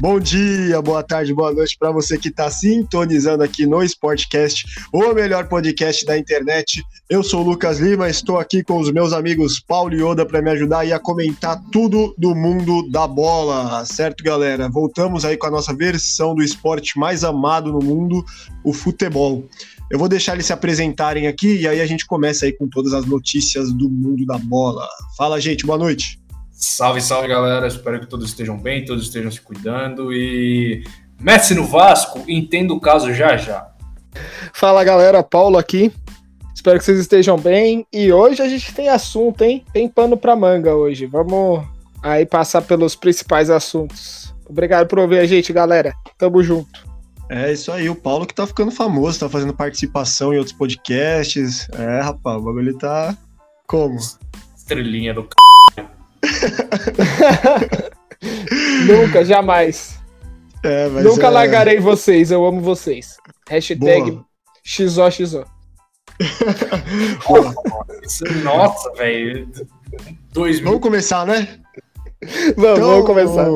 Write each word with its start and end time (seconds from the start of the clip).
Bom 0.00 0.20
dia, 0.20 0.80
boa 0.80 1.02
tarde, 1.02 1.34
boa 1.34 1.52
noite 1.52 1.76
para 1.76 1.90
você 1.90 2.16
que 2.16 2.28
está 2.28 2.48
sintonizando 2.48 3.42
aqui 3.42 3.66
no 3.66 3.82
Sportcast, 3.82 4.64
o 4.92 5.12
melhor 5.12 5.48
podcast 5.48 6.06
da 6.06 6.16
internet. 6.16 6.84
Eu 7.10 7.20
sou 7.24 7.40
o 7.40 7.50
Lucas 7.50 7.80
Lima, 7.80 8.08
estou 8.08 8.38
aqui 8.38 8.62
com 8.62 8.78
os 8.78 8.92
meus 8.92 9.12
amigos 9.12 9.58
Paulo 9.58 9.92
e 9.92 10.00
Oda 10.00 10.24
para 10.24 10.40
me 10.40 10.50
ajudar 10.50 10.84
e 10.84 10.92
a 10.92 11.00
comentar 11.00 11.60
tudo 11.72 12.14
do 12.16 12.32
mundo 12.32 12.88
da 12.88 13.08
bola, 13.08 13.84
certo, 13.86 14.22
galera? 14.22 14.68
Voltamos 14.68 15.24
aí 15.24 15.36
com 15.36 15.48
a 15.48 15.50
nossa 15.50 15.74
versão 15.74 16.32
do 16.32 16.44
esporte 16.44 16.96
mais 16.96 17.24
amado 17.24 17.72
no 17.72 17.80
mundo, 17.80 18.24
o 18.62 18.72
futebol. 18.72 19.48
Eu 19.90 19.98
vou 19.98 20.08
deixar 20.08 20.34
eles 20.34 20.46
se 20.46 20.52
apresentarem 20.52 21.26
aqui 21.26 21.62
e 21.62 21.66
aí 21.66 21.80
a 21.80 21.86
gente 21.86 22.06
começa 22.06 22.46
aí 22.46 22.52
com 22.52 22.68
todas 22.68 22.92
as 22.92 23.04
notícias 23.04 23.72
do 23.72 23.90
mundo 23.90 24.24
da 24.24 24.38
bola. 24.38 24.86
Fala, 25.16 25.40
gente, 25.40 25.66
boa 25.66 25.76
noite. 25.78 26.20
Salve, 26.58 27.00
salve, 27.00 27.28
galera. 27.28 27.68
Espero 27.68 28.00
que 28.00 28.06
todos 28.06 28.30
estejam 28.30 28.58
bem, 28.58 28.84
todos 28.84 29.04
estejam 29.04 29.30
se 29.30 29.40
cuidando. 29.40 30.12
E 30.12 30.82
Messi 31.20 31.54
no 31.54 31.64
Vasco, 31.64 32.24
entendo 32.26 32.74
o 32.74 32.80
caso 32.80 33.14
já 33.14 33.36
já. 33.36 33.70
Fala, 34.52 34.82
galera. 34.82 35.22
Paulo 35.22 35.56
aqui. 35.56 35.92
Espero 36.52 36.76
que 36.80 36.84
vocês 36.84 36.98
estejam 36.98 37.38
bem. 37.38 37.86
E 37.92 38.12
hoje 38.12 38.42
a 38.42 38.48
gente 38.48 38.74
tem 38.74 38.88
assunto, 38.88 39.42
hein? 39.42 39.64
Tem 39.72 39.88
pano 39.88 40.16
pra 40.16 40.34
manga 40.34 40.74
hoje. 40.74 41.06
Vamos 41.06 41.64
aí 42.02 42.26
passar 42.26 42.62
pelos 42.62 42.96
principais 42.96 43.50
assuntos. 43.50 44.34
Obrigado 44.44 44.88
por 44.88 44.98
ouvir 44.98 45.20
a 45.20 45.26
gente, 45.26 45.52
galera. 45.52 45.94
Tamo 46.18 46.42
junto. 46.42 46.88
É 47.30 47.52
isso 47.52 47.70
aí, 47.70 47.88
o 47.88 47.94
Paulo 47.94 48.26
que 48.26 48.34
tá 48.34 48.46
ficando 48.46 48.72
famoso, 48.72 49.20
tá 49.20 49.28
fazendo 49.28 49.54
participação 49.54 50.32
em 50.32 50.38
outros 50.38 50.56
podcasts. 50.56 51.68
É, 51.74 52.00
rapaz, 52.00 52.36
o 52.38 52.40
bagulho 52.40 52.76
tá 52.78 53.16
como? 53.66 53.96
Estrelinha 54.56 55.14
do 55.14 55.22
c... 55.22 55.47
Nunca, 58.86 59.24
jamais. 59.24 59.98
É, 60.62 60.88
Nunca 60.88 61.26
é... 61.26 61.30
largarei 61.30 61.78
vocês, 61.78 62.30
eu 62.30 62.44
amo 62.44 62.60
vocês. 62.60 63.16
Hashtag 63.48 64.20
XOXO. 64.64 65.44
Nossa, 68.42 68.92
velho. 68.94 69.48
Vamos 70.34 70.80
começar, 70.80 71.26
né? 71.26 71.60
Vamos, 72.56 72.78
então, 72.78 72.80
vamos 72.88 73.06
começar. 73.06 73.46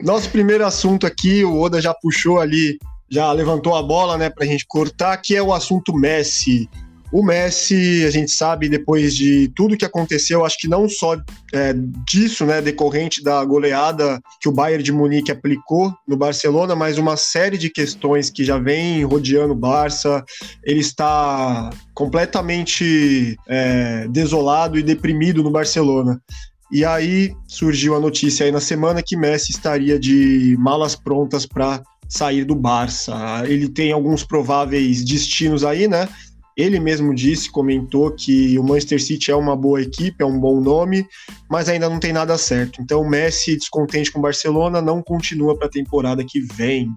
Nosso 0.00 0.30
primeiro 0.30 0.64
assunto 0.64 1.06
aqui, 1.06 1.44
o 1.44 1.60
Oda 1.60 1.80
já 1.80 1.94
puxou 1.94 2.40
ali, 2.40 2.78
já 3.10 3.30
levantou 3.32 3.76
a 3.76 3.82
bola, 3.82 4.16
né, 4.16 4.30
pra 4.30 4.46
gente 4.46 4.64
cortar, 4.66 5.16
que 5.18 5.36
é 5.36 5.42
o 5.42 5.52
assunto 5.52 5.92
Messi. 5.92 6.68
O 7.12 7.22
Messi, 7.22 8.06
a 8.06 8.10
gente 8.10 8.32
sabe, 8.32 8.70
depois 8.70 9.14
de 9.14 9.52
tudo 9.54 9.76
que 9.76 9.84
aconteceu, 9.84 10.46
acho 10.46 10.56
que 10.58 10.66
não 10.66 10.88
só 10.88 11.14
é, 11.52 11.74
disso, 12.08 12.46
né, 12.46 12.62
decorrente 12.62 13.22
da 13.22 13.44
goleada 13.44 14.18
que 14.40 14.48
o 14.48 14.52
Bayern 14.52 14.82
de 14.82 14.92
Munique 14.92 15.30
aplicou 15.30 15.92
no 16.08 16.16
Barcelona, 16.16 16.74
mas 16.74 16.96
uma 16.96 17.18
série 17.18 17.58
de 17.58 17.68
questões 17.68 18.30
que 18.30 18.42
já 18.42 18.58
vem 18.58 19.04
rodeando 19.04 19.52
o 19.52 19.56
Barça. 19.56 20.24
Ele 20.64 20.80
está 20.80 21.68
completamente 21.92 23.36
é, 23.46 24.08
desolado 24.08 24.78
e 24.78 24.82
deprimido 24.82 25.42
no 25.42 25.50
Barcelona. 25.50 26.18
E 26.72 26.82
aí 26.82 27.34
surgiu 27.46 27.94
a 27.94 28.00
notícia 28.00 28.46
aí 28.46 28.50
na 28.50 28.60
semana 28.60 29.02
que 29.02 29.18
Messi 29.18 29.52
estaria 29.52 29.98
de 29.98 30.56
malas 30.58 30.96
prontas 30.96 31.44
para 31.44 31.82
sair 32.08 32.44
do 32.44 32.54
Barça. 32.54 33.14
Ele 33.46 33.68
tem 33.68 33.92
alguns 33.92 34.24
prováveis 34.24 35.04
destinos 35.04 35.62
aí, 35.62 35.86
né? 35.86 36.08
Ele 36.56 36.78
mesmo 36.78 37.14
disse, 37.14 37.50
comentou 37.50 38.10
que 38.10 38.58
o 38.58 38.62
Manchester 38.62 39.02
City 39.02 39.30
é 39.30 39.36
uma 39.36 39.56
boa 39.56 39.80
equipe, 39.80 40.22
é 40.22 40.26
um 40.26 40.38
bom 40.38 40.60
nome, 40.60 41.06
mas 41.50 41.68
ainda 41.68 41.88
não 41.88 41.98
tem 41.98 42.12
nada 42.12 42.36
certo. 42.36 42.80
Então 42.80 43.00
o 43.00 43.08
Messi, 43.08 43.56
descontente 43.56 44.10
com 44.10 44.18
o 44.18 44.22
Barcelona, 44.22 44.82
não 44.82 45.02
continua 45.02 45.56
para 45.56 45.66
a 45.66 45.70
temporada 45.70 46.24
que 46.24 46.40
vem. 46.40 46.88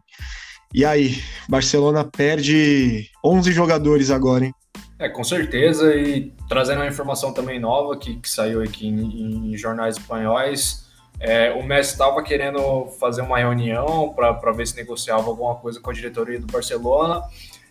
E 0.74 0.84
aí, 0.84 1.22
Barcelona 1.47 2.03
perde 2.03 3.09
11 3.24 3.52
jogadores 3.52 4.12
agora, 4.12 4.46
hein? 4.46 4.53
É, 4.97 5.09
com 5.09 5.24
certeza, 5.24 5.94
e 5.96 6.34
trazendo 6.47 6.79
uma 6.79 6.88
informação 6.88 7.34
também 7.34 7.59
nova 7.59 7.97
que, 7.97 8.16
que 8.16 8.29
saiu 8.29 8.62
aqui 8.62 8.88
em, 8.88 9.53
em 9.53 9.58
jornais 9.58 9.97
espanhóis, 9.97 10.85
é, 11.19 11.52
o 11.53 11.63
Messi 11.63 11.91
estava 11.91 12.22
querendo 12.22 12.88
fazer 13.00 13.22
uma 13.22 13.38
reunião 13.38 14.13
para 14.13 14.52
ver 14.52 14.68
se 14.68 14.75
negociava 14.75 15.28
alguma 15.28 15.56
coisa 15.56 15.79
com 15.79 15.90
a 15.90 15.94
diretoria 15.94 16.40
do 16.40 16.47
Barcelona, 16.47 17.22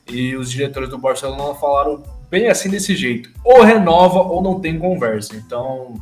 e 0.08 0.36
os 0.36 0.50
diretores 0.50 0.88
do 0.88 0.98
Barcelona 0.98 1.54
falaram 1.54 2.02
bem 2.30 2.48
assim 2.48 2.68
desse 2.68 2.96
jeito: 2.96 3.30
ou 3.44 3.62
renova 3.62 4.20
ou 4.20 4.42
não 4.42 4.60
tem 4.60 4.78
conversa. 4.78 5.36
Então, 5.36 5.94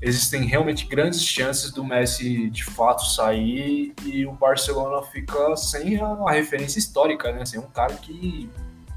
existem 0.00 0.44
realmente 0.44 0.86
grandes 0.86 1.22
chances 1.22 1.70
do 1.70 1.84
Messi 1.84 2.48
de 2.50 2.64
fato 2.64 3.06
sair 3.06 3.92
e 4.04 4.24
o 4.26 4.32
Barcelona 4.32 5.02
fica 5.06 5.56
sem 5.56 6.00
a 6.00 6.30
referência 6.30 6.78
histórica, 6.78 7.32
né? 7.32 7.44
Sem 7.44 7.60
um 7.60 7.70
cara 7.70 7.94
que, 7.94 8.48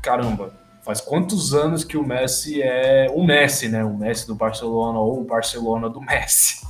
caramba, 0.01 0.53
faz 0.83 1.01
quantos 1.01 1.53
anos 1.53 1.83
que 1.83 1.97
o 1.97 2.05
Messi 2.05 2.61
é 2.61 3.07
o 3.13 3.23
Messi, 3.23 3.69
né? 3.69 3.83
O 3.83 3.97
Messi 3.97 4.27
do 4.27 4.35
Barcelona 4.35 4.99
ou 4.99 5.21
o 5.21 5.23
Barcelona 5.23 5.89
do 5.89 6.01
Messi. 6.01 6.65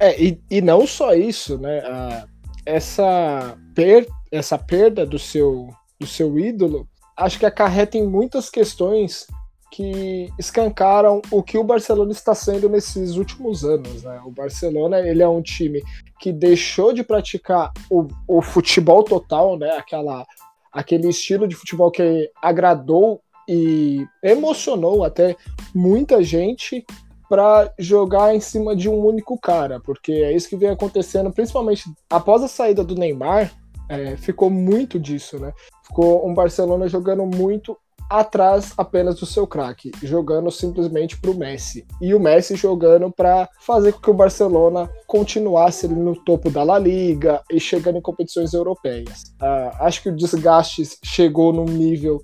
É, 0.00 0.20
e, 0.20 0.40
e 0.48 0.60
não 0.60 0.86
só 0.86 1.12
isso, 1.14 1.58
né? 1.58 1.80
Ah, 1.84 2.26
essa, 2.64 3.56
per, 3.74 4.06
essa 4.30 4.56
perda 4.56 5.04
do 5.04 5.18
seu, 5.18 5.70
do 5.98 6.06
seu 6.06 6.38
ídolo 6.38 6.88
acho 7.18 7.38
que 7.38 7.44
acarreta 7.44 7.98
em 7.98 8.06
muitas 8.06 8.48
questões 8.48 9.26
que 9.70 10.32
escancaram 10.38 11.20
o 11.30 11.42
que 11.42 11.58
o 11.58 11.64
Barcelona 11.64 12.12
está 12.12 12.34
sendo 12.34 12.68
nesses 12.68 13.16
últimos 13.16 13.64
anos. 13.64 14.02
Né? 14.02 14.20
O 14.24 14.30
Barcelona 14.30 15.00
ele 15.00 15.22
é 15.22 15.28
um 15.28 15.42
time 15.42 15.82
que 16.18 16.32
deixou 16.32 16.92
de 16.92 17.04
praticar 17.04 17.70
o, 17.90 18.08
o 18.26 18.40
futebol 18.40 19.02
total, 19.02 19.58
né? 19.58 19.70
Aquela, 19.72 20.26
aquele 20.72 21.08
estilo 21.08 21.46
de 21.46 21.54
futebol 21.54 21.90
que 21.90 22.30
agradou 22.42 23.20
e 23.48 24.06
emocionou 24.22 25.04
até 25.04 25.36
muita 25.74 26.22
gente 26.22 26.84
para 27.28 27.72
jogar 27.78 28.34
em 28.34 28.40
cima 28.40 28.74
de 28.74 28.88
um 28.88 29.04
único 29.04 29.38
cara, 29.38 29.78
porque 29.80 30.12
é 30.12 30.32
isso 30.32 30.48
que 30.48 30.56
vem 30.56 30.70
acontecendo, 30.70 31.30
principalmente 31.30 31.84
após 32.08 32.42
a 32.42 32.48
saída 32.48 32.82
do 32.82 32.94
Neymar, 32.94 33.52
é, 33.88 34.16
ficou 34.16 34.50
muito 34.50 34.98
disso, 34.98 35.38
né? 35.38 35.52
Ficou 35.86 36.28
um 36.28 36.34
Barcelona 36.34 36.88
jogando 36.88 37.24
muito 37.24 37.76
atrás 38.08 38.72
apenas 38.76 39.20
do 39.20 39.26
seu 39.26 39.46
craque, 39.46 39.90
jogando 40.02 40.50
simplesmente 40.50 41.18
para 41.20 41.30
o 41.30 41.36
Messi. 41.36 41.86
E 42.00 42.14
o 42.14 42.20
Messi 42.20 42.56
jogando 42.56 43.10
para 43.10 43.48
fazer 43.60 43.92
com 43.92 44.00
que 44.00 44.10
o 44.10 44.14
Barcelona 44.14 44.88
continuasse 45.06 45.86
no 45.86 46.16
topo 46.16 46.50
da 46.50 46.62
La 46.62 46.78
Liga 46.78 47.42
e 47.50 47.60
chegando 47.60 47.98
em 47.98 48.02
competições 48.02 48.54
europeias. 48.54 49.24
Uh, 49.42 49.76
acho 49.80 50.02
que 50.02 50.08
o 50.08 50.16
desgaste 50.16 50.82
chegou 51.04 51.52
num 51.52 51.66
nível 51.66 52.22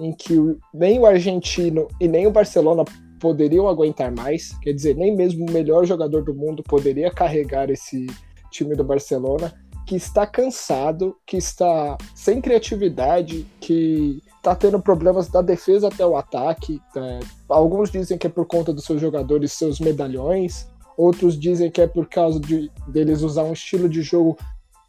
em 0.00 0.12
que 0.12 0.36
nem 0.72 0.98
o 0.98 1.06
argentino 1.06 1.88
e 2.00 2.08
nem 2.08 2.26
o 2.26 2.30
Barcelona 2.30 2.84
poderiam 3.20 3.66
aguentar 3.66 4.12
mais, 4.14 4.52
quer 4.60 4.72
dizer, 4.72 4.94
nem 4.94 5.14
mesmo 5.14 5.46
o 5.46 5.52
melhor 5.52 5.86
jogador 5.86 6.22
do 6.22 6.34
mundo 6.34 6.62
poderia 6.62 7.10
carregar 7.10 7.70
esse 7.70 8.06
time 8.50 8.74
do 8.74 8.84
Barcelona 8.84 9.52
que 9.86 9.94
está 9.94 10.26
cansado, 10.26 11.16
que 11.24 11.36
está 11.36 11.96
sem 12.14 12.40
criatividade, 12.40 13.46
que 13.60 14.20
está 14.36 14.54
tendo 14.54 14.80
problemas 14.80 15.28
da 15.28 15.40
defesa 15.40 15.86
até 15.86 16.04
o 16.04 16.16
ataque. 16.16 16.82
É, 16.96 17.20
alguns 17.48 17.90
dizem 17.90 18.18
que 18.18 18.26
é 18.26 18.30
por 18.30 18.46
conta 18.46 18.72
dos 18.72 18.84
seus 18.84 19.00
jogadores, 19.00 19.52
seus 19.52 19.78
medalhões. 19.78 20.68
Outros 20.96 21.38
dizem 21.38 21.70
que 21.70 21.80
é 21.80 21.86
por 21.86 22.08
causa 22.08 22.40
de 22.40 22.70
deles 22.88 23.22
usar 23.22 23.44
um 23.44 23.52
estilo 23.52 23.88
de 23.88 24.02
jogo 24.02 24.36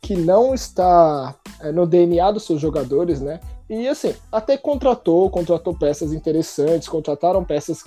que 0.02 0.16
não 0.16 0.54
está 0.54 1.36
é, 1.60 1.72
no 1.72 1.86
DNA 1.86 2.32
dos 2.32 2.46
seus 2.46 2.60
jogadores, 2.60 3.22
né? 3.22 3.40
E 3.70 3.88
assim, 3.88 4.16
até 4.32 4.58
contratou, 4.58 5.30
contratou 5.30 5.76
peças 5.76 6.14
interessantes, 6.14 6.88
contrataram 6.88 7.44
peças 7.44 7.84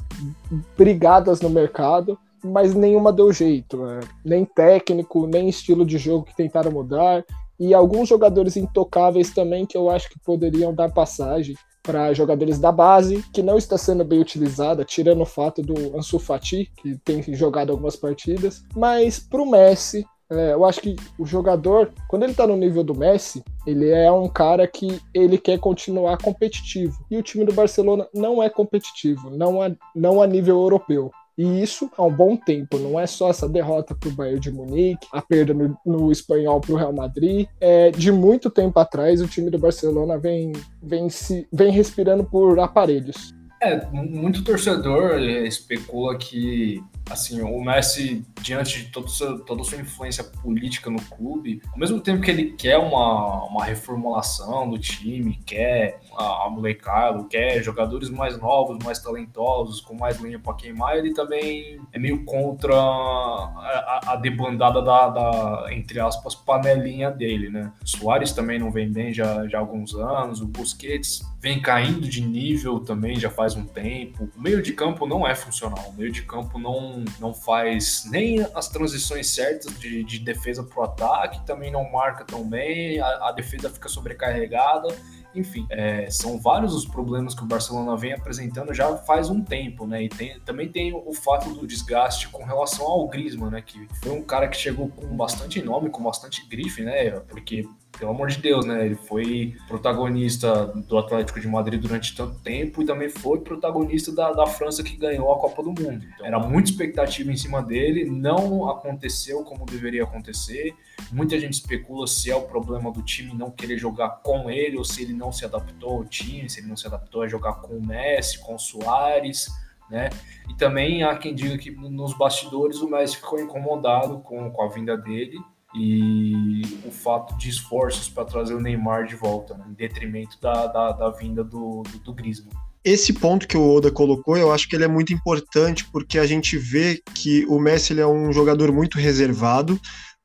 brigadas 0.76 1.40
no 1.40 1.48
mercado, 1.48 2.18
mas 2.44 2.74
nenhuma 2.74 3.12
deu 3.12 3.32
jeito. 3.32 3.76
Né? 3.78 4.00
Nem 4.24 4.44
técnico, 4.44 5.26
nem 5.26 5.48
estilo 5.48 5.84
de 5.84 5.98
jogo 5.98 6.24
que 6.24 6.36
tentaram 6.36 6.70
mudar. 6.70 7.24
E 7.58 7.74
alguns 7.74 8.08
jogadores 8.08 8.56
intocáveis 8.56 9.30
também 9.30 9.66
que 9.66 9.76
eu 9.76 9.90
acho 9.90 10.08
que 10.08 10.18
poderiam 10.20 10.74
dar 10.74 10.90
passagem 10.90 11.54
para 11.82 12.12
jogadores 12.12 12.58
da 12.58 12.70
base, 12.70 13.24
que 13.32 13.42
não 13.42 13.56
está 13.56 13.76
sendo 13.78 14.04
bem 14.04 14.20
utilizada, 14.20 14.84
tirando 14.84 15.22
o 15.22 15.26
fato 15.26 15.62
do 15.62 15.96
Ansu 15.96 16.18
Fati, 16.18 16.70
que 16.76 16.96
tem 16.98 17.22
jogado 17.34 17.70
algumas 17.70 17.96
partidas. 17.96 18.62
Mas 18.74 19.18
para 19.18 19.42
o 19.42 19.50
Messi, 19.50 20.04
é, 20.30 20.52
eu 20.52 20.64
acho 20.64 20.80
que 20.80 20.94
o 21.18 21.26
jogador, 21.26 21.92
quando 22.08 22.22
ele 22.22 22.32
está 22.32 22.46
no 22.46 22.56
nível 22.56 22.84
do 22.84 22.94
Messi, 22.94 23.42
ele 23.66 23.90
é 23.90 24.10
um 24.12 24.28
cara 24.28 24.66
que 24.66 25.00
ele 25.12 25.36
quer 25.36 25.58
continuar 25.58 26.18
competitivo. 26.18 27.04
E 27.10 27.16
o 27.16 27.22
time 27.22 27.44
do 27.44 27.52
Barcelona 27.52 28.06
não 28.14 28.42
é 28.42 28.48
competitivo, 28.48 29.28
não 29.30 29.60
a, 29.60 29.70
não 29.94 30.22
a 30.22 30.26
nível 30.26 30.56
europeu. 30.56 31.10
E 31.40 31.62
isso 31.62 31.90
há 31.96 32.04
um 32.04 32.12
bom 32.12 32.36
tempo, 32.36 32.78
não 32.78 33.00
é 33.00 33.06
só 33.06 33.30
essa 33.30 33.48
derrota 33.48 33.94
para 33.94 34.10
o 34.10 34.12
Bayern 34.12 34.38
de 34.38 34.50
Munique, 34.50 35.06
a 35.10 35.22
perda 35.22 35.54
no, 35.54 35.74
no 35.86 36.12
espanhol 36.12 36.60
para 36.60 36.74
o 36.74 36.76
Real 36.76 36.92
Madrid. 36.92 37.48
É, 37.58 37.90
de 37.90 38.12
muito 38.12 38.50
tempo 38.50 38.78
atrás, 38.78 39.22
o 39.22 39.26
time 39.26 39.48
do 39.48 39.58
Barcelona 39.58 40.18
vem, 40.18 40.52
vem, 40.82 41.08
se, 41.08 41.48
vem 41.50 41.72
respirando 41.72 42.24
por 42.24 42.60
aparelhos. 42.60 43.32
É, 43.62 43.86
muito 43.90 44.44
torcedor 44.44 45.18
especula 45.18 46.18
que 46.18 46.84
assim, 47.10 47.42
o 47.42 47.62
Messi, 47.62 48.24
diante 48.40 48.84
de 48.84 48.90
toda 48.90 49.08
sua, 49.08 49.38
toda 49.44 49.62
a 49.62 49.64
sua 49.64 49.78
influência 49.78 50.24
política 50.24 50.90
no 50.90 51.00
clube, 51.02 51.60
ao 51.72 51.78
mesmo 51.78 52.00
tempo 52.00 52.22
que 52.22 52.30
ele 52.30 52.52
quer 52.52 52.78
uma, 52.78 53.44
uma 53.44 53.64
reformulação 53.64 54.70
do 54.70 54.78
time, 54.78 55.38
quer 55.44 56.00
a, 56.16 56.46
a 56.46 56.50
molecada, 56.50 57.24
quer 57.24 57.62
jogadores 57.62 58.10
mais 58.10 58.38
novos, 58.38 58.78
mais 58.84 58.98
talentosos, 58.98 59.80
com 59.80 59.94
mais 59.94 60.18
linha 60.20 60.38
para 60.38 60.54
queimar, 60.54 60.96
ele 60.96 61.12
também 61.12 61.80
é 61.92 61.98
meio 61.98 62.24
contra 62.24 62.74
a, 62.74 64.00
a, 64.04 64.12
a 64.12 64.16
debandada 64.16 64.82
da, 64.82 65.08
da, 65.08 65.66
entre 65.70 66.00
aspas, 66.00 66.34
panelinha 66.34 67.10
dele, 67.10 67.50
né? 67.50 67.72
O 67.82 67.88
Soares 67.88 68.32
também 68.32 68.58
não 68.58 68.70
vem 68.70 68.90
bem 68.90 69.12
já, 69.12 69.46
já 69.48 69.58
há 69.58 69.60
alguns 69.60 69.94
anos, 69.94 70.40
o 70.40 70.46
Busquets 70.46 71.22
vem 71.40 71.60
caindo 71.60 72.08
de 72.08 72.20
nível 72.20 72.80
também 72.80 73.18
já 73.18 73.30
faz 73.30 73.56
um 73.56 73.64
tempo. 73.64 74.28
O 74.36 74.40
meio 74.40 74.62
de 74.62 74.72
campo 74.72 75.06
não 75.06 75.26
é 75.26 75.34
funcional, 75.34 75.88
o 75.88 75.94
meio 75.94 76.12
de 76.12 76.22
campo 76.22 76.58
não, 76.58 76.99
não 77.18 77.32
faz 77.32 78.04
nem 78.10 78.40
as 78.54 78.68
transições 78.68 79.28
certas 79.28 79.78
de, 79.78 80.04
de 80.04 80.18
defesa 80.18 80.62
para 80.62 80.80
o 80.80 80.84
ataque, 80.84 81.44
também 81.46 81.70
não 81.70 81.90
marca 81.90 82.24
tão 82.24 82.48
bem, 82.48 83.00
a, 83.00 83.28
a 83.28 83.32
defesa 83.32 83.70
fica 83.70 83.88
sobrecarregada. 83.88 84.88
Enfim, 85.34 85.64
é, 85.70 86.10
são 86.10 86.40
vários 86.40 86.74
os 86.74 86.84
problemas 86.84 87.34
que 87.34 87.42
o 87.42 87.46
Barcelona 87.46 87.96
vem 87.96 88.12
apresentando 88.12 88.74
já 88.74 88.96
faz 88.96 89.30
um 89.30 89.42
tempo, 89.42 89.86
né? 89.86 90.02
E 90.02 90.08
tem, 90.08 90.40
também 90.40 90.68
tem 90.68 90.92
o 90.92 91.12
fato 91.12 91.50
do 91.54 91.66
desgaste 91.66 92.28
com 92.28 92.44
relação 92.44 92.84
ao 92.84 93.06
Griezmann, 93.06 93.50
né? 93.50 93.62
Que 93.62 93.86
foi 94.02 94.10
um 94.10 94.22
cara 94.22 94.48
que 94.48 94.56
chegou 94.56 94.88
com 94.88 95.16
bastante 95.16 95.62
nome, 95.62 95.88
com 95.88 96.02
bastante 96.02 96.44
grife, 96.48 96.82
né? 96.82 97.10
Porque 97.28 97.64
pelo 98.00 98.12
amor 98.12 98.28
de 98.28 98.38
Deus, 98.38 98.64
né? 98.64 98.86
Ele 98.86 98.94
foi 98.94 99.54
protagonista 99.68 100.66
do 100.66 100.96
Atlético 100.96 101.38
de 101.38 101.46
Madrid 101.46 101.78
durante 101.78 102.16
tanto 102.16 102.40
tempo 102.40 102.82
e 102.82 102.86
também 102.86 103.10
foi 103.10 103.40
protagonista 103.40 104.10
da, 104.10 104.32
da 104.32 104.46
França 104.46 104.82
que 104.82 104.96
ganhou 104.96 105.30
a 105.30 105.38
Copa 105.38 105.62
do 105.62 105.68
Mundo. 105.68 106.06
Então, 106.14 106.26
era 106.26 106.38
muita 106.38 106.70
expectativa 106.70 107.30
em 107.30 107.36
cima 107.36 107.62
dele, 107.62 108.06
não 108.06 108.70
aconteceu 108.70 109.44
como 109.44 109.66
deveria 109.66 110.04
acontecer. 110.04 110.74
Muita 111.12 111.38
gente 111.38 111.52
especula 111.52 112.06
se 112.06 112.30
é 112.30 112.34
o 112.34 112.42
problema 112.42 112.90
do 112.90 113.02
time 113.02 113.34
não 113.34 113.50
querer 113.50 113.76
jogar 113.76 114.08
com 114.22 114.50
ele 114.50 114.78
ou 114.78 114.84
se 114.84 115.02
ele 115.02 115.12
não 115.12 115.30
se 115.30 115.44
adaptou 115.44 115.98
ao 115.98 116.04
time, 116.04 116.48
se 116.48 116.60
ele 116.60 116.68
não 116.68 116.76
se 116.76 116.86
adaptou 116.86 117.22
a 117.22 117.28
jogar 117.28 117.56
com 117.56 117.76
o 117.76 117.86
Messi, 117.86 118.38
com 118.38 118.54
o 118.54 118.58
Soares. 118.58 119.48
Né? 119.90 120.08
E 120.48 120.54
também 120.54 121.02
há 121.02 121.14
quem 121.18 121.34
diga 121.34 121.58
que 121.58 121.70
nos 121.70 122.16
bastidores 122.16 122.80
o 122.80 122.88
Messi 122.88 123.16
ficou 123.16 123.38
incomodado 123.38 124.20
com, 124.20 124.50
com 124.50 124.62
a 124.62 124.68
vinda 124.68 124.96
dele 124.96 125.36
e 125.74 126.62
o 126.84 126.90
fato 126.90 127.36
de 127.36 127.48
esforços 127.48 128.08
para 128.08 128.24
trazer 128.24 128.54
o 128.54 128.60
Neymar 128.60 129.06
de 129.06 129.14
volta, 129.14 129.54
né, 129.54 129.64
em 129.68 129.74
detrimento 129.74 130.40
da, 130.40 130.66
da, 130.66 130.92
da 130.92 131.10
vinda 131.10 131.44
do, 131.44 131.82
do, 131.82 131.98
do 131.98 132.12
Griezmann. 132.12 132.52
Esse 132.82 133.12
ponto 133.12 133.46
que 133.46 133.56
o 133.56 133.76
Oda 133.76 133.90
colocou, 133.90 134.36
eu 134.36 134.52
acho 134.52 134.68
que 134.68 134.74
ele 134.74 134.84
é 134.84 134.88
muito 134.88 135.12
importante 135.12 135.84
porque 135.92 136.18
a 136.18 136.26
gente 136.26 136.56
vê 136.56 137.00
que 137.14 137.44
o 137.46 137.60
Messi 137.60 137.92
ele 137.92 138.00
é 138.00 138.06
um 138.06 138.32
jogador 138.32 138.72
muito 138.72 138.98
reservado, 138.98 139.78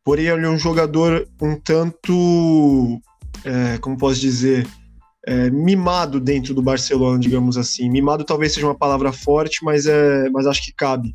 porém 0.03 0.27
ele 0.27 0.45
é 0.45 0.49
um 0.49 0.57
jogador 0.57 1.27
um 1.41 1.59
tanto, 1.59 3.01
é, 3.43 3.77
como 3.79 3.97
posso 3.97 4.19
dizer, 4.21 4.65
é, 5.27 5.49
mimado 5.49 6.19
dentro 6.19 6.53
do 6.53 6.61
Barcelona, 6.61 7.19
digamos 7.19 7.57
assim. 7.57 7.89
Mimado 7.89 8.23
talvez 8.23 8.53
seja 8.53 8.67
uma 8.67 8.77
palavra 8.77 9.11
forte, 9.11 9.63
mas, 9.63 9.85
é, 9.85 10.29
mas 10.29 10.47
acho 10.47 10.63
que 10.63 10.71
cabe. 10.71 11.13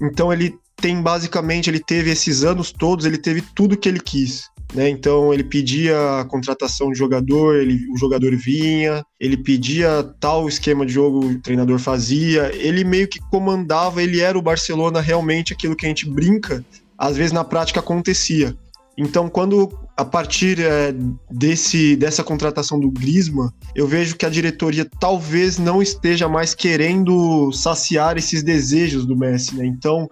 Então 0.00 0.32
ele 0.32 0.54
tem 0.76 1.00
basicamente, 1.00 1.70
ele 1.70 1.80
teve 1.80 2.10
esses 2.10 2.44
anos 2.44 2.70
todos, 2.72 3.06
ele 3.06 3.18
teve 3.18 3.42
tudo 3.54 3.76
que 3.76 3.88
ele 3.88 4.00
quis. 4.00 4.50
Né? 4.74 4.88
Então 4.88 5.32
ele 5.32 5.44
pedia 5.44 6.20
a 6.20 6.24
contratação 6.24 6.90
de 6.90 6.98
jogador, 6.98 7.56
ele, 7.56 7.86
o 7.92 7.96
jogador 7.96 8.34
vinha, 8.36 9.04
ele 9.18 9.36
pedia 9.36 10.02
tal 10.20 10.48
esquema 10.48 10.84
de 10.84 10.92
jogo, 10.92 11.24
o 11.24 11.40
treinador 11.40 11.78
fazia, 11.78 12.50
ele 12.54 12.84
meio 12.84 13.08
que 13.08 13.20
comandava, 13.30 14.02
ele 14.02 14.20
era 14.20 14.36
o 14.36 14.42
Barcelona 14.42 15.00
realmente 15.00 15.52
aquilo 15.52 15.76
que 15.76 15.86
a 15.86 15.88
gente 15.88 16.08
brinca, 16.08 16.64
às 16.98 17.16
vezes 17.16 17.32
na 17.32 17.44
prática 17.44 17.80
acontecia. 17.80 18.56
Então, 18.98 19.28
quando 19.28 19.70
a 19.94 20.04
partir 20.04 20.58
é, 20.58 20.94
desse, 21.30 21.96
dessa 21.96 22.24
contratação 22.24 22.80
do 22.80 22.90
Griezmann, 22.90 23.50
eu 23.74 23.86
vejo 23.86 24.16
que 24.16 24.24
a 24.24 24.30
diretoria 24.30 24.88
talvez 24.98 25.58
não 25.58 25.82
esteja 25.82 26.28
mais 26.28 26.54
querendo 26.54 27.52
saciar 27.52 28.16
esses 28.16 28.42
desejos 28.42 29.04
do 29.04 29.14
Messi, 29.14 29.54
né? 29.54 29.66
Então, 29.66 30.08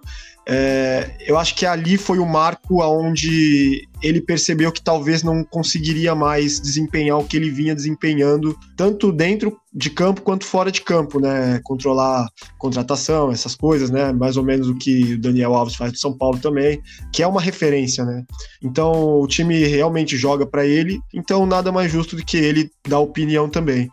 é, 0.47 1.09
eu 1.19 1.37
acho 1.37 1.55
que 1.55 1.65
ali 1.65 1.97
foi 1.97 2.19
o 2.19 2.25
marco 2.25 2.81
aonde 2.81 3.87
ele 4.01 4.21
percebeu 4.21 4.71
que 4.71 4.81
talvez 4.81 5.23
não 5.23 5.43
conseguiria 5.43 6.15
mais 6.15 6.59
desempenhar 6.59 7.17
o 7.17 7.25
que 7.25 7.37
ele 7.37 7.49
vinha 7.49 7.75
desempenhando, 7.75 8.57
tanto 8.75 9.11
dentro 9.11 9.57
de 9.75 9.89
campo 9.89 10.21
quanto 10.21 10.45
fora 10.45 10.71
de 10.71 10.81
campo, 10.81 11.19
né? 11.19 11.59
Controlar 11.63 12.29
contratação, 12.57 13.29
essas 13.29 13.55
coisas, 13.55 13.89
né? 13.89 14.13
Mais 14.13 14.37
ou 14.37 14.43
menos 14.43 14.69
o 14.69 14.75
que 14.75 15.13
o 15.13 15.19
Daniel 15.19 15.53
Alves 15.53 15.75
faz 15.75 15.91
do 15.91 15.97
São 15.97 16.17
Paulo 16.17 16.39
também, 16.39 16.81
que 17.11 17.21
é 17.21 17.27
uma 17.27 17.41
referência, 17.41 18.05
né? 18.05 18.23
Então 18.63 19.19
o 19.19 19.27
time 19.27 19.65
realmente 19.65 20.15
joga 20.15 20.45
para 20.45 20.65
ele, 20.65 20.99
então 21.13 21.45
nada 21.45 21.73
mais 21.73 21.91
justo 21.91 22.15
do 22.15 22.23
que 22.23 22.37
ele 22.37 22.71
dar 22.87 22.99
opinião 22.99 23.49
também. 23.49 23.89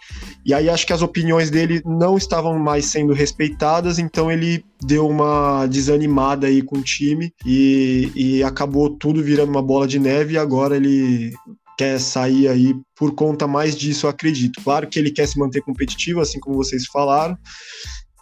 E 0.47 0.55
aí 0.55 0.69
acho 0.71 0.87
que 0.87 0.93
as 0.93 1.03
opiniões 1.03 1.51
dele 1.51 1.83
não 1.85 2.17
estavam 2.17 2.57
mais 2.59 2.87
sendo 2.87 3.13
respeitadas, 3.13 3.99
então 3.99 4.31
ele 4.31 4.65
deu 4.85 5.09
uma 5.09 5.67
desanimada 5.67 6.47
aí 6.47 6.63
com 6.63 6.79
o 6.79 6.83
time 6.83 7.33
e, 7.47 8.11
e 8.15 8.43
acabou 8.43 8.91
tudo 8.91 9.23
virando 9.23 9.51
uma 9.51 9.63
bola 9.63 9.87
de 9.87 9.99
neve 10.03 10.35
e 10.35 10.39
agora 10.39 10.77
ele 10.77 11.33
quer 11.79 11.99
sair 11.99 12.49
aí 12.49 12.75
por 12.95 13.15
conta 13.15 13.47
mais 13.47 13.75
disso, 13.77 14.07
acredito. 14.07 14.63
Claro 14.63 14.87
que 14.87 14.99
ele 14.99 15.11
quer 15.11 15.27
se 15.27 15.39
manter 15.39 15.63
competitivo, 15.63 16.21
assim 16.21 16.39
como 16.39 16.57
vocês 16.57 16.87
falaram, 16.87 17.37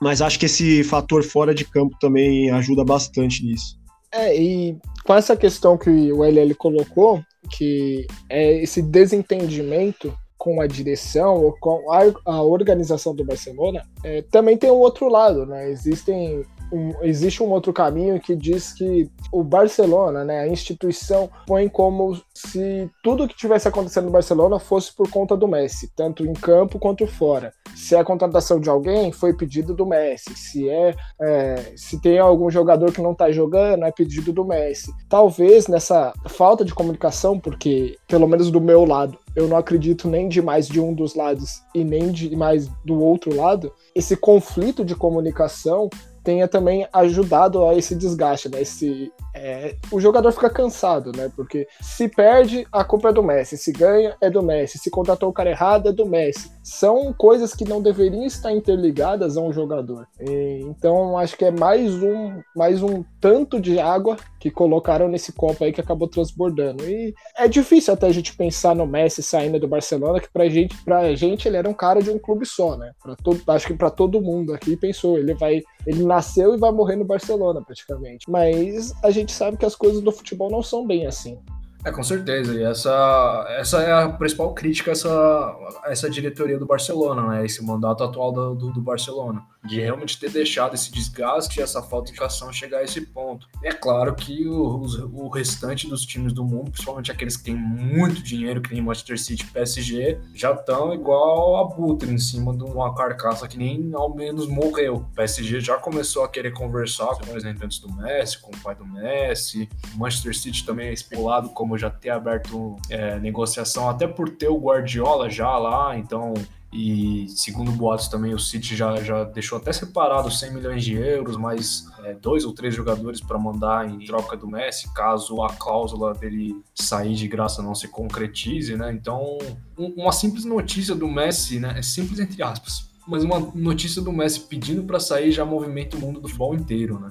mas 0.00 0.22
acho 0.22 0.38
que 0.38 0.46
esse 0.46 0.84
fator 0.84 1.22
fora 1.22 1.54
de 1.54 1.64
campo 1.64 1.96
também 2.00 2.50
ajuda 2.50 2.84
bastante 2.84 3.44
nisso. 3.44 3.78
É, 4.12 4.36
e 4.36 4.76
com 5.04 5.14
essa 5.14 5.36
questão 5.36 5.76
que 5.76 5.90
o 5.90 6.24
LL 6.24 6.54
colocou, 6.54 7.22
que 7.50 8.06
é 8.28 8.62
esse 8.62 8.82
desentendimento 8.82 10.12
com 10.36 10.60
a 10.60 10.66
direção 10.66 11.36
ou 11.36 11.56
com 11.60 11.92
a, 11.92 12.00
a 12.24 12.42
organização 12.42 13.14
do 13.14 13.24
Barcelona, 13.24 13.82
é, 14.02 14.22
também 14.22 14.56
tem 14.56 14.70
um 14.70 14.78
outro 14.78 15.08
lado, 15.08 15.44
né? 15.44 15.70
Existem 15.70 16.44
um, 16.72 16.92
existe 17.02 17.42
um 17.42 17.50
outro 17.50 17.72
caminho 17.72 18.20
que 18.20 18.34
diz 18.34 18.72
que 18.72 19.10
o 19.32 19.42
Barcelona, 19.42 20.24
né, 20.24 20.40
a 20.40 20.48
instituição, 20.48 21.28
põe 21.46 21.68
como 21.68 22.20
se 22.34 22.90
tudo 23.02 23.28
que 23.28 23.36
tivesse 23.36 23.68
acontecendo 23.68 24.06
no 24.06 24.10
Barcelona 24.10 24.58
fosse 24.58 24.94
por 24.94 25.10
conta 25.10 25.36
do 25.36 25.48
Messi, 25.48 25.90
tanto 25.94 26.26
em 26.26 26.32
campo 26.32 26.78
quanto 26.78 27.06
fora. 27.06 27.52
Se 27.74 27.94
a 27.94 28.04
contratação 28.04 28.60
de 28.60 28.68
alguém 28.68 29.12
foi 29.12 29.32
pedido 29.32 29.74
do 29.74 29.86
Messi, 29.86 30.34
se 30.36 30.68
é, 30.68 30.94
é 31.20 31.72
se 31.76 32.00
tem 32.00 32.18
algum 32.18 32.50
jogador 32.50 32.92
que 32.92 33.02
não 33.02 33.12
está 33.12 33.30
jogando, 33.30 33.84
é 33.84 33.92
pedido 33.92 34.32
do 34.32 34.44
Messi. 34.44 34.92
Talvez 35.08 35.66
nessa 35.66 36.12
falta 36.26 36.64
de 36.64 36.74
comunicação, 36.74 37.38
porque 37.38 37.96
pelo 38.06 38.28
menos 38.28 38.50
do 38.50 38.60
meu 38.60 38.84
lado, 38.84 39.18
eu 39.36 39.46
não 39.46 39.56
acredito 39.56 40.08
nem 40.08 40.28
de 40.28 40.42
mais 40.42 40.66
de 40.66 40.80
um 40.80 40.92
dos 40.92 41.14
lados 41.14 41.62
e 41.74 41.84
nem 41.84 42.10
de 42.10 42.34
mais 42.34 42.68
do 42.84 43.00
outro 43.00 43.34
lado, 43.34 43.72
esse 43.94 44.16
conflito 44.16 44.84
de 44.84 44.94
comunicação 44.94 45.88
tenha 46.22 46.46
também 46.46 46.86
ajudado 46.92 47.64
a 47.64 47.74
esse 47.74 47.94
desgaste, 47.94 48.48
né? 48.48 48.62
Esse, 48.62 49.12
é, 49.34 49.76
o 49.90 50.00
jogador 50.00 50.32
fica 50.32 50.50
cansado, 50.50 51.12
né? 51.16 51.30
Porque 51.34 51.66
se 51.80 52.08
perde, 52.08 52.66
a 52.70 52.84
culpa 52.84 53.08
é 53.08 53.12
do 53.12 53.22
Messi. 53.22 53.56
Se 53.56 53.72
ganha, 53.72 54.16
é 54.20 54.30
do 54.30 54.42
Messi. 54.42 54.78
Se 54.78 54.90
contratou 54.90 55.28
o 55.28 55.32
cara 55.32 55.50
errado, 55.50 55.88
é 55.88 55.92
do 55.92 56.06
Messi. 56.06 56.50
São 56.62 57.12
coisas 57.12 57.54
que 57.54 57.64
não 57.64 57.80
deveriam 57.82 58.24
estar 58.24 58.52
interligadas 58.52 59.36
a 59.36 59.40
um 59.40 59.52
jogador. 59.52 60.06
E, 60.20 60.60
então, 60.64 61.16
acho 61.18 61.36
que 61.36 61.44
é 61.44 61.50
mais 61.50 61.94
um, 62.02 62.40
mais 62.54 62.82
um 62.82 63.04
tanto 63.20 63.60
de 63.60 63.78
água 63.78 64.16
que 64.40 64.50
colocaram 64.50 65.06
nesse 65.06 65.32
copo 65.32 65.62
aí 65.62 65.72
que 65.72 65.82
acabou 65.82 66.08
transbordando. 66.08 66.88
E 66.88 67.14
é 67.36 67.46
difícil 67.46 67.92
até 67.92 68.06
a 68.06 68.12
gente 68.12 68.34
pensar 68.34 68.74
no 68.74 68.86
Messi 68.86 69.22
saindo 69.22 69.60
do 69.60 69.68
Barcelona, 69.68 70.18
que 70.18 70.30
pra 70.30 70.48
gente, 70.48 70.74
pra 70.82 71.14
gente 71.14 71.46
ele 71.46 71.58
era 71.58 71.68
um 71.68 71.74
cara 71.74 72.02
de 72.02 72.10
um 72.10 72.18
clube 72.18 72.46
só, 72.46 72.76
né? 72.76 72.92
Pra 73.02 73.14
todo, 73.14 73.42
acho 73.46 73.66
que 73.66 73.74
para 73.74 73.90
todo 73.90 74.22
mundo 74.22 74.54
aqui 74.54 74.76
pensou, 74.76 75.18
ele 75.18 75.34
vai. 75.34 75.62
Ele 75.86 76.02
nasceu 76.02 76.54
e 76.54 76.58
vai 76.58 76.72
morrer 76.72 76.96
no 76.96 77.04
Barcelona, 77.04 77.62
praticamente. 77.62 78.30
Mas 78.30 78.94
a 79.04 79.10
gente 79.10 79.32
sabe 79.32 79.58
que 79.58 79.66
as 79.66 79.76
coisas 79.76 80.00
do 80.00 80.10
futebol 80.10 80.50
não 80.50 80.62
são 80.62 80.86
bem 80.86 81.06
assim. 81.06 81.38
É, 81.84 81.90
com 81.90 82.02
certeza. 82.02 82.54
E 82.54 82.62
essa, 82.62 83.46
essa 83.58 83.82
é 83.82 83.92
a 83.92 84.08
principal 84.08 84.54
crítica 84.54 84.90
a 84.90 84.92
essa, 84.92 85.56
essa 85.84 86.10
diretoria 86.10 86.58
do 86.58 86.66
Barcelona, 86.66 87.26
né? 87.28 87.44
Esse 87.44 87.64
mandato 87.64 88.04
atual 88.04 88.32
do, 88.32 88.54
do, 88.54 88.72
do 88.72 88.80
Barcelona 88.80 89.42
de 89.64 89.80
realmente 89.80 90.18
ter 90.18 90.30
deixado 90.30 90.74
esse 90.74 90.90
desgaste 90.90 91.60
e 91.60 91.62
essa 91.62 91.82
falta 91.82 92.12
de 92.12 92.22
ação 92.22 92.52
chegar 92.52 92.78
a 92.78 92.84
esse 92.84 93.00
ponto. 93.02 93.46
é 93.62 93.72
claro 93.72 94.14
que 94.14 94.46
o, 94.46 94.82
o, 95.12 95.28
restante 95.28 95.88
dos 95.88 96.04
times 96.06 96.32
do 96.32 96.44
mundo, 96.44 96.70
principalmente 96.70 97.12
aqueles 97.12 97.36
que 97.36 97.44
têm 97.44 97.56
muito 97.56 98.22
dinheiro, 98.22 98.60
que 98.60 98.72
nem 98.72 98.82
Manchester 98.82 99.18
City 99.18 99.44
e 99.44 99.46
PSG, 99.46 100.18
já 100.34 100.52
estão 100.52 100.94
igual 100.94 101.56
a 101.56 101.64
Butre 101.64 102.10
em 102.10 102.18
cima 102.18 102.56
de 102.56 102.64
uma 102.64 102.94
carcaça 102.94 103.46
que 103.46 103.58
nem 103.58 103.90
ao 103.94 104.14
menos 104.14 104.46
morreu. 104.46 104.96
O 104.96 105.14
PSG 105.14 105.60
já 105.60 105.76
começou 105.76 106.24
a 106.24 106.28
querer 106.28 106.52
conversar 106.52 107.08
com 107.16 107.24
representantes 107.24 107.78
do 107.80 107.92
Messi, 107.92 108.40
com 108.40 108.50
o 108.50 108.60
pai 108.60 108.74
do 108.74 108.86
Messi. 108.86 109.68
O 109.94 109.98
Manchester 109.98 110.36
City 110.36 110.64
também 110.64 110.88
é 110.88 110.92
espolado 110.92 111.50
como 111.50 111.76
já 111.76 111.90
ter 111.90 112.10
aberto 112.10 112.76
é, 112.88 113.18
negociação, 113.18 113.88
até 113.88 114.06
por 114.06 114.30
ter 114.30 114.48
o 114.48 114.58
Guardiola 114.58 115.28
já 115.28 115.56
lá, 115.58 115.96
então 115.98 116.34
E 116.72 117.26
segundo 117.28 117.72
boatos 117.72 118.06
também, 118.06 118.32
o 118.32 118.38
City 118.38 118.76
já, 118.76 118.94
já 119.02 119.24
deixou 119.24 119.58
até 119.58 119.72
separado 119.72 120.30
100 120.30 120.54
milhões 120.54 120.84
de 120.84 120.94
euros, 120.94 121.36
mais 121.36 121.86
é, 122.04 122.14
dois 122.14 122.44
ou 122.44 122.52
três 122.52 122.74
jogadores 122.74 123.20
para 123.20 123.36
mandar 123.38 123.88
em 123.88 123.98
troca 124.06 124.36
do 124.36 124.46
Messi, 124.46 124.92
caso 124.94 125.42
a 125.42 125.52
cláusula 125.52 126.14
dele 126.14 126.54
sair 126.72 127.14
de 127.14 127.26
graça 127.26 127.60
não 127.60 127.74
se 127.74 127.88
concretize, 127.88 128.76
né? 128.76 128.92
Então, 128.92 129.38
um, 129.76 129.86
uma 129.96 130.12
simples 130.12 130.44
notícia 130.44 130.94
do 130.94 131.08
Messi, 131.08 131.58
né? 131.58 131.74
É 131.76 131.82
simples 131.82 132.20
entre 132.20 132.40
aspas, 132.40 132.88
mas 133.06 133.24
uma 133.24 133.40
notícia 133.40 134.00
do 134.00 134.12
Messi 134.12 134.40
pedindo 134.40 134.84
para 134.84 135.00
sair 135.00 135.32
já 135.32 135.44
movimenta 135.44 135.96
o 135.96 136.00
mundo 136.00 136.20
do 136.20 136.28
futebol 136.28 136.54
inteiro, 136.54 137.00
né? 137.00 137.10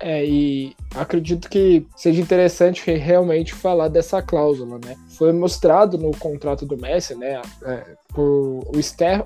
É, 0.00 0.24
e 0.24 0.76
acredito 0.94 1.48
que 1.48 1.86
seja 1.96 2.20
interessante 2.20 2.90
realmente 2.92 3.52
falar 3.52 3.88
dessa 3.88 4.22
cláusula, 4.22 4.78
né? 4.84 4.96
Foi 5.10 5.32
mostrado 5.32 5.98
no 5.98 6.12
contrato 6.16 6.64
do 6.64 6.76
Messi, 6.76 7.14
né? 7.14 7.42
É, 7.62 7.84
por, 8.14 8.64
o, 8.66 8.76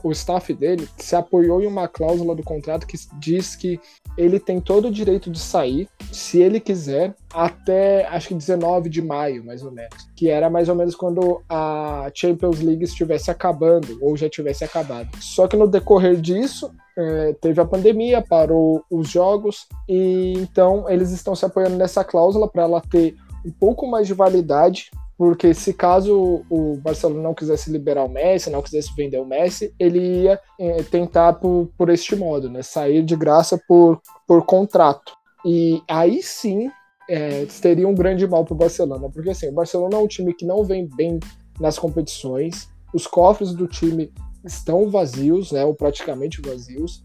o 0.03 0.13
staff 0.13 0.53
dele 0.55 0.89
se 0.97 1.15
apoiou 1.15 1.63
em 1.63 1.67
uma 1.67 1.89
cláusula 1.89 2.35
do 2.35 2.43
contrato 2.43 2.87
que 2.87 2.97
diz 3.19 3.55
que 3.55 3.79
ele 4.17 4.39
tem 4.39 4.61
todo 4.61 4.89
o 4.89 4.93
direito 4.93 5.31
de 5.31 5.39
sair, 5.39 5.89
se 6.11 6.41
ele 6.41 6.61
quiser, 6.61 7.15
até 7.33 8.07
acho 8.07 8.29
que 8.29 8.35
19 8.35 8.89
de 8.89 9.03
maio, 9.03 9.45
mais 9.45 9.63
ou 9.63 9.71
menos. 9.71 10.09
Que 10.17 10.29
era 10.29 10.51
mais 10.51 10.69
ou 10.69 10.75
menos 10.75 10.95
quando 10.95 11.43
a 11.49 12.11
Champions 12.15 12.61
League 12.61 12.85
estivesse 12.85 13.31
acabando, 13.31 13.99
ou 14.01 14.17
já 14.17 14.29
tivesse 14.29 14.65
acabado. 14.65 15.09
Só 15.21 15.47
que 15.49 15.57
no 15.57 15.67
decorrer 15.67 16.21
disso, 16.21 16.71
é, 16.97 17.35
teve 17.41 17.61
a 17.61 17.65
pandemia, 17.65 18.23
parou 18.23 18.85
os 18.91 19.09
jogos, 19.09 19.67
e 19.89 20.35
então 20.37 20.89
eles 20.89 21.11
estão 21.11 21.35
se 21.35 21.45
apoiando 21.45 21.77
nessa 21.77 22.05
cláusula 22.05 22.49
para 22.49 22.65
ela 22.65 22.81
ter 22.81 23.17
um 23.45 23.51
pouco 23.51 23.87
mais 23.87 24.07
de 24.07 24.15
validade, 24.15 24.91
porque 25.17 25.55
se 25.55 25.73
caso 25.73 26.45
o 26.51 26.77
Barcelona 26.77 27.23
não 27.23 27.35
quisesse 27.35 27.71
liberar 27.71 28.05
o 28.05 28.09
Messi, 28.09 28.51
não 28.51 28.63
quisesse 28.63 28.95
vender 28.95 29.19
o 29.19 29.27
Messi, 29.27 29.75
ele 29.79 30.23
ia 30.23 30.41
é, 30.59 30.83
tentar 30.83 31.35
por, 31.35 31.69
por 31.77 31.89
este 31.91 32.17
modo, 32.17 32.51
né, 32.51 32.63
sair 32.63 33.03
de 33.03 33.17
graça 33.17 33.61
por, 33.69 34.01
por 34.27 34.45
contrato. 34.45 35.13
E 35.45 35.83
aí 35.89 36.23
sim 36.23 36.71
é, 37.13 37.45
teria 37.61 37.87
um 37.87 37.95
grande 37.95 38.27
mal 38.27 38.43
para 38.43 38.55
o 38.55 38.57
Barcelona, 38.57 39.11
porque 39.11 39.29
assim, 39.29 39.49
o 39.49 39.53
Barcelona 39.53 39.97
é 39.97 39.99
um 39.99 40.07
time 40.07 40.33
que 40.33 40.47
não 40.47 40.65
vem 40.65 40.89
bem 40.97 41.21
nas 41.61 41.79
competições, 41.79 42.71
os 42.95 43.07
cofres 43.07 43.53
do 43.53 43.67
time 43.67 44.11
estão 44.43 44.89
vazios, 44.89 45.53
né, 45.53 45.63
ou 45.63 45.75
praticamente 45.75 46.41
vazios. 46.41 47.05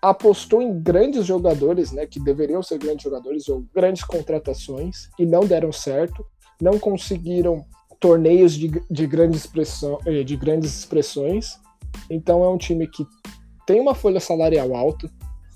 Apostou 0.00 0.62
em 0.62 0.80
grandes 0.80 1.26
jogadores, 1.26 1.90
né, 1.90 2.06
que 2.06 2.20
deveriam 2.20 2.62
ser 2.62 2.78
grandes 2.78 3.02
jogadores 3.02 3.48
ou 3.48 3.64
grandes 3.74 4.04
contratações 4.04 5.08
e 5.18 5.26
não 5.26 5.40
deram 5.40 5.72
certo. 5.72 6.24
Não 6.62 6.78
conseguiram 6.78 7.64
torneios 7.98 8.52
de, 8.52 8.70
de, 8.88 9.06
grande 9.08 9.36
expressão, 9.36 9.98
eh, 10.06 10.22
de 10.22 10.36
grandes 10.36 10.78
expressões. 10.78 11.58
Então 12.08 12.44
é 12.44 12.48
um 12.48 12.56
time 12.56 12.86
que 12.86 13.04
tem 13.66 13.80
uma 13.80 13.94
folha 13.94 14.20
salarial 14.20 14.74
alta, 14.76 15.10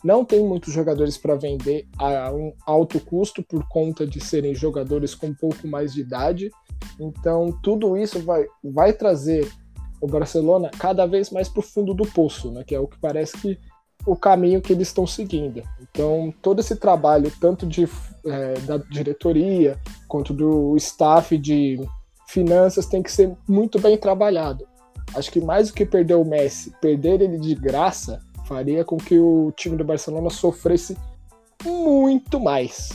não 0.04 0.24
tem 0.24 0.46
muitos 0.46 0.72
jogadores 0.72 1.16
para 1.16 1.36
vender 1.36 1.86
a 1.98 2.32
um 2.32 2.52
alto 2.66 2.98
custo 3.00 3.42
por 3.42 3.66
conta 3.68 4.06
de 4.06 4.20
serem 4.20 4.54
jogadores 4.54 5.14
com 5.14 5.28
um 5.28 5.34
pouco 5.34 5.66
mais 5.66 5.92
de 5.92 6.00
idade. 6.00 6.50
Então 6.98 7.56
tudo 7.62 7.96
isso 7.96 8.20
vai, 8.20 8.44
vai 8.62 8.92
trazer 8.92 9.48
o 10.00 10.06
Barcelona 10.06 10.70
cada 10.76 11.06
vez 11.06 11.30
mais 11.30 11.48
para 11.48 11.60
o 11.60 11.62
fundo 11.62 11.94
do 11.94 12.04
poço, 12.04 12.50
né? 12.50 12.64
Que 12.64 12.74
é 12.74 12.80
o 12.80 12.88
que 12.88 12.98
parece 12.98 13.38
que 13.38 13.58
o 14.04 14.16
caminho 14.16 14.60
que 14.60 14.72
eles 14.72 14.88
estão 14.88 15.06
seguindo. 15.06 15.62
Então, 15.80 16.34
todo 16.42 16.58
esse 16.58 16.74
trabalho, 16.76 17.32
tanto 17.40 17.66
de, 17.66 17.88
é, 18.26 18.54
da 18.60 18.76
diretoria 18.78 19.78
quanto 20.08 20.32
do 20.34 20.76
staff 20.76 21.38
de 21.38 21.78
finanças, 22.26 22.86
tem 22.86 23.00
que 23.00 23.12
ser 23.12 23.32
muito 23.48 23.78
bem 23.78 23.96
trabalhado. 23.96 24.66
Acho 25.14 25.30
que 25.30 25.40
mais 25.40 25.68
do 25.68 25.74
que 25.74 25.86
perder 25.86 26.14
o 26.14 26.24
Messi, 26.24 26.72
perder 26.80 27.20
ele 27.20 27.38
de 27.38 27.54
graça, 27.54 28.20
faria 28.52 28.84
com 28.84 28.98
que 28.98 29.18
o 29.18 29.50
time 29.56 29.78
do 29.78 29.84
Barcelona 29.84 30.28
sofresse 30.28 30.94
muito 31.64 32.38
mais. 32.38 32.90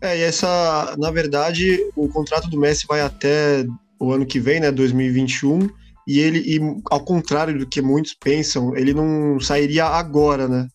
É, 0.00 0.16
e 0.16 0.22
essa, 0.22 0.94
na 0.96 1.10
verdade, 1.10 1.76
o 1.96 2.08
contrato 2.08 2.48
do 2.48 2.58
Messi 2.58 2.86
vai 2.88 3.00
até 3.00 3.66
o 3.98 4.12
ano 4.12 4.24
que 4.24 4.38
vem, 4.38 4.60
né, 4.60 4.70
2021 4.70 5.68
e 6.06 6.20
ele, 6.20 6.38
e 6.38 6.60
ao 6.88 7.04
contrário 7.04 7.58
do 7.58 7.66
que 7.66 7.82
muitos 7.82 8.14
pensam, 8.14 8.74
ele 8.76 8.94
não 8.94 9.40
sairia 9.40 9.86
agora, 9.86 10.46
né? 10.46 10.68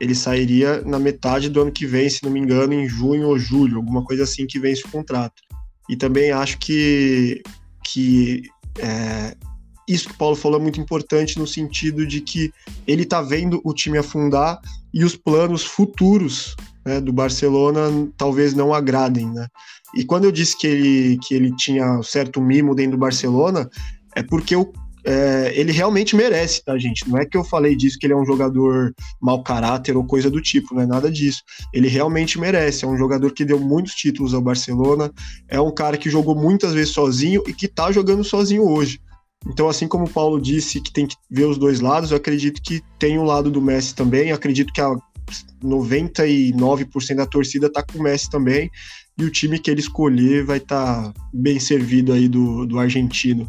Ele 0.00 0.14
sairia 0.14 0.80
na 0.82 0.98
metade 0.98 1.50
do 1.50 1.60
ano 1.60 1.72
que 1.72 1.86
vem, 1.86 2.08
se 2.08 2.24
não 2.24 2.30
me 2.30 2.40
engano, 2.40 2.72
em 2.72 2.88
junho 2.88 3.28
ou 3.28 3.38
julho, 3.38 3.76
alguma 3.76 4.04
coisa 4.04 4.22
assim 4.22 4.46
que 4.46 4.60
vence 4.60 4.82
o 4.86 4.90
contrato. 4.90 5.42
E 5.88 5.96
também 5.96 6.30
acho 6.30 6.56
que, 6.58 7.42
que 7.84 8.42
é, 8.78 9.34
isso 9.92 10.08
que 10.08 10.14
o 10.14 10.18
Paulo 10.18 10.36
falou 10.36 10.58
é 10.58 10.62
muito 10.62 10.80
importante 10.80 11.38
no 11.38 11.46
sentido 11.46 12.06
de 12.06 12.20
que 12.20 12.52
ele 12.86 13.02
está 13.02 13.20
vendo 13.20 13.60
o 13.64 13.74
time 13.74 13.98
afundar 13.98 14.60
e 14.92 15.04
os 15.04 15.16
planos 15.16 15.64
futuros 15.64 16.54
né, 16.84 17.00
do 17.00 17.12
Barcelona 17.12 18.08
talvez 18.16 18.54
não 18.54 18.72
agradem, 18.72 19.26
né? 19.28 19.46
E 19.94 20.04
quando 20.04 20.24
eu 20.24 20.32
disse 20.32 20.56
que 20.56 20.66
ele, 20.66 21.18
que 21.18 21.34
ele 21.34 21.54
tinha 21.56 22.00
certo 22.02 22.40
mimo 22.40 22.74
dentro 22.74 22.92
do 22.92 22.98
Barcelona, 23.00 23.68
é 24.14 24.22
porque 24.22 24.54
o, 24.54 24.72
é, 25.04 25.52
ele 25.54 25.72
realmente 25.72 26.14
merece, 26.14 26.62
tá, 26.64 26.76
gente? 26.78 27.08
Não 27.08 27.18
é 27.18 27.24
que 27.24 27.36
eu 27.36 27.42
falei 27.42 27.74
disso 27.74 27.98
que 27.98 28.06
ele 28.06 28.12
é 28.12 28.16
um 28.16 28.24
jogador 28.24 28.94
mau 29.20 29.42
caráter 29.42 29.96
ou 29.96 30.04
coisa 30.04 30.30
do 30.30 30.40
tipo, 30.40 30.74
não 30.74 30.82
é 30.82 30.86
nada 30.86 31.10
disso. 31.10 31.42
Ele 31.72 31.88
realmente 31.88 32.38
merece. 32.38 32.84
É 32.84 32.88
um 32.88 32.96
jogador 32.96 33.32
que 33.32 33.44
deu 33.44 33.58
muitos 33.58 33.94
títulos 33.94 34.34
ao 34.34 34.40
Barcelona, 34.40 35.10
é 35.48 35.60
um 35.60 35.74
cara 35.74 35.96
que 35.96 36.10
jogou 36.10 36.34
muitas 36.34 36.72
vezes 36.72 36.92
sozinho 36.92 37.42
e 37.46 37.52
que 37.52 37.66
tá 37.66 37.90
jogando 37.90 38.22
sozinho 38.22 38.62
hoje. 38.68 39.00
Então, 39.46 39.68
assim 39.68 39.88
como 39.88 40.04
o 40.04 40.10
Paulo 40.10 40.40
disse 40.40 40.80
que 40.80 40.92
tem 40.92 41.06
que 41.06 41.16
ver 41.30 41.46
os 41.46 41.56
dois 41.56 41.80
lados, 41.80 42.10
eu 42.10 42.16
acredito 42.16 42.60
que 42.62 42.82
tem 42.98 43.18
o 43.18 43.22
um 43.22 43.24
lado 43.24 43.50
do 43.50 43.60
Messi 43.60 43.94
também. 43.94 44.28
Eu 44.28 44.36
acredito 44.36 44.72
que 44.72 44.80
a 44.80 44.94
99% 45.62 47.14
da 47.14 47.26
torcida 47.26 47.70
tá 47.70 47.82
com 47.82 47.98
o 47.98 48.02
Messi 48.02 48.28
também. 48.30 48.70
E 49.18 49.24
o 49.24 49.30
time 49.30 49.58
que 49.58 49.70
ele 49.70 49.80
escolher 49.80 50.44
vai 50.44 50.58
estar 50.58 51.12
tá 51.12 51.14
bem 51.32 51.58
servido 51.58 52.12
aí 52.12 52.28
do, 52.28 52.66
do 52.66 52.78
argentino. 52.78 53.48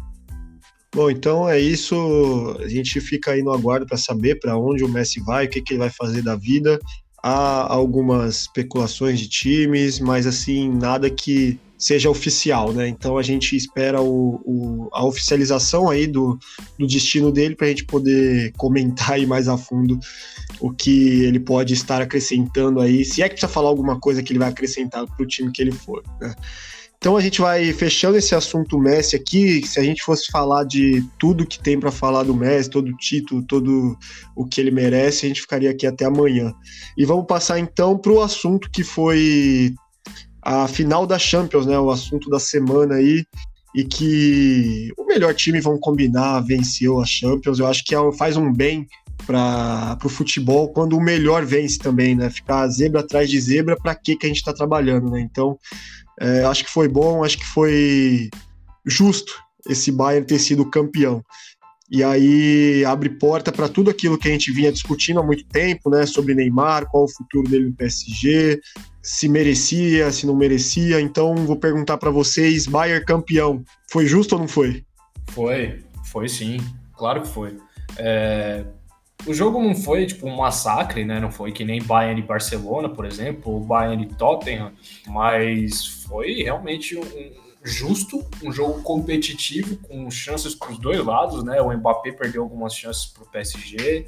Bom, 0.94 1.10
então 1.10 1.48
é 1.48 1.58
isso. 1.58 2.56
A 2.60 2.68
gente 2.68 3.00
fica 3.00 3.32
aí 3.32 3.42
no 3.42 3.52
aguardo 3.52 3.86
para 3.86 3.96
saber 3.96 4.38
para 4.38 4.56
onde 4.58 4.84
o 4.84 4.88
Messi 4.88 5.20
vai, 5.20 5.46
o 5.46 5.48
que, 5.48 5.62
que 5.62 5.72
ele 5.72 5.80
vai 5.80 5.90
fazer 5.90 6.22
da 6.22 6.36
vida. 6.36 6.78
Há 7.22 7.72
algumas 7.72 8.42
especulações 8.42 9.18
de 9.18 9.28
times, 9.28 10.00
mas 10.00 10.26
assim, 10.26 10.68
nada 10.68 11.08
que 11.08 11.58
seja 11.82 12.08
oficial, 12.08 12.72
né? 12.72 12.86
Então 12.86 13.18
a 13.18 13.22
gente 13.22 13.56
espera 13.56 14.00
o, 14.00 14.40
o, 14.44 14.88
a 14.92 15.04
oficialização 15.04 15.90
aí 15.90 16.06
do, 16.06 16.38
do 16.78 16.86
destino 16.86 17.32
dele 17.32 17.56
para 17.56 17.66
a 17.66 17.70
gente 17.70 17.84
poder 17.84 18.52
comentar 18.56 19.14
aí 19.14 19.26
mais 19.26 19.48
a 19.48 19.58
fundo 19.58 19.98
o 20.60 20.70
que 20.70 21.24
ele 21.24 21.40
pode 21.40 21.74
estar 21.74 22.00
acrescentando 22.00 22.80
aí, 22.80 23.04
se 23.04 23.20
é 23.20 23.28
que 23.28 23.34
precisa 23.34 23.52
falar 23.52 23.68
alguma 23.68 23.98
coisa 23.98 24.22
que 24.22 24.30
ele 24.30 24.38
vai 24.38 24.48
acrescentar 24.48 25.04
para 25.08 25.24
o 25.24 25.26
time 25.26 25.50
que 25.50 25.60
ele 25.60 25.72
for. 25.72 26.04
Né? 26.20 26.32
Então 26.98 27.16
a 27.16 27.20
gente 27.20 27.40
vai 27.40 27.72
fechando 27.72 28.16
esse 28.16 28.32
assunto 28.32 28.78
Messi 28.78 29.16
aqui. 29.16 29.66
Se 29.66 29.80
a 29.80 29.82
gente 29.82 30.04
fosse 30.04 30.30
falar 30.30 30.62
de 30.62 31.04
tudo 31.18 31.44
que 31.44 31.58
tem 31.58 31.80
para 31.80 31.90
falar 31.90 32.22
do 32.22 32.32
Messi, 32.32 32.70
todo 32.70 32.88
o 32.88 32.96
título, 32.96 33.42
todo 33.42 33.98
o 34.36 34.46
que 34.46 34.60
ele 34.60 34.70
merece, 34.70 35.26
a 35.26 35.28
gente 35.28 35.40
ficaria 35.40 35.70
aqui 35.72 35.84
até 35.84 36.04
amanhã. 36.04 36.54
E 36.96 37.04
vamos 37.04 37.26
passar 37.26 37.58
então 37.58 37.98
para 37.98 38.12
o 38.12 38.22
assunto 38.22 38.70
que 38.70 38.84
foi 38.84 39.74
a 40.42 40.66
final 40.66 41.06
da 41.06 41.18
Champions, 41.18 41.66
né? 41.66 41.78
O 41.78 41.90
assunto 41.90 42.28
da 42.28 42.40
semana 42.40 42.96
aí 42.96 43.24
e 43.74 43.84
que 43.84 44.92
o 44.98 45.06
melhor 45.06 45.34
time, 45.34 45.60
vão 45.60 45.78
combinar, 45.78 46.40
venceu 46.40 47.00
a 47.00 47.06
Champions. 47.06 47.58
Eu 47.58 47.66
acho 47.66 47.84
que 47.84 47.94
é 47.94 48.12
faz 48.12 48.36
um 48.36 48.52
bem 48.52 48.86
para 49.26 49.98
o 50.04 50.08
futebol 50.08 50.68
quando 50.68 50.96
o 50.96 51.00
melhor 51.00 51.44
vence 51.46 51.78
também, 51.78 52.14
né? 52.14 52.28
Ficar 52.28 52.66
zebra 52.68 53.00
atrás 53.00 53.30
de 53.30 53.40
zebra, 53.40 53.76
para 53.76 53.94
que 53.94 54.16
que 54.16 54.26
a 54.26 54.28
gente 54.28 54.38
está 54.38 54.52
trabalhando, 54.52 55.10
né? 55.10 55.20
Então 55.20 55.58
é, 56.20 56.44
acho 56.44 56.64
que 56.64 56.70
foi 56.70 56.88
bom, 56.88 57.24
acho 57.24 57.38
que 57.38 57.46
foi 57.46 58.28
justo 58.84 59.32
esse 59.68 59.92
Bayern 59.92 60.26
ter 60.26 60.38
sido 60.38 60.68
campeão. 60.68 61.24
E 61.92 62.02
aí 62.02 62.86
abre 62.86 63.10
porta 63.10 63.52
para 63.52 63.68
tudo 63.68 63.90
aquilo 63.90 64.16
que 64.16 64.26
a 64.26 64.32
gente 64.32 64.50
vinha 64.50 64.72
discutindo 64.72 65.20
há 65.20 65.22
muito 65.22 65.44
tempo, 65.44 65.90
né? 65.90 66.06
Sobre 66.06 66.34
Neymar, 66.34 66.88
qual 66.90 67.04
o 67.04 67.08
futuro 67.08 67.46
dele 67.46 67.66
no 67.66 67.74
PSG, 67.74 68.58
se 69.02 69.28
merecia, 69.28 70.10
se 70.10 70.26
não 70.26 70.34
merecia. 70.34 70.98
Então 71.02 71.34
vou 71.44 71.56
perguntar 71.56 71.98
para 71.98 72.10
vocês, 72.10 72.66
Bayern 72.66 73.04
campeão, 73.04 73.62
foi 73.90 74.06
justo 74.06 74.36
ou 74.36 74.40
não 74.40 74.48
foi? 74.48 74.82
Foi, 75.32 75.84
foi 76.06 76.30
sim, 76.30 76.56
claro 76.96 77.20
que 77.20 77.28
foi. 77.28 77.58
É, 77.98 78.64
o 79.26 79.34
jogo 79.34 79.62
não 79.62 79.74
foi 79.74 80.06
tipo 80.06 80.26
um 80.26 80.34
massacre, 80.34 81.04
né? 81.04 81.20
Não 81.20 81.30
foi 81.30 81.52
que 81.52 81.62
nem 81.62 81.82
Bayern 81.82 82.22
e 82.22 82.24
Barcelona, 82.24 82.88
por 82.88 83.04
exemplo, 83.04 83.52
ou 83.52 83.60
Bayern 83.60 84.02
e 84.02 84.14
Tottenham, 84.14 84.72
mas 85.08 85.86
foi 86.08 86.42
realmente 86.42 86.96
um 86.96 87.02
justo, 87.64 88.24
um 88.42 88.52
jogo 88.52 88.82
competitivo 88.82 89.76
com 89.76 90.10
chances 90.10 90.54
para 90.54 90.72
os 90.72 90.78
dois 90.78 91.04
lados, 91.04 91.44
né? 91.44 91.60
O 91.60 91.72
Mbappé 91.76 92.12
perdeu 92.12 92.42
algumas 92.42 92.74
chances 92.74 93.06
para 93.06 93.22
o 93.22 93.26
PSG, 93.26 94.06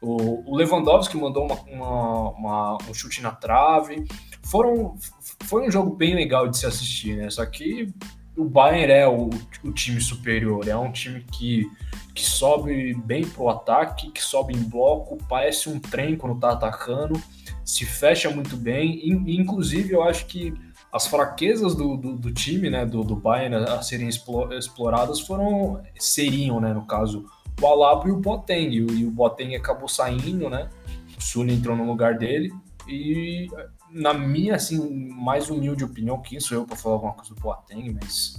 o 0.00 0.54
Lewandowski 0.54 1.16
mandou 1.16 1.44
uma, 1.46 1.60
uma, 1.62 2.30
uma, 2.30 2.78
um 2.88 2.94
chute 2.94 3.22
na 3.22 3.32
trave. 3.32 4.04
Foram, 4.44 4.96
foi 5.44 5.66
um 5.66 5.70
jogo 5.70 5.94
bem 5.94 6.14
legal 6.14 6.48
de 6.48 6.58
se 6.58 6.66
assistir, 6.66 7.16
né? 7.16 7.30
Só 7.30 7.44
que 7.44 7.92
o 8.36 8.44
Bayern 8.44 8.92
é 8.92 9.08
o, 9.08 9.30
o 9.64 9.72
time 9.72 10.00
superior, 10.00 10.68
é 10.68 10.76
um 10.76 10.92
time 10.92 11.24
que 11.32 11.66
que 12.14 12.24
sobe 12.24 12.94
bem 12.94 13.26
pro 13.28 13.50
ataque, 13.50 14.10
que 14.10 14.22
sobe 14.22 14.54
em 14.54 14.62
bloco, 14.62 15.18
parece 15.28 15.68
um 15.68 15.78
trem 15.78 16.16
quando 16.16 16.40
tá 16.40 16.52
atacando, 16.52 17.22
se 17.62 17.84
fecha 17.84 18.30
muito 18.30 18.56
bem. 18.56 19.06
Inclusive, 19.06 19.92
eu 19.92 20.02
acho 20.02 20.24
que 20.24 20.54
as 20.96 21.06
fraquezas 21.06 21.74
do, 21.74 21.96
do, 21.96 22.16
do 22.16 22.32
time, 22.32 22.70
né, 22.70 22.86
do, 22.86 23.04
do 23.04 23.14
Bayern 23.14 23.56
a 23.56 23.82
serem 23.82 24.08
exploradas 24.08 25.20
foram, 25.20 25.82
seriam, 25.98 26.58
né, 26.58 26.72
no 26.72 26.86
caso, 26.86 27.26
o 27.60 27.66
Alaba 27.66 28.08
e 28.08 28.10
o 28.10 28.16
Boateng. 28.16 28.74
E 28.74 29.04
o 29.04 29.10
Boateng 29.10 29.54
acabou 29.54 29.88
saindo, 29.88 30.48
né, 30.48 30.70
o 31.16 31.22
Sully 31.22 31.54
entrou 31.54 31.76
no 31.76 31.86
lugar 31.86 32.16
dele. 32.16 32.50
E 32.88 33.48
na 33.90 34.14
minha, 34.14 34.54
assim, 34.54 35.10
mais 35.10 35.50
humilde 35.50 35.84
opinião, 35.84 36.20
quem 36.20 36.40
sou 36.40 36.58
eu 36.58 36.64
para 36.64 36.76
falar 36.76 36.94
alguma 36.94 37.12
coisa 37.12 37.34
do 37.34 37.40
Boateng, 37.40 37.92
mas 37.92 38.34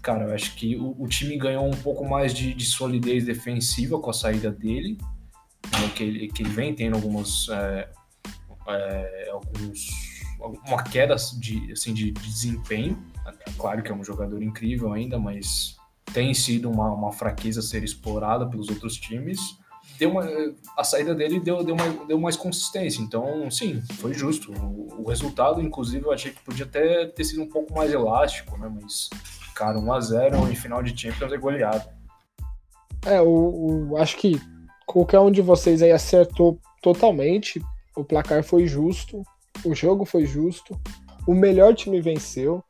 cara, 0.00 0.26
eu 0.26 0.34
acho 0.34 0.54
que 0.54 0.76
o, 0.76 0.94
o 1.02 1.08
time 1.08 1.36
ganhou 1.36 1.66
um 1.66 1.76
pouco 1.76 2.08
mais 2.08 2.32
de, 2.32 2.54
de, 2.54 2.64
solidez 2.64 3.24
defensiva 3.24 3.98
com 3.98 4.08
a 4.08 4.12
saída 4.12 4.52
dele, 4.52 4.96
né, 5.72 5.90
que, 5.96 6.04
ele, 6.04 6.28
que 6.28 6.44
ele 6.44 6.50
vem 6.50 6.72
tendo 6.72 6.94
algumas 6.94 7.48
é, 7.48 7.88
é, 8.68 9.30
alguns, 9.32 10.15
uma 10.38 10.82
queda 10.82 11.16
de, 11.38 11.72
assim, 11.72 11.92
de, 11.92 12.10
de, 12.10 12.28
desempenho. 12.30 13.02
Claro 13.58 13.82
que 13.82 13.90
é 13.90 13.94
um 13.94 14.04
jogador 14.04 14.42
incrível 14.42 14.92
ainda, 14.92 15.18
mas 15.18 15.76
tem 16.12 16.32
sido 16.34 16.70
uma, 16.70 16.92
uma 16.92 17.12
fraqueza 17.12 17.60
a 17.60 17.62
ser 17.62 17.82
explorada 17.82 18.46
pelos 18.46 18.68
outros 18.68 18.96
times. 18.96 19.38
Deu 19.98 20.10
uma, 20.10 20.26
a 20.76 20.84
saída 20.84 21.14
dele 21.14 21.40
deu, 21.40 21.64
deu, 21.64 21.74
mais, 21.74 22.06
deu 22.06 22.20
mais 22.20 22.36
consistência. 22.36 23.00
Então, 23.00 23.50
sim, 23.50 23.82
foi 23.94 24.12
justo. 24.12 24.52
O, 24.52 25.02
o 25.02 25.08
resultado, 25.08 25.60
inclusive, 25.60 26.04
eu 26.04 26.12
achei 26.12 26.32
que 26.32 26.42
podia 26.42 26.64
até 26.64 27.06
ter 27.06 27.24
sido 27.24 27.42
um 27.42 27.48
pouco 27.48 27.74
mais 27.74 27.90
elástico, 27.92 28.58
né? 28.58 28.68
Mas 28.68 29.08
Cara, 29.56 29.78
1x0 29.78 30.50
em 30.50 30.54
final 30.54 30.82
de 30.82 30.94
Champions 30.94 31.32
é 31.32 31.38
goleado. 31.38 31.88
É, 33.06 33.22
o, 33.22 33.88
o, 33.88 33.96
acho 33.96 34.18
que 34.18 34.38
qualquer 34.84 35.18
um 35.18 35.30
de 35.30 35.40
vocês 35.40 35.80
aí 35.80 35.90
acertou 35.90 36.60
totalmente. 36.82 37.64
O 37.96 38.04
placar 38.04 38.44
foi 38.44 38.66
justo, 38.66 39.22
o 39.64 39.74
jogo 39.74 40.04
foi 40.04 40.26
justo, 40.26 40.78
o 41.26 41.34
melhor 41.34 41.74
time 41.74 42.00
venceu. 42.00 42.62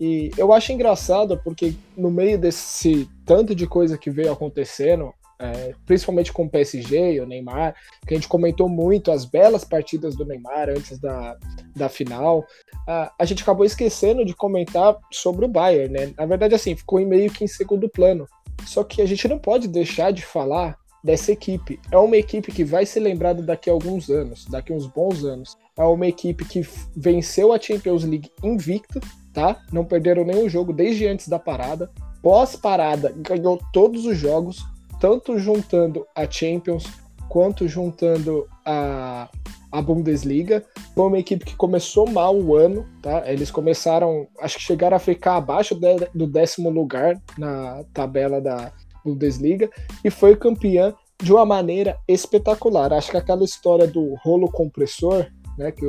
E 0.00 0.30
eu 0.36 0.52
acho 0.52 0.72
engraçado 0.72 1.40
porque 1.44 1.74
no 1.96 2.10
meio 2.10 2.38
desse 2.38 3.08
tanto 3.24 3.54
de 3.54 3.66
coisa 3.66 3.96
que 3.96 4.10
veio 4.10 4.32
acontecendo, 4.32 5.12
é, 5.38 5.74
principalmente 5.86 6.32
com 6.32 6.44
o 6.44 6.50
PSG 6.50 7.14
e 7.14 7.20
o 7.20 7.26
Neymar, 7.26 7.74
que 8.06 8.14
a 8.14 8.16
gente 8.16 8.28
comentou 8.28 8.68
muito 8.68 9.10
as 9.10 9.24
belas 9.24 9.64
partidas 9.64 10.14
do 10.14 10.24
Neymar 10.24 10.68
antes 10.70 10.98
da, 10.98 11.36
da 11.74 11.88
final. 11.88 12.44
A, 12.86 13.12
a 13.18 13.24
gente 13.24 13.42
acabou 13.42 13.64
esquecendo 13.64 14.24
de 14.24 14.34
comentar 14.34 14.96
sobre 15.10 15.44
o 15.44 15.48
Bayern, 15.48 15.92
né? 15.92 16.14
Na 16.16 16.26
verdade, 16.26 16.54
assim, 16.54 16.76
ficou 16.76 17.00
em 17.00 17.06
meio 17.06 17.30
que 17.30 17.44
em 17.44 17.48
segundo 17.48 17.88
plano. 17.88 18.26
Só 18.64 18.84
que 18.84 19.02
a 19.02 19.06
gente 19.06 19.26
não 19.26 19.38
pode 19.38 19.66
deixar 19.66 20.12
de 20.12 20.24
falar 20.24 20.78
dessa 21.02 21.32
equipe. 21.32 21.80
É 21.90 21.96
uma 21.96 22.16
equipe 22.16 22.52
que 22.52 22.64
vai 22.64 22.86
ser 22.86 23.00
lembrada 23.00 23.42
daqui 23.42 23.68
a 23.68 23.72
alguns 23.72 24.08
anos, 24.08 24.46
daqui 24.46 24.72
a 24.72 24.76
uns 24.76 24.86
bons 24.86 25.24
anos. 25.24 25.56
É 25.76 25.84
uma 25.84 26.06
equipe 26.06 26.44
que 26.44 26.66
venceu 26.94 27.52
a 27.52 27.60
Champions 27.60 28.04
League 28.04 28.30
invicto, 28.42 29.00
tá? 29.32 29.58
Não 29.72 29.84
perderam 29.84 30.24
nenhum 30.24 30.48
jogo 30.48 30.72
desde 30.72 31.06
antes 31.06 31.28
da 31.28 31.38
parada. 31.38 31.90
Pós-parada, 32.22 33.14
ganhou 33.16 33.58
todos 33.72 34.04
os 34.04 34.16
jogos, 34.16 34.64
tanto 35.00 35.38
juntando 35.38 36.06
a 36.14 36.30
Champions 36.30 36.84
quanto 37.28 37.66
juntando 37.66 38.46
a, 38.64 39.28
a 39.72 39.80
Bundesliga. 39.80 40.62
Foi 40.94 41.06
uma 41.06 41.18
equipe 41.18 41.46
que 41.46 41.56
começou 41.56 42.06
mal 42.06 42.36
o 42.36 42.54
ano, 42.54 42.86
tá? 43.00 43.22
Eles 43.26 43.50
começaram, 43.50 44.28
acho 44.38 44.58
que 44.58 44.62
chegaram 44.62 44.96
a 44.96 45.00
ficar 45.00 45.36
abaixo 45.36 45.74
de, 45.74 45.96
do 46.14 46.26
décimo 46.26 46.68
lugar 46.68 47.18
na 47.38 47.82
tabela 47.94 48.40
da 48.40 48.70
Bundesliga 49.02 49.70
e 50.04 50.10
foi 50.10 50.36
campeã 50.36 50.94
de 51.22 51.32
uma 51.32 51.46
maneira 51.46 51.98
espetacular. 52.06 52.92
Acho 52.92 53.10
que 53.10 53.16
aquela 53.16 53.44
história 53.44 53.86
do 53.86 54.14
rolo 54.16 54.50
compressor, 54.50 55.26
né, 55.58 55.70
que 55.70 55.84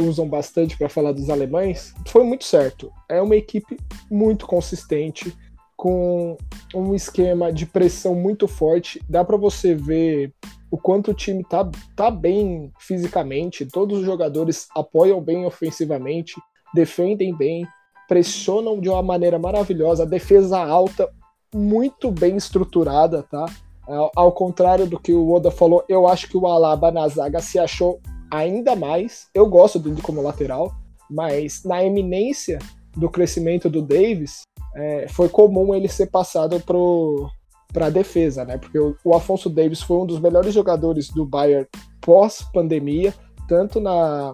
usam 0.00 0.28
bastante 0.28 0.76
para 0.76 0.88
falar 0.88 1.12
dos 1.12 1.30
alemães, 1.30 1.94
foi 2.06 2.24
muito 2.24 2.44
certo. 2.44 2.92
É 3.08 3.20
uma 3.20 3.36
equipe 3.36 3.76
muito 4.10 4.46
consistente, 4.46 5.36
com 5.76 6.36
um 6.74 6.94
esquema 6.94 7.50
de 7.50 7.64
pressão 7.64 8.14
muito 8.14 8.46
forte. 8.46 9.00
Dá 9.08 9.24
para 9.24 9.38
você 9.38 9.74
ver 9.74 10.30
o 10.70 10.76
quanto 10.76 11.10
o 11.10 11.14
time 11.14 11.42
tá, 11.42 11.68
tá 11.96 12.10
bem 12.10 12.70
fisicamente, 12.78 13.64
todos 13.64 14.00
os 14.00 14.04
jogadores 14.04 14.68
apoiam 14.76 15.22
bem 15.22 15.46
ofensivamente, 15.46 16.34
defendem 16.74 17.34
bem, 17.34 17.66
pressionam 18.06 18.78
de 18.78 18.90
uma 18.90 19.02
maneira 19.02 19.38
maravilhosa, 19.38 20.04
defesa 20.04 20.58
alta, 20.58 21.08
muito 21.54 22.10
bem 22.10 22.36
estruturada, 22.36 23.22
tá? 23.22 23.46
Ao 24.14 24.30
contrário 24.30 24.86
do 24.86 25.00
que 25.00 25.12
o 25.12 25.32
Oda 25.32 25.50
falou, 25.50 25.82
eu 25.88 26.06
acho 26.06 26.28
que 26.28 26.36
o 26.36 26.46
Alaba 26.46 26.92
na 26.92 27.08
zaga 27.08 27.40
se 27.40 27.58
achou 27.58 28.00
ainda 28.30 28.76
mais. 28.76 29.28
Eu 29.34 29.46
gosto 29.46 29.78
dele 29.78 30.00
como 30.02 30.22
lateral, 30.22 30.72
mas 31.10 31.64
na 31.64 31.84
eminência 31.84 32.58
do 32.96 33.08
crescimento 33.08 33.68
do 33.68 33.82
Davis, 33.82 34.42
é, 34.74 35.06
foi 35.08 35.28
comum 35.28 35.74
ele 35.74 35.88
ser 35.88 36.06
passado 36.06 36.60
para 37.72 37.86
a 37.86 37.90
defesa, 37.90 38.44
né? 38.44 38.58
Porque 38.58 38.78
o, 38.78 38.96
o, 39.04 39.14
Afonso 39.14 39.48
Davis 39.48 39.82
foi 39.82 39.98
um 39.98 40.06
dos 40.06 40.20
melhores 40.20 40.54
jogadores 40.54 41.08
do 41.08 41.24
Bayern 41.24 41.66
pós-pandemia, 42.00 43.14
tanto 43.48 43.80
na, 43.80 44.32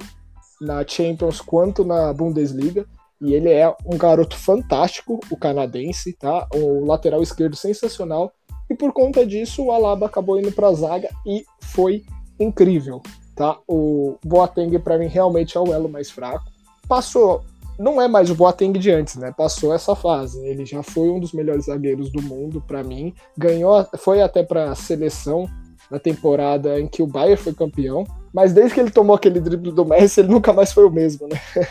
na 0.61 0.87
Champions 0.87 1.41
quanto 1.41 1.85
na 1.85 2.13
Bundesliga. 2.13 2.87
E 3.21 3.33
ele 3.33 3.51
é 3.51 3.75
um 3.87 3.97
garoto 3.97 4.37
fantástico, 4.37 5.19
o 5.31 5.37
canadense, 5.37 6.13
tá? 6.13 6.47
O 6.55 6.85
lateral 6.85 7.23
esquerdo 7.23 7.57
sensacional. 7.57 8.31
E 8.69 8.75
por 8.75 8.93
conta 8.93 9.25
disso, 9.25 9.65
o 9.65 9.73
Alaba 9.73 10.07
acabou 10.07 10.39
indo 10.39 10.53
para 10.53 10.69
a 10.69 10.75
zaga 10.75 11.09
e 11.25 11.45
foi 11.63 12.05
incrível, 12.39 13.01
tá? 13.37 13.59
O 13.69 14.17
Boateng 14.25 14.77
para 14.79 14.99
mim 14.99 15.07
realmente 15.07 15.57
é 15.57 15.61
o 15.61 15.73
elo 15.73 15.89
mais 15.89 16.11
fraco. 16.11 16.47
Passou 16.89 17.45
não 17.79 18.01
é 18.01 18.09
mais 18.09 18.31
o 18.31 18.35
Boateng 18.35 18.73
de 18.73 18.91
antes, 18.91 19.17
né? 19.17 19.33
Passou 19.37 19.75
essa 19.75 19.95
fase. 19.95 20.43
Ele 20.47 20.65
já 20.65 20.83
foi 20.83 21.11
um 21.11 21.21
dos 21.21 21.33
melhores 21.33 21.67
zagueiros 21.67 22.11
do 22.11 22.23
mundo 22.23 22.63
para 22.67 22.83
mim. 22.83 23.15
Ganhou, 23.37 23.87
foi 23.99 24.23
até 24.23 24.43
para 24.43 24.71
a 24.71 24.75
seleção 24.75 25.47
na 25.91 25.99
temporada 25.99 26.81
em 26.81 26.87
que 26.87 27.03
o 27.03 27.07
Bayern 27.07 27.37
foi 27.37 27.53
campeão. 27.53 28.07
Mas 28.33 28.53
desde 28.53 28.75
que 28.75 28.81
ele 28.81 28.91
tomou 28.91 29.15
aquele 29.15 29.41
drible 29.41 29.73
do 29.73 29.85
Messi, 29.85 30.21
ele 30.21 30.31
nunca 30.31 30.53
mais 30.53 30.73
foi 30.73 30.85
o 30.87 30.91
mesmo, 30.91 31.29
né? 31.29 31.41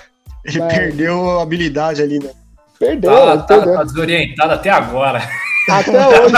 Ele 0.46 0.60
mas... 0.60 0.78
perdeu 0.78 1.40
a 1.40 1.42
habilidade 1.42 2.04
ali, 2.04 2.20
né? 2.20 2.30
Perdeu, 2.78 3.10
tá, 3.10 3.38
tá, 3.38 3.62
tá 3.62 3.84
desorientado 3.84 4.54
até 4.54 4.70
agora. 4.70 5.20
Até 5.68 6.08
hoje. 6.08 6.36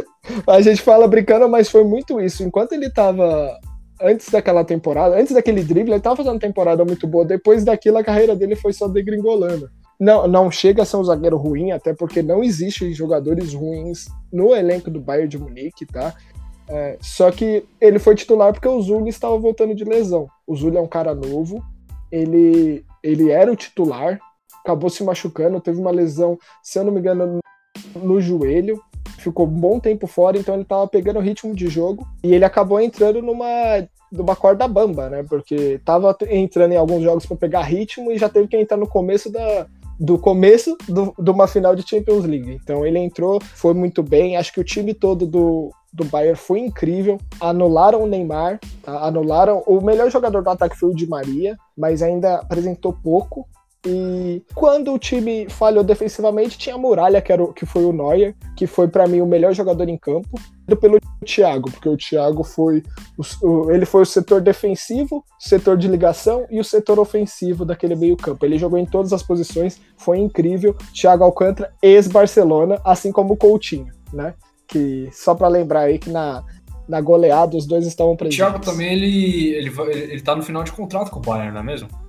a 0.46 0.60
gente 0.60 0.82
fala 0.82 1.08
brincando, 1.08 1.48
mas 1.48 1.68
foi 1.68 1.84
muito 1.84 2.20
isso. 2.20 2.42
Enquanto 2.42 2.72
ele 2.72 2.90
tava 2.90 3.58
antes 4.00 4.30
daquela 4.30 4.64
temporada, 4.64 5.18
antes 5.18 5.34
daquele 5.34 5.62
drible, 5.62 5.92
ele 5.92 6.00
tava 6.00 6.16
fazendo 6.16 6.34
uma 6.34 6.40
temporada 6.40 6.84
muito 6.84 7.06
boa. 7.06 7.24
Depois 7.24 7.64
daquilo, 7.64 7.98
a 7.98 8.04
carreira 8.04 8.34
dele 8.36 8.54
foi 8.56 8.72
só 8.72 8.86
degringolando. 8.86 9.68
Não, 9.98 10.28
não 10.28 10.50
chega 10.50 10.82
a 10.82 10.84
ser 10.84 10.96
um 10.96 11.04
zagueiro 11.04 11.36
ruim, 11.36 11.72
até 11.72 11.92
porque 11.92 12.22
não 12.22 12.42
existe 12.44 12.92
jogadores 12.92 13.52
ruins 13.52 14.06
no 14.32 14.54
elenco 14.54 14.90
do 14.90 15.00
Bayern 15.00 15.28
de 15.28 15.38
Munique, 15.38 15.84
tá? 15.84 16.14
É, 16.68 16.98
só 17.00 17.30
que 17.32 17.64
ele 17.80 17.98
foi 17.98 18.14
titular 18.14 18.52
porque 18.52 18.68
o 18.68 18.80
Zulli 18.80 19.08
estava 19.08 19.36
voltando 19.38 19.74
de 19.74 19.84
lesão. 19.84 20.28
O 20.46 20.54
Zulli 20.54 20.76
é 20.76 20.80
um 20.80 20.86
cara 20.86 21.14
novo, 21.14 21.64
ele, 22.12 22.84
ele 23.02 23.30
era 23.30 23.50
o 23.50 23.56
titular, 23.56 24.20
acabou 24.62 24.88
se 24.88 25.02
machucando, 25.02 25.60
teve 25.60 25.80
uma 25.80 25.90
lesão, 25.90 26.38
se 26.62 26.78
eu 26.78 26.84
não 26.84 26.92
me 26.92 27.00
engano, 27.00 27.40
no, 27.94 28.00
no 28.00 28.20
joelho 28.20 28.80
ficou 29.28 29.46
um 29.46 29.50
bom 29.50 29.78
tempo 29.78 30.06
fora, 30.06 30.36
então 30.36 30.54
ele 30.54 30.64
tava 30.64 30.86
pegando 30.86 31.20
ritmo 31.20 31.54
de 31.54 31.68
jogo 31.68 32.06
e 32.22 32.34
ele 32.34 32.44
acabou 32.44 32.80
entrando 32.80 33.22
numa 33.22 33.46
numa 34.10 34.34
corda 34.34 34.66
bamba, 34.66 35.10
né? 35.10 35.22
Porque 35.28 35.80
tava 35.84 36.16
entrando 36.30 36.72
em 36.72 36.76
alguns 36.76 37.02
jogos 37.02 37.26
para 37.26 37.36
pegar 37.36 37.62
ritmo 37.62 38.10
e 38.10 38.16
já 38.18 38.28
teve 38.28 38.48
que 38.48 38.56
entrar 38.56 38.78
no 38.78 38.86
começo 38.86 39.30
da 39.30 39.66
do 39.98 40.16
começo 40.16 40.76
do, 40.88 41.12
de 41.18 41.30
uma 41.30 41.48
final 41.48 41.74
de 41.74 41.86
Champions 41.86 42.24
League. 42.24 42.58
Então 42.62 42.86
ele 42.86 42.98
entrou, 42.98 43.40
foi 43.42 43.74
muito 43.74 44.02
bem. 44.02 44.36
Acho 44.36 44.52
que 44.52 44.60
o 44.60 44.64
time 44.64 44.94
todo 44.94 45.26
do, 45.26 45.72
do 45.92 46.04
Bayern 46.04 46.36
foi 46.36 46.60
incrível. 46.60 47.18
Anularam 47.40 48.02
o 48.02 48.06
Neymar, 48.06 48.60
tá? 48.82 49.04
anularam 49.04 49.62
o 49.66 49.80
melhor 49.80 50.10
jogador 50.10 50.42
do 50.42 50.50
ataque 50.50 50.78
foi 50.78 50.90
o 50.90 50.94
Di 50.94 51.06
Maria, 51.06 51.56
mas 51.76 52.02
ainda 52.02 52.36
apresentou 52.36 52.92
pouco. 52.92 53.46
E 53.86 54.42
quando 54.54 54.92
o 54.92 54.98
time 54.98 55.48
falhou 55.48 55.84
defensivamente, 55.84 56.58
tinha 56.58 56.74
a 56.74 56.78
Muralha, 56.78 57.22
que, 57.22 57.32
era 57.32 57.42
o, 57.42 57.52
que 57.52 57.64
foi 57.64 57.84
o 57.84 57.92
Neuer, 57.92 58.34
que 58.56 58.66
foi 58.66 58.88
para 58.88 59.06
mim 59.06 59.20
o 59.20 59.26
melhor 59.26 59.54
jogador 59.54 59.88
em 59.88 59.96
campo, 59.96 60.28
pelo 60.80 60.98
Thiago, 61.24 61.70
porque 61.70 61.88
o 61.88 61.96
Thiago 61.96 62.42
foi 62.42 62.82
o, 63.42 63.70
ele 63.70 63.86
foi 63.86 64.02
o 64.02 64.06
setor 64.06 64.40
defensivo, 64.40 65.24
setor 65.38 65.76
de 65.76 65.86
ligação 65.88 66.44
e 66.50 66.58
o 66.58 66.64
setor 66.64 66.98
ofensivo 66.98 67.64
daquele 67.64 67.94
meio-campo. 67.94 68.44
Ele 68.44 68.58
jogou 68.58 68.78
em 68.78 68.84
todas 68.84 69.12
as 69.12 69.22
posições, 69.22 69.80
foi 69.96 70.18
incrível. 70.18 70.76
Thiago 70.92 71.24
Alcântara, 71.24 71.72
ex-Barcelona, 71.80 72.80
assim 72.84 73.12
como 73.12 73.34
o 73.34 73.36
Coutinho, 73.36 73.92
né? 74.12 74.34
Que 74.66 75.08
só 75.12 75.34
para 75.34 75.48
lembrar 75.48 75.82
aí 75.82 75.98
que 75.98 76.10
na 76.10 76.44
na 76.88 77.02
goleada 77.02 77.54
os 77.54 77.66
dois 77.66 77.86
estavam 77.86 78.16
presentes. 78.16 78.42
O 78.42 78.48
Thiago 78.48 78.64
também 78.64 78.94
ele, 78.94 79.54
ele, 79.54 79.68
ele, 79.68 80.00
ele 80.12 80.22
tá 80.22 80.34
no 80.34 80.42
final 80.42 80.64
de 80.64 80.72
contrato 80.72 81.10
com 81.10 81.18
o 81.18 81.22
Bayern, 81.22 81.52
não 81.52 81.60
é 81.60 81.62
mesmo? 81.62 82.07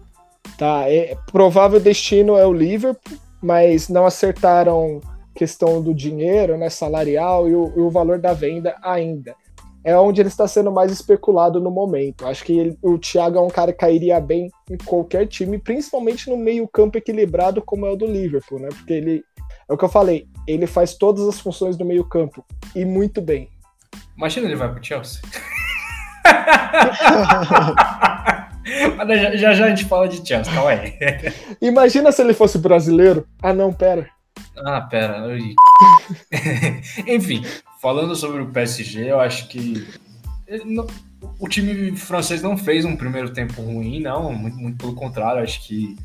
Tá, 0.59 0.91
é, 0.91 1.17
provável 1.31 1.79
destino 1.79 2.35
é 2.35 2.45
o 2.45 2.51
Liverpool, 2.51 3.17
mas 3.41 3.87
não 3.87 4.05
acertaram 4.05 4.99
questão 5.33 5.81
do 5.81 5.93
dinheiro, 5.93 6.57
né, 6.57 6.69
salarial 6.69 7.47
e 7.47 7.55
o, 7.55 7.71
e 7.77 7.79
o 7.79 7.89
valor 7.89 8.19
da 8.19 8.33
venda 8.33 8.75
ainda. 8.83 9.33
É 9.85 9.97
onde 9.97 10.21
ele 10.21 10.27
está 10.27 10.45
sendo 10.49 10.69
mais 10.69 10.91
especulado 10.91 11.61
no 11.61 11.71
momento. 11.71 12.27
Acho 12.27 12.43
que 12.43 12.51
ele, 12.51 12.77
o 12.81 12.97
Thiago 12.97 13.37
é 13.37 13.41
um 13.41 13.47
cara 13.47 13.71
que 13.71 13.77
cairia 13.77 14.19
bem 14.19 14.51
em 14.69 14.75
qualquer 14.75 15.27
time, 15.27 15.57
principalmente 15.57 16.29
no 16.29 16.35
meio-campo 16.35 16.97
equilibrado 16.97 17.61
como 17.61 17.85
é 17.85 17.89
o 17.89 17.95
do 17.95 18.05
Liverpool, 18.05 18.59
né? 18.59 18.67
Porque 18.67 18.91
ele 18.91 19.23
é 19.69 19.73
o 19.73 19.77
que 19.77 19.85
eu 19.85 19.89
falei, 19.89 20.27
ele 20.45 20.67
faz 20.67 20.93
todas 20.93 21.25
as 21.25 21.39
funções 21.39 21.77
do 21.77 21.85
meio-campo 21.85 22.43
e 22.75 22.83
muito 22.83 23.21
bem. 23.21 23.47
Imagina 24.17 24.45
ele 24.45 24.57
vai 24.57 24.69
pro 24.69 24.83
Chelsea. 24.83 25.21
Mas 28.97 29.21
já, 29.21 29.35
já, 29.35 29.53
já 29.53 29.65
a 29.65 29.69
gente 29.69 29.85
fala 29.85 30.07
de 30.07 30.25
Chelsea, 30.27 30.53
calma 30.53 30.71
aí. 30.71 30.93
Imagina 31.61 32.11
se 32.11 32.21
ele 32.21 32.33
fosse 32.33 32.57
brasileiro. 32.57 33.27
Ah, 33.41 33.53
não, 33.53 33.71
pera. 33.73 34.09
Ah, 34.57 34.81
pera. 34.81 35.25
Enfim, 37.07 37.43
falando 37.81 38.15
sobre 38.15 38.41
o 38.41 38.49
PSG, 38.49 39.11
eu 39.11 39.19
acho 39.19 39.47
que 39.47 39.87
o 41.39 41.47
time 41.47 41.95
francês 41.95 42.41
não 42.41 42.57
fez 42.57 42.85
um 42.85 42.95
primeiro 42.95 43.31
tempo 43.31 43.61
ruim, 43.61 43.99
não. 43.99 44.31
Muito, 44.33 44.57
muito 44.57 44.77
pelo 44.77 44.95
contrário, 44.95 45.43
acho 45.43 45.65
que 45.67 45.97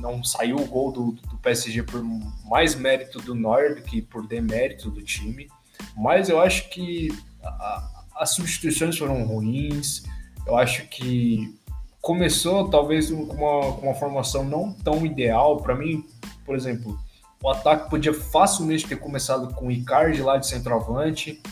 não 0.00 0.24
saiu 0.24 0.56
o 0.56 0.66
gol 0.66 0.92
do, 0.92 1.12
do 1.12 1.36
PSG 1.38 1.82
por 1.82 2.02
mais 2.44 2.74
mérito 2.74 3.18
do 3.20 3.34
Neuer 3.34 3.74
do 3.74 3.82
que 3.82 4.00
por 4.00 4.26
demérito 4.26 4.90
do 4.90 5.02
time. 5.02 5.48
Mas 5.96 6.28
eu 6.28 6.40
acho 6.40 6.68
que 6.70 7.08
a, 7.42 8.04
as 8.16 8.34
substituições 8.34 8.96
foram 8.96 9.24
ruins. 9.24 10.02
Eu 10.46 10.56
acho 10.56 10.86
que 10.88 11.55
começou 12.06 12.68
talvez 12.68 13.10
com 13.10 13.16
uma, 13.16 13.72
com 13.72 13.86
uma 13.88 13.94
formação 13.94 14.44
não 14.44 14.72
tão 14.72 15.04
ideal. 15.04 15.56
Para 15.56 15.74
mim, 15.74 16.06
por 16.44 16.54
exemplo, 16.54 16.96
o 17.42 17.50
ataque 17.50 17.90
podia 17.90 18.14
facilmente 18.14 18.86
ter 18.86 18.94
começado 18.94 19.52
com 19.54 19.66
o 19.66 19.72
Icardi 19.72 20.22
lá 20.22 20.36
de 20.36 20.46
centroavante, 20.46 21.42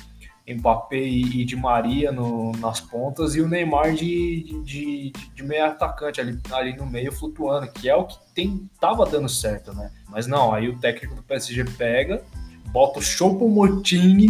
Mbappé 0.48 0.96
e, 0.96 1.40
e 1.40 1.44
Di 1.44 1.56
Maria 1.56 2.12
no, 2.12 2.52
nas 2.52 2.80
pontas 2.80 3.34
e 3.34 3.40
o 3.40 3.48
Neymar 3.48 3.94
de, 3.94 4.62
de, 4.62 5.12
de, 5.34 5.42
meio 5.42 5.64
atacante 5.64 6.20
ali, 6.20 6.38
ali 6.52 6.76
no 6.76 6.86
meio 6.86 7.10
flutuando, 7.10 7.66
que 7.72 7.88
é 7.88 7.96
o 7.96 8.04
que 8.04 8.16
tem, 8.32 8.70
tava 8.78 9.04
dando 9.06 9.28
certo, 9.28 9.74
né? 9.74 9.90
Mas 10.08 10.28
não, 10.28 10.54
aí 10.54 10.68
o 10.68 10.78
técnico 10.78 11.16
do 11.16 11.22
PSG 11.24 11.64
pega, 11.76 12.22
bota 12.66 13.00
o 13.00 13.02
Choupo-Moting 13.02 14.28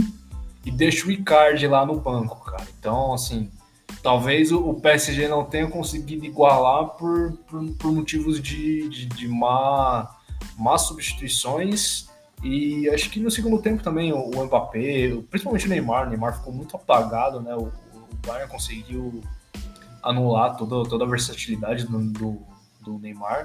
e 0.64 0.70
deixa 0.70 1.06
o 1.06 1.10
Icardi 1.10 1.66
lá 1.66 1.84
no 1.84 2.00
banco, 2.00 2.42
cara. 2.46 2.64
Então, 2.78 3.12
assim, 3.12 3.50
talvez 4.04 4.52
o, 4.52 4.74
PSG 4.74 5.26
não 5.28 5.46
tenha 5.46 5.66
conseguido 5.66 6.26
igualar 6.26 6.88
por, 6.88 7.32
por, 7.48 7.64
por 7.72 7.90
motivos 7.90 8.38
de, 8.38 8.86
de, 8.90 9.06
de 9.06 9.26
má, 9.26 10.14
má 10.58 10.76
substituições. 10.76 12.06
E 12.42 12.86
acho 12.90 13.08
que 13.08 13.18
no 13.18 13.30
segundo 13.30 13.62
tempo 13.62 13.82
também 13.82 14.12
o, 14.12 14.18
o 14.18 14.44
Mbappé, 14.44 15.16
principalmente 15.30 15.64
o 15.64 15.70
Neymar, 15.70 16.06
o 16.06 16.10
Neymar 16.10 16.36
ficou 16.36 16.52
muito 16.52 16.76
apagado, 16.76 17.40
né? 17.40 17.56
O, 17.56 17.62
o 17.62 18.26
Bayern 18.26 18.52
conseguiu 18.52 19.22
anular 20.02 20.54
toda, 20.54 20.86
toda 20.86 21.06
a 21.06 21.08
versatilidade 21.08 21.86
do, 21.86 21.98
do, 22.12 22.38
do 22.82 22.98
Neymar. 22.98 23.44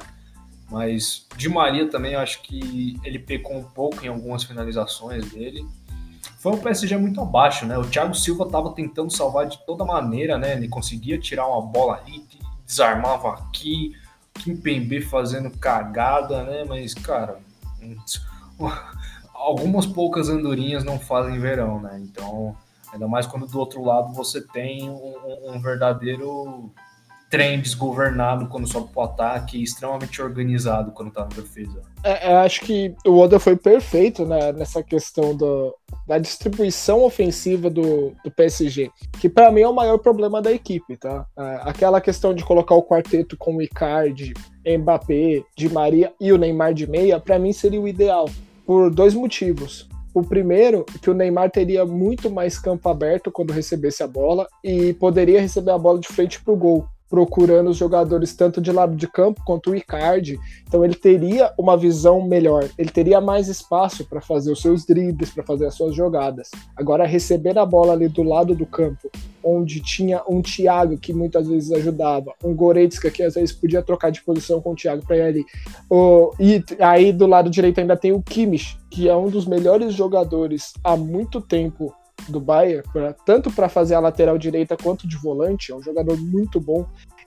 Mas 0.70 1.26
de 1.38 1.48
Maria 1.48 1.90
também 1.90 2.16
acho 2.16 2.42
que 2.42 3.00
ele 3.06 3.18
pecou 3.18 3.58
um 3.58 3.64
pouco 3.64 4.06
em 4.06 4.10
algumas 4.10 4.44
finalizações 4.44 5.32
dele 5.32 5.66
foi 6.40 6.54
um 6.54 6.58
PSG 6.58 6.96
muito 6.96 7.20
abaixo, 7.20 7.66
né? 7.66 7.78
O 7.78 7.86
Thiago 7.86 8.16
Silva 8.16 8.46
estava 8.46 8.72
tentando 8.72 9.12
salvar 9.12 9.46
de 9.46 9.58
toda 9.66 9.84
maneira, 9.84 10.38
né? 10.38 10.54
Ele 10.54 10.70
conseguia 10.70 11.20
tirar 11.20 11.46
uma 11.46 11.62
bola 11.62 11.98
ali, 11.98 12.26
desarmava 12.66 13.34
aqui, 13.34 13.94
Kim 14.36 14.56
Pembe 14.56 15.02
fazendo 15.02 15.52
cagada, 15.52 16.44
né? 16.44 16.64
Mas, 16.64 16.94
cara, 16.94 17.40
algumas 19.36 19.86
poucas 19.86 20.30
andorinhas 20.30 20.86
não 20.86 20.98
fazem 20.98 21.38
verão, 21.40 21.82
né? 21.82 22.00
Então, 22.02 22.56
ainda 22.94 23.06
mais 23.06 23.28
quando 23.28 23.46
do 23.46 23.60
outro 23.60 23.84
lado 23.84 24.14
você 24.14 24.40
tem 24.40 24.90
um, 24.90 25.16
um 25.44 25.60
verdadeiro 25.60 26.72
trem 27.30 27.62
desgovernado 27.62 28.48
quando 28.48 28.68
sobe 28.68 28.92
pro 28.92 29.04
ataque 29.04 29.62
extremamente 29.62 30.22
organizado 30.22 30.92
quando 30.92 31.12
tá 31.12 31.22
na 31.22 31.28
defesa. 31.28 31.82
É, 32.04 32.34
acho 32.38 32.62
que 32.62 32.96
o 33.06 33.18
Oda 33.18 33.40
foi 33.40 33.56
perfeito 33.56 34.26
né, 34.26 34.52
nessa 34.52 34.82
questão 34.82 35.36
do, 35.36 35.76
da 36.08 36.18
distribuição 36.18 37.04
ofensiva 37.04 37.70
do, 37.70 38.14
do 38.24 38.32
PSG, 38.32 38.90
que 39.20 39.30
para 39.30 39.52
mim 39.52 39.62
é 39.62 39.68
o 39.68 39.76
maior 39.76 40.00
problema 40.00 40.42
da 40.42 40.52
equipe, 40.52 40.98
tá? 40.98 41.26
É, 41.38 41.60
aquela 41.64 42.02
questão 42.02 42.34
de 42.34 42.44
colocar 42.44 42.74
o 42.74 42.84
quarteto 42.84 43.38
com 43.38 43.58
o 43.58 43.62
Icardi, 43.62 44.34
Mbappé, 44.66 45.44
Di 45.56 45.70
Maria 45.70 46.12
e 46.20 46.34
o 46.34 46.38
Neymar 46.38 46.74
de 46.74 46.90
meia, 46.90 47.20
para 47.20 47.38
mim 47.38 47.54
seria 47.54 47.80
o 47.80 47.88
ideal, 47.88 48.28
por 48.66 48.90
dois 48.90 49.14
motivos. 49.14 49.88
O 50.14 50.24
primeiro, 50.24 50.84
que 51.04 51.10
o 51.10 51.14
Neymar 51.14 51.52
teria 51.52 51.86
muito 51.86 52.32
mais 52.32 52.58
campo 52.58 52.90
aberto 52.90 53.32
quando 53.32 53.54
recebesse 53.54 54.02
a 54.02 54.08
bola 54.08 54.48
e 54.64 54.94
poderia 54.94 55.40
receber 55.40 55.72
a 55.72 55.78
bola 55.78 56.00
de 56.00 56.08
frente 56.08 56.42
pro 56.44 56.56
gol 56.56 56.88
procurando 57.10 57.72
os 57.72 57.78
jogadores 57.78 58.36
tanto 58.36 58.62
de 58.62 58.72
lado 58.72 58.96
de 58.96 59.08
campo 59.08 59.42
quanto 59.44 59.72
o 59.72 59.76
Icardi. 59.76 60.40
Então 60.68 60.86
ele 60.86 60.94
teria 60.94 61.52
uma 61.58 61.76
visão 61.76 62.22
melhor, 62.22 62.70
ele 62.78 62.92
teria 62.92 63.20
mais 63.20 63.48
espaço 63.48 64.06
para 64.06 64.22
fazer 64.22 64.52
os 64.52 64.62
seus 64.62 64.86
dribles, 64.86 65.32
para 65.32 65.44
fazer 65.44 65.66
as 65.66 65.74
suas 65.74 65.96
jogadas. 65.96 66.52
Agora 66.76 67.06
receber 67.06 67.58
a 67.58 67.66
bola 67.66 67.94
ali 67.94 68.08
do 68.08 68.22
lado 68.22 68.54
do 68.54 68.66
campo, 68.66 69.10
onde 69.44 69.82
tinha 69.82 70.22
um 70.30 70.42
Thiago 70.42 70.98
que 70.98 71.12
muitas 71.12 71.48
vezes 71.48 71.72
ajudava, 71.72 72.34
um 72.44 72.54
Goretzka 72.54 73.10
que 73.10 73.24
às 73.24 73.34
vezes 73.34 73.52
podia 73.52 73.82
trocar 73.82 74.12
de 74.12 74.22
posição 74.22 74.62
com 74.62 74.74
o 74.74 74.76
Thiago 74.76 75.06
para 75.06 75.18
ir 75.18 75.22
ali. 75.22 75.46
O, 75.90 76.32
e 76.40 76.64
aí 76.80 77.12
do 77.12 77.26
lado 77.26 77.50
direito 77.50 77.80
ainda 77.80 77.98
tem 77.98 78.12
o 78.12 78.22
Kimmich, 78.22 78.78
que 78.90 79.10
é 79.10 79.16
um 79.16 79.30
dos 79.30 79.46
melhores 79.46 79.94
jogadores 79.94 80.74
há 80.84 80.96
muito 80.96 81.42
tempo 81.42 81.94
do 82.28 82.40
Bayern, 82.40 82.84
pra, 82.92 83.14
tanto 83.14 83.52
para 83.52 83.70
fazer 83.70 83.96
a 83.96 84.00
lateral 84.00 84.38
direita 84.38 84.76
quanto 84.76 85.08
de 85.08 85.18
volante, 85.18 85.72
é 85.72 85.76
um 85.76 85.82
jogador 85.82 86.18
muito 86.18 86.60
bom. 86.60 86.86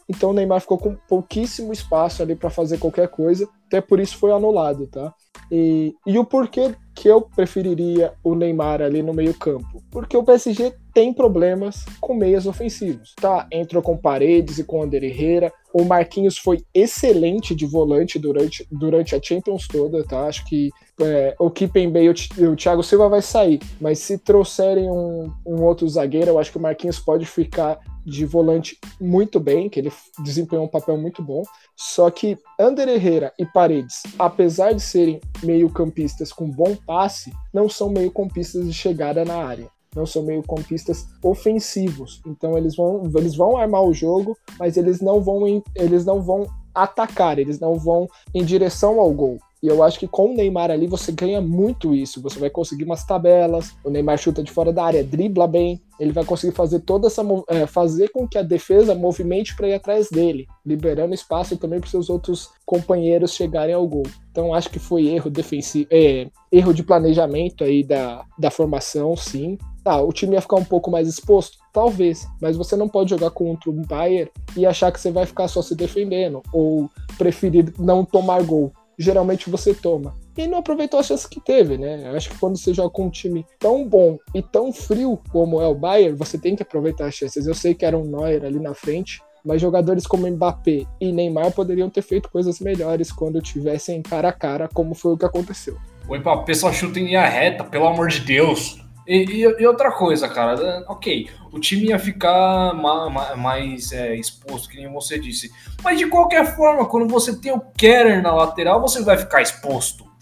Então 0.09 0.31
o 0.31 0.33
Neymar 0.33 0.61
ficou 0.61 0.78
com 0.78 0.96
pouquíssimo 1.09 1.72
espaço 1.72 2.22
ali 2.22 2.35
para 2.35 2.50
fazer 2.50 2.78
qualquer 2.78 3.09
coisa, 3.09 3.48
até 3.66 3.81
por 3.81 4.00
isso 4.00 4.16
foi 4.16 4.33
anulado, 4.33 4.87
tá? 4.87 5.14
E, 5.50 5.94
e 6.07 6.18
o 6.18 6.24
porquê 6.24 6.74
que 6.94 7.09
eu 7.09 7.20
preferiria 7.20 8.12
o 8.22 8.35
Neymar 8.35 8.83
ali 8.83 9.02
no 9.02 9.14
meio-campo? 9.14 9.83
Porque 9.90 10.16
o 10.16 10.24
PSG 10.24 10.74
tem 10.94 11.12
problemas 11.12 11.85
com 12.00 12.14
meias 12.14 12.46
ofensivos, 12.46 13.14
tá? 13.20 13.46
Entrou 13.50 13.83
com 13.83 13.96
Paredes 13.96 14.59
e 14.59 14.64
com 14.64 14.81
o 14.81 14.83
Ander 14.83 15.02
Herrera. 15.02 15.52
O 15.72 15.85
Marquinhos 15.85 16.37
foi 16.37 16.62
excelente 16.74 17.55
de 17.55 17.66
volante 17.66 18.18
durante, 18.18 18.66
durante 18.70 19.14
a 19.14 19.22
Champions 19.22 19.66
toda, 19.66 20.05
tá? 20.05 20.26
Acho 20.26 20.44
que 20.46 20.70
é, 21.04 21.34
o 21.38 21.50
Kipembe 21.50 22.00
e 22.00 22.46
o, 22.46 22.56
Thiago 22.56 22.82
Silva 22.82 23.08
vai 23.08 23.22
sair, 23.22 23.60
mas 23.80 23.98
se 23.98 24.18
trouxerem 24.18 24.90
um, 24.90 25.32
um 25.46 25.62
outro 25.62 25.88
zagueiro, 25.88 26.30
eu 26.30 26.38
acho 26.38 26.50
que 26.50 26.58
o 26.58 26.60
Marquinhos 26.60 26.98
pode 26.98 27.26
ficar 27.26 27.78
de 28.04 28.26
volante 28.26 28.78
muito 29.00 29.38
bem, 29.38 29.68
que 29.68 29.78
ele 29.78 29.92
desempenhou 30.24 30.64
um 30.64 30.68
papel 30.68 30.96
muito 30.96 31.22
bom. 31.22 31.42
Só 31.76 32.10
que 32.10 32.36
Ander 32.58 32.88
Herrera 32.88 33.32
e 33.38 33.46
Paredes, 33.46 34.02
apesar 34.18 34.72
de 34.72 34.80
serem 34.80 35.20
meio-campistas 35.42 36.32
com 36.32 36.50
bom 36.50 36.76
passe, 36.86 37.32
não 37.52 37.68
são 37.68 37.88
meio-campistas 37.90 38.66
de 38.66 38.72
chegada 38.72 39.24
na 39.24 39.36
área. 39.36 39.68
Não 39.94 40.06
são 40.06 40.22
meio-campistas 40.22 41.06
ofensivos. 41.22 42.22
Então 42.26 42.56
eles 42.56 42.74
vão, 42.74 43.02
eles 43.14 43.36
vão 43.36 43.56
armar 43.56 43.82
o 43.82 43.92
jogo, 43.92 44.36
mas 44.58 44.76
eles 44.76 45.00
não 45.00 45.20
vão, 45.20 45.62
eles 45.76 46.04
não 46.04 46.20
vão 46.20 46.46
atacar, 46.74 47.38
eles 47.38 47.60
não 47.60 47.78
vão 47.78 48.08
em 48.34 48.44
direção 48.44 48.98
ao 48.98 49.12
gol. 49.12 49.38
E 49.62 49.68
eu 49.68 49.81
acho 49.81 49.96
que 50.01 50.09
com 50.09 50.33
o 50.33 50.35
Neymar 50.35 50.72
ali 50.72 50.88
você 50.88 51.12
ganha 51.12 51.40
muito 51.40 51.94
isso. 51.94 52.20
Você 52.20 52.37
vai 52.40 52.51
conseguir 52.51 52.83
umas 52.83 53.05
tabelas, 53.05 53.72
o 53.85 53.90
Neymar 53.90 54.18
chuta 54.18 54.42
de 54.42 54.51
fora 54.51 54.72
da 54.72 54.85
área, 54.85 55.05
dribla 55.05 55.46
bem, 55.46 55.81
ele 56.01 56.11
vai 56.11 56.25
conseguir 56.25 56.53
fazer 56.53 56.81
toda 56.81 57.07
essa 57.07 57.22
é, 57.46 57.64
fazer 57.64 58.09
com 58.09 58.27
que 58.27 58.37
a 58.37 58.42
defesa 58.42 58.92
movimente 58.92 59.55
para 59.55 59.68
ir 59.68 59.75
atrás 59.75 60.09
dele, 60.11 60.48
liberando 60.66 61.14
espaço 61.14 61.57
também 61.57 61.79
para 61.79 61.88
seus 61.88 62.11
outros 62.11 62.51
companheiros 62.66 63.35
chegarem 63.35 63.72
ao 63.72 63.87
gol. 63.87 64.03
Então 64.33 64.53
acho 64.53 64.68
que 64.68 64.81
foi 64.81 65.07
erro 65.07 65.31
defensivo, 65.31 65.87
é, 65.92 66.27
erro 66.51 66.75
de 66.75 66.83
planejamento 66.83 67.62
aí 67.62 67.85
da, 67.85 68.25
da 68.37 68.51
formação, 68.51 69.16
sim. 69.16 69.57
Tá, 69.85 70.01
o 70.01 70.12
time 70.12 70.35
ia 70.35 70.40
ficar 70.40 70.57
um 70.57 70.64
pouco 70.64 70.90
mais 70.90 71.09
exposto? 71.09 71.59
Talvez, 71.72 72.27
mas 72.40 72.57
você 72.57 72.77
não 72.77 72.88
pode 72.88 73.11
jogar 73.11 73.31
contra 73.31 73.70
um 73.70 73.83
Bayern 73.83 74.31
e 74.57 74.66
achar 74.66 74.92
que 74.92 75.01
você 75.01 75.11
vai 75.11 75.27
ficar 75.27 75.46
só 75.48 75.61
se 75.62 75.75
defendendo 75.75 76.40
ou 76.53 76.88
preferir 77.16 77.72
não 77.79 78.05
tomar 78.05 78.42
gol 78.42 78.72
geralmente 78.98 79.50
você 79.50 79.74
toma. 79.74 80.16
E 80.37 80.46
não 80.46 80.59
aproveitou 80.59 80.98
a 80.98 81.02
chance 81.02 81.28
que 81.28 81.40
teve, 81.40 81.76
né? 81.76 82.09
Eu 82.09 82.16
acho 82.16 82.31
que 82.31 82.38
quando 82.38 82.57
você 82.57 82.72
joga 82.72 82.90
com 82.90 83.07
um 83.07 83.11
time 83.11 83.44
tão 83.59 83.87
bom 83.87 84.18
e 84.35 84.42
tão 84.42 84.72
frio 84.72 85.20
como 85.31 85.61
é 85.61 85.66
o 85.66 85.74
Bayern, 85.74 86.16
você 86.16 86.38
tem 86.38 86.57
que 86.57 86.62
aproveitar 86.62 87.07
as 87.07 87.14
chances. 87.14 87.46
Eu 87.46 87.55
sei 87.55 87.74
que 87.74 87.85
era 87.85 87.98
um 87.98 88.05
Neuer 88.05 88.44
ali 88.44 88.59
na 88.59 88.74
frente, 88.74 89.20
mas 89.44 89.61
jogadores 89.61 90.07
como 90.07 90.31
Mbappé 90.31 90.85
e 91.00 91.12
Neymar 91.12 91.52
poderiam 91.52 91.90
ter 91.90 92.02
feito 92.02 92.31
coisas 92.31 92.61
melhores 92.61 93.12
quando 93.12 93.42
tivessem 93.42 94.00
cara 94.00 94.28
a 94.28 94.33
cara, 94.33 94.68
como 94.72 94.94
foi 94.94 95.12
o 95.12 95.18
que 95.18 95.26
aconteceu. 95.26 95.76
O 96.09 96.16
Mbappé 96.16 96.55
só 96.55 96.72
chuta 96.72 96.98
em 96.98 97.07
linha 97.07 97.26
reta, 97.26 97.64
pelo 97.64 97.87
amor 97.87 98.09
de 98.09 98.20
Deus. 98.20 98.81
E, 99.06 99.24
e, 99.24 99.40
e, 99.42 99.66
outra 99.66 99.90
coisa, 99.90 100.28
cara, 100.28 100.84
ok, 100.88 101.28
o 101.52 101.58
time 101.58 101.88
ia 101.88 101.98
ficar 101.98 102.72
ma, 102.74 103.10
ma, 103.10 103.36
mais 103.36 103.90
é, 103.92 104.14
exposto, 104.14 104.68
que 104.68 104.76
nem 104.76 104.92
você 104.92 105.18
disse. 105.18 105.50
Mas 105.82 105.98
de 105.98 106.06
qualquer 106.06 106.54
forma, 106.54 106.86
quando 106.86 107.08
você 107.08 107.36
tem 107.36 107.52
o 107.52 107.60
Keller 107.76 108.22
na 108.22 108.32
lateral, 108.32 108.80
você 108.80 109.02
vai 109.02 109.16
ficar 109.16 109.42
exposto. 109.42 110.12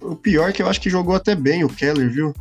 O 0.00 0.16
pior 0.16 0.48
é 0.48 0.52
que 0.52 0.62
eu 0.62 0.66
acho 0.66 0.80
que 0.80 0.88
jogou 0.88 1.14
até 1.14 1.34
bem 1.34 1.62
o 1.62 1.68
Keller, 1.68 2.10
viu? 2.10 2.32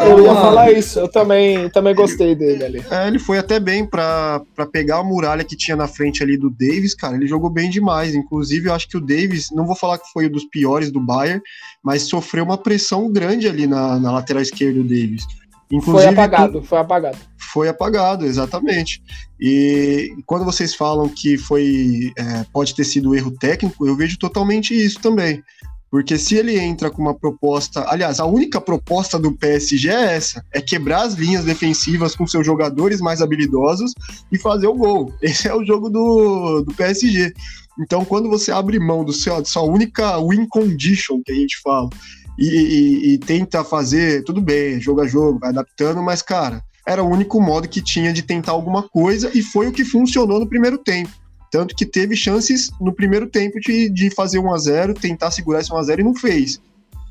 Eu 0.00 0.24
ia 0.24 0.34
falar 0.34 0.70
isso, 0.70 1.00
eu 1.00 1.08
também, 1.08 1.68
também 1.70 1.92
gostei 1.92 2.36
dele 2.36 2.64
ali. 2.64 2.84
É, 2.88 3.08
ele 3.08 3.18
foi 3.18 3.38
até 3.38 3.58
bem 3.58 3.84
pra, 3.84 4.40
pra 4.54 4.64
pegar 4.64 4.98
a 4.98 5.04
muralha 5.04 5.42
que 5.42 5.56
tinha 5.56 5.76
na 5.76 5.88
frente 5.88 6.22
ali 6.22 6.36
do 6.36 6.48
Davis, 6.48 6.94
cara. 6.94 7.16
Ele 7.16 7.26
jogou 7.26 7.50
bem 7.50 7.68
demais. 7.68 8.14
Inclusive, 8.14 8.68
eu 8.68 8.74
acho 8.74 8.88
que 8.88 8.96
o 8.96 9.00
Davis, 9.00 9.50
não 9.50 9.66
vou 9.66 9.74
falar 9.74 9.98
que 9.98 10.12
foi 10.12 10.26
um 10.26 10.30
dos 10.30 10.44
piores 10.44 10.92
do 10.92 11.00
Bayern, 11.00 11.42
mas 11.82 12.02
sofreu 12.02 12.44
uma 12.44 12.56
pressão 12.56 13.10
grande 13.10 13.48
ali 13.48 13.66
na, 13.66 13.98
na 13.98 14.12
lateral 14.12 14.40
esquerda 14.40 14.80
do 14.80 14.84
Davis. 14.84 15.26
Inclusive, 15.70 16.14
foi 16.14 16.24
apagado, 16.24 16.62
foi 16.62 16.78
apagado. 16.78 17.18
Foi 17.36 17.68
apagado, 17.68 18.24
exatamente. 18.26 19.02
E 19.40 20.14
quando 20.26 20.44
vocês 20.44 20.74
falam 20.74 21.08
que 21.08 21.36
foi 21.36 22.12
é, 22.16 22.44
pode 22.52 22.74
ter 22.74 22.84
sido 22.84 23.14
erro 23.14 23.30
técnico, 23.30 23.86
eu 23.86 23.96
vejo 23.96 24.18
totalmente 24.18 24.74
isso 24.74 25.00
também. 25.00 25.42
Porque 25.90 26.18
se 26.18 26.36
ele 26.36 26.58
entra 26.58 26.90
com 26.90 27.00
uma 27.00 27.14
proposta. 27.14 27.86
Aliás, 27.88 28.20
a 28.20 28.26
única 28.26 28.60
proposta 28.60 29.18
do 29.18 29.32
PSG 29.32 29.88
é 29.88 30.16
essa: 30.16 30.44
é 30.52 30.60
quebrar 30.60 31.02
as 31.02 31.14
linhas 31.14 31.44
defensivas 31.44 32.14
com 32.14 32.26
seus 32.26 32.44
jogadores 32.44 33.00
mais 33.00 33.22
habilidosos 33.22 33.94
e 34.30 34.38
fazer 34.38 34.66
o 34.66 34.74
gol. 34.74 35.12
Esse 35.22 35.48
é 35.48 35.54
o 35.54 35.64
jogo 35.64 35.88
do, 35.88 36.62
do 36.62 36.74
PSG. 36.74 37.32
Então, 37.80 38.04
quando 38.04 38.28
você 38.28 38.50
abre 38.50 38.78
mão 38.78 39.04
do 39.04 39.12
seu, 39.12 39.42
sua 39.44 39.62
única 39.62 40.18
win 40.18 40.46
condition, 40.48 41.22
que 41.24 41.32
a 41.32 41.34
gente 41.34 41.58
fala, 41.62 41.88
e, 42.38 42.46
e, 42.46 43.14
e 43.14 43.18
tenta 43.18 43.64
fazer, 43.64 44.22
tudo 44.22 44.40
bem, 44.40 44.80
jogo 44.80 45.00
a 45.00 45.06
jogo, 45.06 45.40
vai 45.40 45.50
adaptando, 45.50 46.00
mas, 46.00 46.22
cara, 46.22 46.62
era 46.86 47.02
o 47.02 47.10
único 47.10 47.40
modo 47.40 47.68
que 47.68 47.82
tinha 47.82 48.12
de 48.12 48.22
tentar 48.22 48.52
alguma 48.52 48.88
coisa 48.88 49.30
e 49.34 49.42
foi 49.42 49.66
o 49.66 49.72
que 49.72 49.84
funcionou 49.84 50.38
no 50.38 50.48
primeiro 50.48 50.78
tempo. 50.78 51.10
Tanto 51.50 51.74
que 51.74 51.84
teve 51.84 52.14
chances 52.14 52.70
no 52.80 52.92
primeiro 52.92 53.26
tempo 53.26 53.58
de, 53.58 53.88
de 53.88 54.10
fazer 54.10 54.38
1 54.38 54.54
a 54.54 54.58
0 54.58 54.94
tentar 54.94 55.30
segurar 55.30 55.60
esse 55.60 55.72
1 55.72 55.76
a 55.76 55.82
0 55.82 56.00
e 56.00 56.04
não 56.04 56.14
fez. 56.14 56.60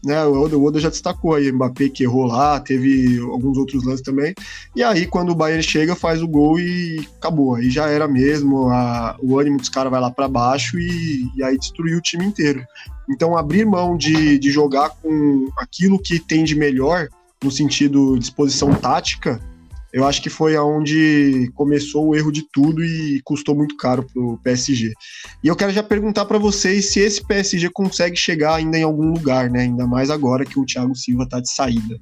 Né, 0.07 0.23
o 0.25 0.63
Oda, 0.63 0.79
já 0.79 0.87
destacou 0.87 1.35
aí, 1.35 1.51
Mbappé 1.51 1.89
que 1.89 2.05
errou 2.05 2.27
lá, 2.27 2.61
teve 2.61 3.19
alguns 3.19 3.57
outros 3.57 3.83
lances 3.83 4.01
também. 4.01 4.33
E 4.73 4.81
aí, 4.81 5.05
quando 5.05 5.31
o 5.31 5.35
Bayern 5.35 5.61
chega, 5.61 5.97
faz 5.97 6.21
o 6.21 6.27
gol 6.29 6.57
e 6.57 7.05
acabou. 7.17 7.55
Aí 7.55 7.69
já 7.69 7.89
era 7.89 8.07
mesmo, 8.07 8.69
a, 8.69 9.17
o 9.21 9.37
ânimo 9.37 9.57
dos 9.57 9.67
caras 9.67 9.91
vai 9.91 9.99
lá 9.99 10.09
para 10.09 10.29
baixo 10.29 10.79
e, 10.79 11.29
e, 11.35 11.43
aí 11.43 11.57
destruiu 11.57 11.97
o 11.97 12.01
time 12.01 12.23
inteiro. 12.23 12.65
Então, 13.09 13.35
abrir 13.35 13.65
mão 13.65 13.97
de, 13.97 14.39
de 14.39 14.49
jogar 14.49 14.91
com 14.91 15.49
aquilo 15.57 15.99
que 15.99 16.19
tem 16.19 16.45
de 16.45 16.55
melhor, 16.55 17.09
no 17.43 17.51
sentido 17.51 18.17
disposição 18.17 18.73
tática, 18.73 19.41
eu 19.97 20.05
acho 20.05 20.21
que 20.21 20.29
foi 20.29 20.55
aonde 20.55 21.51
começou 21.55 22.09
o 22.09 22.15
erro 22.15 22.31
de 22.31 22.43
tudo 22.43 22.85
e 22.85 23.19
custou 23.25 23.55
muito 23.55 23.75
caro 23.75 24.03
pro 24.03 24.39
PSG. 24.43 24.93
E 25.43 25.47
eu 25.47 25.55
quero 25.55 25.71
já 25.71 25.81
perguntar 25.81 26.25
para 26.25 26.37
vocês 26.37 26.93
se 26.93 26.99
esse 26.99 27.25
PSG 27.25 27.71
consegue 27.71 28.15
chegar 28.15 28.53
ainda 28.53 28.77
em 28.77 28.83
algum 28.83 29.11
lugar, 29.11 29.49
né? 29.49 29.61
Ainda 29.61 29.87
mais 29.87 30.11
agora 30.11 30.45
que 30.45 30.59
o 30.59 30.65
Thiago 30.65 30.95
Silva 30.95 31.27
tá 31.27 31.39
de 31.39 31.51
saída. 31.51 31.99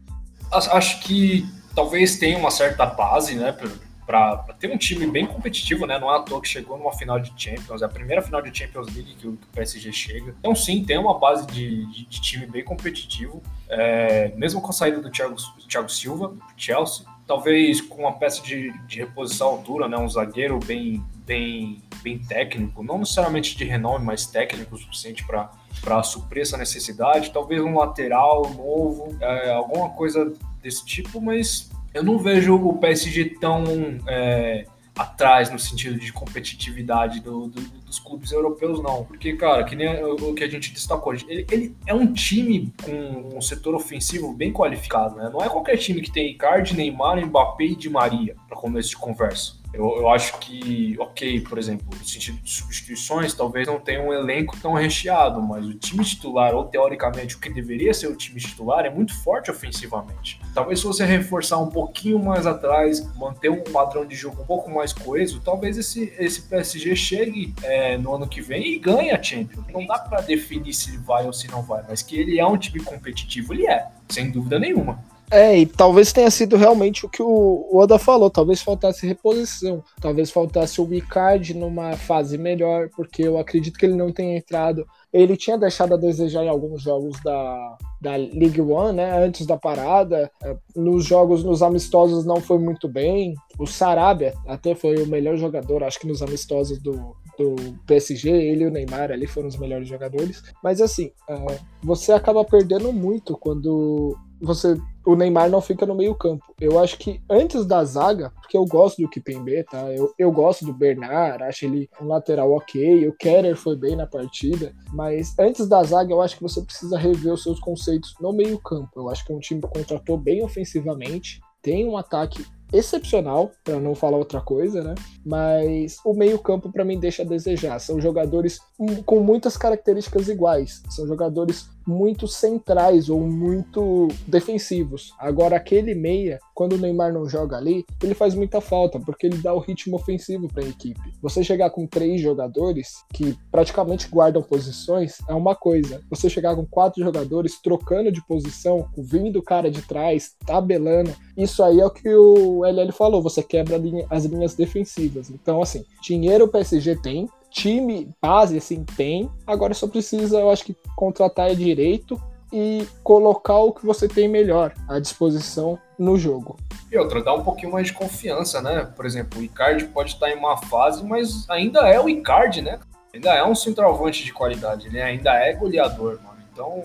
Acho 0.51 0.99
que 1.03 1.45
talvez 1.73 2.17
tenha 2.17 2.37
uma 2.37 2.51
certa 2.51 2.85
base, 2.85 3.35
né, 3.35 3.57
para 4.05 4.35
ter 4.59 4.69
um 4.69 4.77
time 4.77 5.07
bem 5.07 5.25
competitivo, 5.25 5.85
né? 5.87 5.97
Não 5.97 6.13
é 6.13 6.17
à 6.17 6.19
toa 6.19 6.41
que 6.41 6.49
chegou 6.49 6.77
numa 6.77 6.91
final 6.91 7.17
de 7.17 7.31
Champions, 7.37 7.81
é 7.81 7.85
a 7.85 7.89
primeira 7.89 8.21
final 8.21 8.41
de 8.41 8.55
Champions 8.57 8.93
League 8.93 9.15
que 9.15 9.25
o, 9.25 9.31
o 9.31 9.37
PSG 9.53 9.93
chega. 9.93 10.35
Então, 10.37 10.53
sim, 10.53 10.83
tem 10.83 10.97
uma 10.97 11.17
base 11.17 11.47
de, 11.47 11.85
de, 11.85 12.05
de 12.05 12.21
time 12.21 12.45
bem 12.45 12.63
competitivo. 12.63 13.41
É, 13.69 14.33
mesmo 14.35 14.59
com 14.59 14.69
a 14.69 14.73
saída 14.73 14.99
do 14.99 15.09
Thiago, 15.09 15.35
Thiago 15.69 15.89
Silva, 15.89 16.35
Chelsea, 16.57 17.05
talvez 17.27 17.81
com 17.81 18.01
uma 18.03 18.13
peça 18.13 18.41
de, 18.41 18.71
de 18.87 18.99
reposição 18.99 19.47
à 19.47 19.51
altura, 19.51 19.87
né? 19.87 19.97
Um 19.97 20.07
zagueiro 20.07 20.59
bem, 20.59 21.03
bem, 21.25 21.81
bem 22.03 22.19
técnico, 22.19 22.83
não 22.83 22.99
necessariamente 22.99 23.57
de 23.57 23.63
renome, 23.63 24.05
mas 24.05 24.25
técnico 24.25 24.75
o 24.75 24.77
suficiente 24.77 25.25
para 25.25 26.03
suprir 26.03 26.43
essa 26.43 26.57
necessidade. 26.57 27.31
Talvez 27.31 27.61
um 27.61 27.77
lateral 27.77 28.49
novo, 28.53 29.17
é, 29.19 29.51
alguma 29.51 29.89
coisa 29.89 30.33
desse 30.61 30.85
tipo, 30.85 31.19
mas 31.19 31.71
eu 31.93 32.03
não 32.03 32.17
vejo 32.19 32.55
o 32.55 32.77
PSG 32.77 33.37
tão 33.39 33.63
é, 34.07 34.65
atrás 34.97 35.49
no 35.49 35.59
sentido 35.59 35.99
de 35.99 36.11
competitividade 36.13 37.19
do, 37.19 37.47
do, 37.47 37.61
dos 37.85 37.99
clubes 37.99 38.31
europeus, 38.31 38.81
não. 38.81 39.05
Porque, 39.05 39.35
cara, 39.35 39.63
que 39.63 39.75
nem 39.75 40.03
o 40.03 40.33
que 40.33 40.43
a 40.43 40.49
gente 40.49 40.73
destacou, 40.73 41.13
ele, 41.13 41.45
ele, 41.51 41.75
é 41.85 41.93
um 41.93 42.11
time 42.11 42.73
com 42.83 43.37
um 43.37 43.41
setor 43.41 43.75
ofensivo 43.75 44.33
bem 44.33 44.51
qualificado, 44.51 45.15
né? 45.15 45.29
Não 45.31 45.41
é 45.41 45.49
qualquer 45.49 45.77
time 45.77 46.01
que 46.01 46.11
tem 46.11 46.31
Icardi, 46.31 46.75
Neymar, 46.75 47.23
Mbappé 47.25 47.65
e 47.65 47.75
Di 47.75 47.89
Maria 47.89 48.35
para 48.47 48.57
começo 48.57 48.89
de 48.89 48.97
conversa. 48.97 49.65
Eu, 49.75 49.97
eu 49.97 50.09
acho 50.09 50.39
que, 50.39 50.95
ok, 50.97 51.41
por 51.41 51.57
exemplo, 51.57 51.85
no 51.91 52.05
sentido 52.05 52.41
de 52.41 52.49
substituições, 52.49 53.33
talvez 53.33 53.67
não 53.67 53.77
tenha 53.77 54.01
um 54.01 54.13
elenco 54.13 54.57
tão 54.61 54.73
recheado, 54.73 55.41
mas 55.41 55.65
o 55.65 55.73
time 55.73 56.03
titular, 56.03 56.55
ou 56.55 56.63
teoricamente 56.63 57.35
o 57.35 57.39
que 57.39 57.49
deveria 57.49 57.93
ser 57.93 58.07
o 58.07 58.15
time 58.15 58.39
titular, 58.39 58.85
é 58.85 58.89
muito 58.89 59.13
forte 59.21 59.51
ofensivamente. 59.51 60.39
Talvez 60.53 60.79
se 60.79 60.85
você 60.85 61.03
reforçar 61.03 61.57
um 61.57 61.69
pouquinho 61.69 62.17
mais 62.23 62.47
atrás, 62.47 63.05
manter 63.15 63.49
um 63.49 63.63
padrão 63.63 64.05
de 64.05 64.15
jogo 64.15 64.41
um 64.41 64.45
pouco 64.45 64.71
mais 64.71 64.93
coeso, 64.93 65.41
talvez 65.43 65.77
esse, 65.77 66.13
esse 66.17 66.43
PSG 66.43 66.95
chegue 66.95 67.53
é, 67.61 67.74
no 67.97 68.15
ano 68.15 68.27
que 68.27 68.41
vem 68.41 68.73
e 68.73 68.79
ganhe 68.79 69.11
a 69.11 69.21
Champions. 69.21 69.65
Não 69.71 69.85
dá 69.85 69.99
para 69.99 70.21
definir 70.21 70.73
se 70.73 70.97
vai 70.97 71.25
ou 71.25 71.33
se 71.33 71.49
não 71.49 71.61
vai, 71.61 71.83
mas 71.87 72.01
que 72.01 72.17
ele 72.17 72.39
é 72.39 72.45
um 72.45 72.57
time 72.57 72.79
competitivo, 72.83 73.53
ele 73.53 73.67
é, 73.67 73.87
sem 74.09 74.31
dúvida 74.31 74.59
nenhuma. 74.59 74.99
É, 75.31 75.57
e 75.57 75.65
talvez 75.65 76.13
tenha 76.13 76.29
sido 76.29 76.55
realmente 76.55 77.05
o 77.05 77.09
que 77.09 77.21
o 77.21 77.69
Oda 77.73 77.97
falou. 77.97 78.29
Talvez 78.29 78.61
faltasse 78.61 79.07
reposição. 79.07 79.83
Talvez 79.99 80.29
faltasse 80.29 80.79
o 80.79 80.93
Icardi 80.93 81.53
numa 81.53 81.93
fase 81.97 82.37
melhor, 82.37 82.89
porque 82.95 83.23
eu 83.23 83.37
acredito 83.37 83.77
que 83.77 83.85
ele 83.85 83.95
não 83.95 84.11
tenha 84.11 84.37
entrado. 84.37 84.85
Ele 85.11 85.35
tinha 85.35 85.57
deixado 85.57 85.93
a 85.93 85.97
desejar 85.97 86.43
em 86.43 86.49
alguns 86.49 86.81
jogos 86.81 87.19
da, 87.23 87.77
da 87.99 88.15
League 88.15 88.61
One, 88.61 88.97
né? 88.97 89.25
Antes 89.25 89.47
da 89.47 89.57
parada. 89.57 90.29
É, 90.43 90.55
nos 90.75 91.05
jogos, 91.05 91.43
nos 91.43 91.63
amistosos, 91.63 92.23
não 92.25 92.39
foi 92.39 92.59
muito 92.59 92.87
bem. 92.87 93.33
O 93.57 93.65
Sarabia 93.65 94.33
até 94.47 94.75
foi 94.75 95.01
o 95.01 95.07
melhor 95.07 95.37
jogador, 95.37 95.83
acho 95.83 95.99
que 95.99 96.07
nos 96.07 96.21
amistosos 96.21 96.77
do, 96.77 97.15
do 97.37 97.55
PSG, 97.85 98.29
ele 98.29 98.63
e 98.63 98.67
o 98.67 98.71
Neymar 98.71 99.11
ali 99.11 99.27
foram 99.27 99.47
os 99.47 99.57
melhores 99.57 99.87
jogadores. 99.87 100.43
Mas 100.63 100.81
assim, 100.81 101.11
é, 101.29 101.59
você 101.83 102.11
acaba 102.11 102.43
perdendo 102.43 102.91
muito 102.91 103.37
quando 103.37 104.17
você 104.41 104.77
o 105.05 105.15
Neymar 105.15 105.49
não 105.49 105.61
fica 105.61 105.85
no 105.85 105.95
meio 105.95 106.15
campo. 106.15 106.43
Eu 106.59 106.79
acho 106.79 106.97
que 106.97 107.21
antes 107.29 107.65
da 107.65 107.83
zaga, 107.83 108.31
porque 108.41 108.57
eu 108.57 108.65
gosto 108.65 109.01
do 109.01 109.09
Kipembe, 109.09 109.63
tá? 109.63 109.91
Eu, 109.91 110.11
eu 110.17 110.31
gosto 110.31 110.65
do 110.65 110.73
Bernard, 110.73 111.43
acho 111.43 111.65
ele 111.65 111.87
um 112.01 112.07
lateral 112.07 112.51
ok, 112.51 113.07
o 113.07 113.13
Keller 113.13 113.55
foi 113.55 113.75
bem 113.75 113.95
na 113.95 114.07
partida, 114.07 114.73
mas 114.91 115.37
antes 115.37 115.67
da 115.67 115.83
zaga 115.83 116.11
eu 116.11 116.21
acho 116.21 116.37
que 116.37 116.43
você 116.43 116.61
precisa 116.61 116.97
rever 116.97 117.33
os 117.33 117.43
seus 117.43 117.59
conceitos 117.59 118.15
no 118.19 118.33
meio 118.33 118.57
campo. 118.59 118.89
Eu 118.95 119.09
acho 119.09 119.23
que 119.23 119.31
é 119.31 119.35
um 119.35 119.39
time 119.39 119.61
que 119.61 119.67
contratou 119.67 120.17
bem 120.17 120.43
ofensivamente, 120.43 121.39
tem 121.61 121.87
um 121.87 121.97
ataque 121.97 122.43
excepcional, 122.73 123.51
para 123.63 123.79
não 123.79 123.95
falar 123.95 124.17
outra 124.17 124.41
coisa, 124.41 124.83
né? 124.83 124.95
Mas 125.25 125.97
o 126.05 126.13
meio-campo 126.13 126.71
para 126.71 126.85
mim 126.85 126.99
deixa 126.99 127.23
a 127.23 127.25
desejar. 127.25 127.79
São 127.79 127.99
jogadores 127.99 128.59
com 129.05 129.19
muitas 129.19 129.57
características 129.57 130.27
iguais. 130.27 130.81
São 130.89 131.07
jogadores 131.07 131.69
muito 131.85 132.27
centrais 132.27 133.09
ou 133.09 133.21
muito 133.21 134.07
defensivos. 134.27 135.13
Agora 135.19 135.55
aquele 135.55 135.93
meia, 135.93 136.39
quando 136.53 136.73
o 136.73 136.77
Neymar 136.77 137.13
não 137.13 137.27
joga 137.27 137.57
ali, 137.57 137.85
ele 138.01 138.13
faz 138.13 138.33
muita 138.33 138.61
falta, 138.61 138.99
porque 138.99 139.27
ele 139.27 139.37
dá 139.37 139.53
o 139.53 139.59
ritmo 139.59 139.95
ofensivo 139.95 140.47
para 140.47 140.63
a 140.63 140.67
equipe. 140.67 140.99
Você 141.21 141.43
chegar 141.43 141.69
com 141.69 141.85
três 141.85 142.21
jogadores 142.21 143.03
que 143.13 143.37
praticamente 143.51 144.07
guardam 144.07 144.41
posições 144.41 145.17
é 145.27 145.33
uma 145.33 145.55
coisa. 145.55 146.01
Você 146.09 146.29
chegar 146.29 146.55
com 146.55 146.65
quatro 146.65 147.03
jogadores 147.03 147.61
trocando 147.61 148.11
de 148.11 148.25
posição, 148.25 148.87
vindo 148.97 149.39
o 149.39 149.43
cara 149.43 149.69
de 149.69 149.81
trás, 149.81 150.31
tabelando, 150.45 151.13
isso 151.37 151.63
aí 151.63 151.79
é 151.79 151.85
o 151.85 151.89
que 151.89 152.09
o 152.09 152.63
LL 152.65 152.91
falou, 152.91 153.21
você 153.21 153.43
quebra 153.43 153.79
as 154.09 154.25
linhas 154.25 154.55
defensivas. 154.55 155.29
Então, 155.29 155.61
assim, 155.61 155.83
dinheiro 156.01 156.45
o 156.45 156.47
PSG 156.47 156.95
tem, 156.97 157.27
time 157.55 158.09
base 158.21 158.57
assim 158.57 158.83
tem, 158.83 159.31
agora 159.47 159.73
só 159.73 159.87
precisa, 159.87 160.39
eu 160.39 160.49
acho 160.49 160.65
que 160.65 160.75
contratar 160.93 161.55
direito 161.55 162.21
e 162.51 162.85
colocar 163.01 163.57
o 163.59 163.71
que 163.71 163.85
você 163.85 164.09
tem 164.09 164.27
melhor 164.27 164.73
à 164.89 164.99
disposição 164.99 165.79
no 165.97 166.17
jogo. 166.17 166.57
E 166.91 166.97
outra, 166.97 167.23
dá 167.23 167.33
um 167.33 167.43
pouquinho 167.43 167.71
mais 167.71 167.87
de 167.87 167.93
confiança, 167.93 168.61
né? 168.61 168.85
Por 168.95 169.05
exemplo, 169.05 169.39
o 169.39 169.43
Icardi 169.43 169.85
pode 169.85 170.11
estar 170.11 170.29
em 170.29 170.35
uma 170.35 170.57
fase, 170.57 171.03
mas 171.03 171.49
ainda 171.49 171.87
é 171.87 171.99
o 171.99 172.09
Icardi, 172.09 172.61
né? 172.61 172.77
Ainda 173.13 173.33
é 173.33 173.43
um 173.45 173.55
centroavante 173.55 174.23
de 174.25 174.33
qualidade, 174.33 174.87
ele 174.87 175.01
ainda 175.01 175.33
é 175.33 175.53
goleador, 175.53 176.19
mano. 176.21 176.39
Então, 176.51 176.83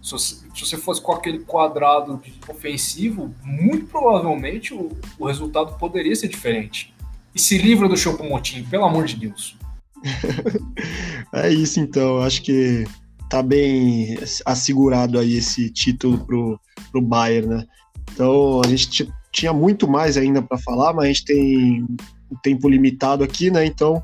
se 0.00 0.12
você, 0.12 0.34
se 0.54 0.66
você 0.66 0.76
fosse 0.76 1.00
com 1.00 1.12
aquele 1.12 1.40
quadrado 1.40 2.22
ofensivo, 2.48 3.34
muito 3.42 3.86
provavelmente 3.86 4.72
o, 4.72 4.90
o 5.18 5.26
resultado 5.26 5.76
poderia 5.78 6.14
ser 6.14 6.28
diferente. 6.28 6.94
E 7.34 7.40
se 7.40 7.58
livra 7.58 7.88
do 7.88 7.96
Chopomotinho, 7.96 8.64
pelo 8.68 8.84
amor 8.84 9.04
de 9.04 9.16
Deus. 9.16 9.56
é 11.32 11.50
isso 11.50 11.80
então, 11.80 12.20
acho 12.20 12.42
que 12.42 12.84
tá 13.28 13.42
bem 13.42 14.18
assegurado 14.44 15.18
aí 15.18 15.36
esse 15.36 15.70
título 15.70 16.18
pro, 16.18 16.60
pro 16.90 17.00
Bayern, 17.00 17.48
né? 17.48 17.66
Então 18.12 18.60
a 18.62 18.68
gente 18.68 19.08
tinha 19.32 19.52
muito 19.52 19.88
mais 19.88 20.16
ainda 20.16 20.42
para 20.42 20.58
falar, 20.58 20.92
mas 20.92 21.04
a 21.04 21.08
gente 21.08 21.24
tem 21.24 21.82
um 22.30 22.36
tempo 22.42 22.68
limitado 22.68 23.24
aqui, 23.24 23.50
né? 23.50 23.64
Então 23.64 24.02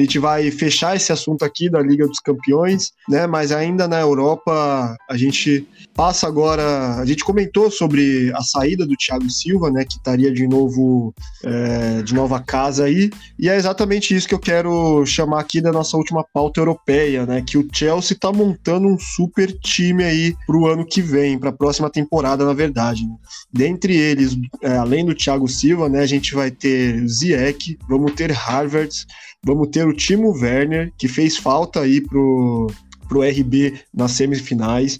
a 0.00 0.02
gente 0.02 0.18
vai 0.18 0.50
fechar 0.50 0.96
esse 0.96 1.12
assunto 1.12 1.44
aqui 1.44 1.68
da 1.68 1.80
Liga 1.80 2.06
dos 2.06 2.18
Campeões, 2.20 2.92
né? 3.06 3.26
Mas 3.26 3.52
ainda 3.52 3.86
na 3.86 4.00
Europa, 4.00 4.96
a 5.08 5.16
gente 5.16 5.66
passa 5.94 6.26
agora. 6.26 6.96
A 6.96 7.04
gente 7.04 7.22
comentou 7.22 7.70
sobre 7.70 8.32
a 8.34 8.40
saída 8.40 8.86
do 8.86 8.96
Thiago 8.96 9.28
Silva, 9.28 9.70
né? 9.70 9.84
Que 9.84 9.96
estaria 9.96 10.32
de 10.32 10.48
novo 10.48 11.14
é, 11.44 12.02
de 12.02 12.14
nova 12.14 12.40
casa 12.40 12.84
aí. 12.84 13.10
E 13.38 13.48
é 13.48 13.56
exatamente 13.56 14.16
isso 14.16 14.26
que 14.26 14.34
eu 14.34 14.38
quero 14.38 15.04
chamar 15.04 15.40
aqui 15.40 15.60
da 15.60 15.70
nossa 15.70 15.98
última 15.98 16.24
pauta 16.32 16.60
europeia, 16.60 17.26
né? 17.26 17.42
Que 17.46 17.58
o 17.58 17.68
Chelsea 17.70 18.14
está 18.14 18.32
montando 18.32 18.88
um 18.88 18.98
super 18.98 19.52
time 19.60 20.02
aí 20.02 20.34
para 20.46 20.56
o 20.56 20.66
ano 20.66 20.86
que 20.86 21.02
vem, 21.02 21.38
para 21.38 21.50
a 21.50 21.52
próxima 21.52 21.90
temporada, 21.90 22.42
na 22.46 22.54
verdade. 22.54 23.06
Né? 23.06 23.14
Dentre 23.52 23.94
eles, 23.94 24.34
é, 24.62 24.78
além 24.78 25.04
do 25.04 25.14
Thiago 25.14 25.46
Silva, 25.46 25.90
né? 25.90 26.00
A 26.00 26.06
gente 26.06 26.34
vai 26.34 26.50
ter 26.50 27.06
Ziyech, 27.06 27.78
vamos 27.86 28.14
ter 28.14 28.30
Harvard, 28.30 28.94
vamos 29.44 29.68
ter 29.68 29.86
o 29.86 29.96
Timo 29.96 30.32
Werner, 30.32 30.92
que 30.98 31.08
fez 31.08 31.36
falta 31.36 31.80
aí 31.80 32.00
pro 32.00 32.68
pro 33.10 33.28
RB 33.28 33.74
nas 33.92 34.12
semifinais, 34.12 34.96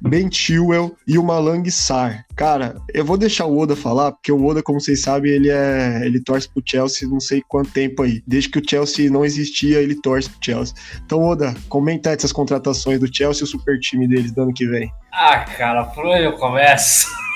Ben 0.00 0.28
Chilwell 0.28 0.96
e 1.06 1.16
o 1.16 1.22
Malang 1.22 1.70
Sar. 1.70 2.26
Cara, 2.34 2.74
eu 2.92 3.04
vou 3.04 3.16
deixar 3.16 3.46
o 3.46 3.56
Oda 3.56 3.76
falar, 3.76 4.10
porque 4.10 4.32
o 4.32 4.44
Oda, 4.44 4.60
como 4.60 4.80
vocês 4.80 5.00
sabem, 5.00 5.30
ele 5.30 5.48
é 5.48 6.04
ele 6.04 6.20
torce 6.20 6.52
pro 6.52 6.62
Chelsea 6.66 7.08
não 7.08 7.20
sei 7.20 7.40
quanto 7.48 7.70
tempo 7.70 8.02
aí. 8.02 8.20
Desde 8.26 8.50
que 8.50 8.58
o 8.58 8.68
Chelsea 8.68 9.08
não 9.08 9.24
existia, 9.24 9.80
ele 9.80 9.94
torce 9.94 10.28
pro 10.28 10.44
Chelsea. 10.44 10.74
Então, 11.06 11.22
Oda, 11.22 11.54
comenta 11.68 12.10
essas 12.10 12.32
contratações 12.32 12.98
do 12.98 13.06
Chelsea 13.14 13.42
e 13.42 13.44
o 13.44 13.46
super 13.46 13.78
time 13.78 14.08
deles 14.08 14.32
do 14.32 14.42
ano 14.42 14.52
que 14.52 14.66
vem. 14.66 14.92
Ah, 15.12 15.44
cara, 15.44 15.84
por 15.84 16.04
onde 16.04 16.24
eu 16.24 16.32
começo? 16.32 17.06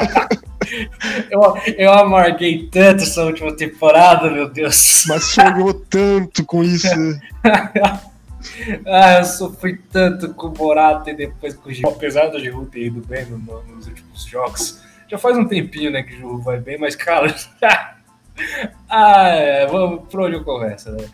eu, 1.30 1.40
eu 1.76 1.92
amarguei 1.92 2.68
tanto 2.70 3.02
essa 3.02 3.24
última 3.24 3.54
temporada, 3.56 4.30
meu 4.30 4.48
Deus. 4.48 5.04
Mas 5.08 5.24
sonhou 5.24 5.74
tanto 5.74 6.44
com 6.44 6.62
isso. 6.62 6.88
ah, 8.86 9.18
eu 9.18 9.24
sofri 9.24 9.78
tanto 9.90 10.34
com 10.34 10.48
o 10.48 10.56
Morata 10.56 11.10
e 11.10 11.16
depois 11.16 11.54
com 11.54 11.68
o 11.68 11.72
Giroud. 11.72 11.96
Apesar 11.96 12.28
do 12.28 12.40
Giroud 12.40 12.70
ter 12.70 12.86
ido 12.86 13.00
bem 13.06 13.24
no, 13.26 13.38
no, 13.38 13.62
nos 13.62 13.86
últimos 13.86 14.24
jogos. 14.24 14.80
Já 15.08 15.18
faz 15.18 15.36
um 15.36 15.46
tempinho, 15.46 15.90
né, 15.90 16.02
que 16.02 16.14
o 16.14 16.16
Giroud 16.16 16.44
vai 16.44 16.58
bem, 16.58 16.78
mas, 16.78 16.96
cara... 16.96 17.34
ah, 18.88 19.28
é, 19.28 19.66
vamos, 19.66 20.08
por 20.08 20.20
onde 20.20 20.36
eu 20.36 20.44
começo, 20.44 20.90
né? 20.90 21.08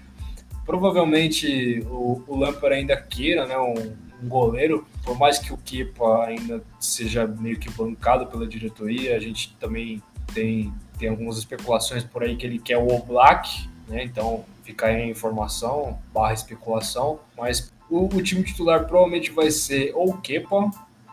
Provavelmente 0.65 1.85
o, 1.91 2.23
o 2.27 2.39
Lampard 2.39 2.75
ainda 2.75 2.97
queira, 2.97 3.47
né, 3.47 3.59
um, 3.59 3.75
um 4.23 4.29
goleiro, 4.29 4.87
por 5.05 5.19
mais 5.19 5.39
que 5.39 5.53
o 5.53 5.57
Kepa 5.57 6.25
ainda 6.27 6.63
seja 6.79 7.27
meio 7.27 7.59
que 7.59 7.71
bancado 7.71 8.27
pela 8.27 8.47
diretoria, 8.47 9.17
a 9.17 9.21
gente 9.21 9.55
também 9.59 10.03
tem, 10.33 10.73
tem 10.99 11.09
algumas 11.09 11.39
especulações 11.39 12.05
por 12.05 12.23
aí 12.23 12.37
que 12.37 12.47
ele 12.47 12.59
quer 12.59 12.79
o 12.79 12.89
Oblak, 12.89 13.69
né? 13.89 14.05
Então 14.05 14.45
fica 14.63 14.87
aí 14.87 15.03
a 15.03 15.07
informação 15.07 15.99
barra 16.15 16.33
especulação, 16.33 17.21
mas 17.37 17.73
o, 17.91 18.07
o, 18.07 18.23
time 18.23 18.43
titular 18.43 18.87
provavelmente 18.87 19.31
vai 19.31 19.51
ser 19.51 19.93
ou 19.95 20.11
o 20.11 20.21
Kepa 20.21 20.71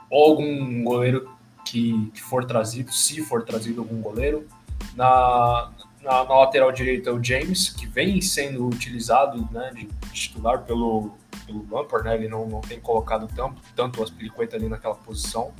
ou 0.09 0.29
algum 0.31 0.83
goleiro 0.83 1.29
que, 1.65 2.09
que 2.13 2.21
for 2.21 2.45
trazido, 2.45 2.91
se 2.93 3.21
for 3.21 3.43
trazido 3.43 3.81
algum 3.81 4.01
goleiro. 4.01 4.47
Na, 4.95 5.71
na, 6.01 6.23
na, 6.23 6.39
lateral 6.39 6.71
direita 6.71 7.13
o 7.13 7.23
James, 7.23 7.69
que 7.69 7.85
vem 7.85 8.21
sendo 8.21 8.65
utilizado 8.67 9.47
né, 9.51 9.71
de, 9.75 9.89
titular 10.11 10.63
pelo, 10.63 11.11
pelo 11.45 11.65
Lampard, 11.69 12.05
né? 12.05 12.15
Ele 12.15 12.27
não, 12.27 12.47
não 12.47 12.61
tem 12.61 12.79
colocado 12.79 13.27
tanto, 13.35 13.61
tanto 13.75 14.03
as 14.03 14.09
Aspilicueta 14.09 14.55
ali 14.55 14.67
naquela 14.67 14.95
posição. 14.95 15.53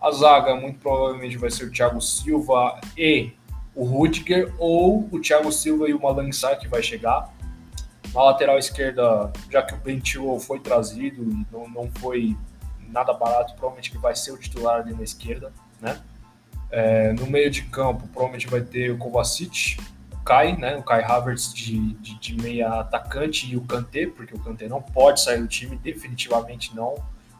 A 0.00 0.10
zaga 0.10 0.54
muito 0.54 0.78
provavelmente 0.78 1.36
vai 1.36 1.50
ser 1.50 1.64
o 1.64 1.72
Thiago 1.72 2.00
Silva 2.00 2.80
e 2.96 3.32
o 3.74 3.84
Rudiger, 3.84 4.54
ou 4.58 5.08
o 5.10 5.20
Thiago 5.20 5.52
Silva 5.52 5.88
e 5.88 5.94
o 5.94 6.00
Malang 6.00 6.30
que 6.58 6.68
vai 6.68 6.82
chegar. 6.82 7.34
Na 8.14 8.22
lateral 8.22 8.58
esquerda, 8.58 9.30
já 9.50 9.62
que 9.62 9.74
o 9.74 9.76
Ben 9.78 10.00
foi 10.40 10.58
trazido 10.60 11.22
e 11.22 11.46
não, 11.52 11.68
não 11.68 11.90
foi 11.98 12.36
nada 12.88 13.12
barato, 13.12 13.52
provavelmente 13.54 13.90
que 13.90 13.98
vai 13.98 14.14
ser 14.16 14.32
o 14.32 14.38
titular 14.38 14.80
ali 14.80 14.94
na 14.94 15.02
esquerda, 15.02 15.52
né? 15.80 16.00
É, 16.70 17.12
no 17.12 17.26
meio 17.26 17.50
de 17.50 17.62
campo, 17.62 18.06
provavelmente 18.08 18.46
vai 18.48 18.60
ter 18.60 18.90
o 18.90 18.98
Kovacic, 18.98 19.76
Kai, 20.26 20.56
né? 20.56 20.76
O 20.76 20.82
Kai 20.82 21.04
Havertz 21.04 21.54
de, 21.54 21.94
de, 21.94 22.18
de, 22.18 22.42
meia 22.42 22.80
atacante 22.80 23.48
e 23.48 23.56
o 23.56 23.60
Kanté, 23.60 24.08
porque 24.08 24.34
o 24.34 24.40
Kanté 24.40 24.68
não 24.68 24.82
pode 24.82 25.22
sair 25.22 25.40
do 25.40 25.46
time, 25.46 25.76
definitivamente 25.76 26.74
não. 26.74 26.96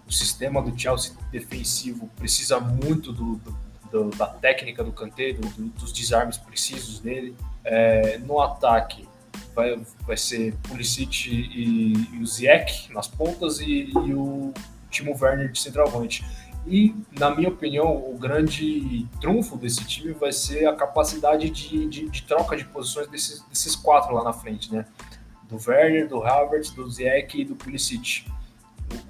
O 0.06 0.12
sistema 0.12 0.62
do 0.62 0.78
Chelsea 0.78 1.12
defensivo 1.32 2.08
precisa 2.14 2.60
muito 2.60 3.12
do, 3.12 3.36
do, 3.38 3.58
do 3.90 4.16
da 4.16 4.28
técnica 4.28 4.84
do 4.84 4.92
Kanté, 4.92 5.32
dos 5.32 5.92
desarmes 5.92 6.38
precisos 6.38 7.00
dele. 7.00 7.36
É, 7.64 8.18
no 8.18 8.40
ataque 8.40 9.08
vai, 9.52 9.80
vai 10.06 10.16
ser 10.16 10.54
Pulisic 10.68 11.28
e, 11.28 12.16
e 12.16 12.22
o 12.22 12.26
Ziyech 12.26 12.92
nas 12.92 13.08
pontas 13.08 13.58
e, 13.58 13.90
e 13.90 14.14
o 14.14 14.54
Timo 14.90 15.16
Werner 15.20 15.50
de 15.50 15.60
centroavante. 15.60 16.24
E, 16.66 16.96
na 17.16 17.34
minha 17.34 17.48
opinião, 17.48 17.94
o 17.94 18.18
grande 18.18 19.06
trunfo 19.20 19.56
desse 19.56 19.84
time 19.84 20.12
vai 20.12 20.32
ser 20.32 20.66
a 20.66 20.74
capacidade 20.74 21.48
de, 21.48 21.86
de, 21.86 22.08
de 22.08 22.22
troca 22.24 22.56
de 22.56 22.64
posições 22.64 23.06
desses, 23.06 23.40
desses, 23.42 23.76
quatro 23.76 24.12
lá 24.12 24.24
na 24.24 24.32
frente, 24.32 24.74
né? 24.74 24.84
Do 25.44 25.56
Werner, 25.64 26.08
do 26.08 26.24
Havertz, 26.24 26.70
do 26.70 26.90
Ziyech 26.90 27.40
e 27.40 27.44
do 27.44 27.54
Pulisic. 27.54 28.26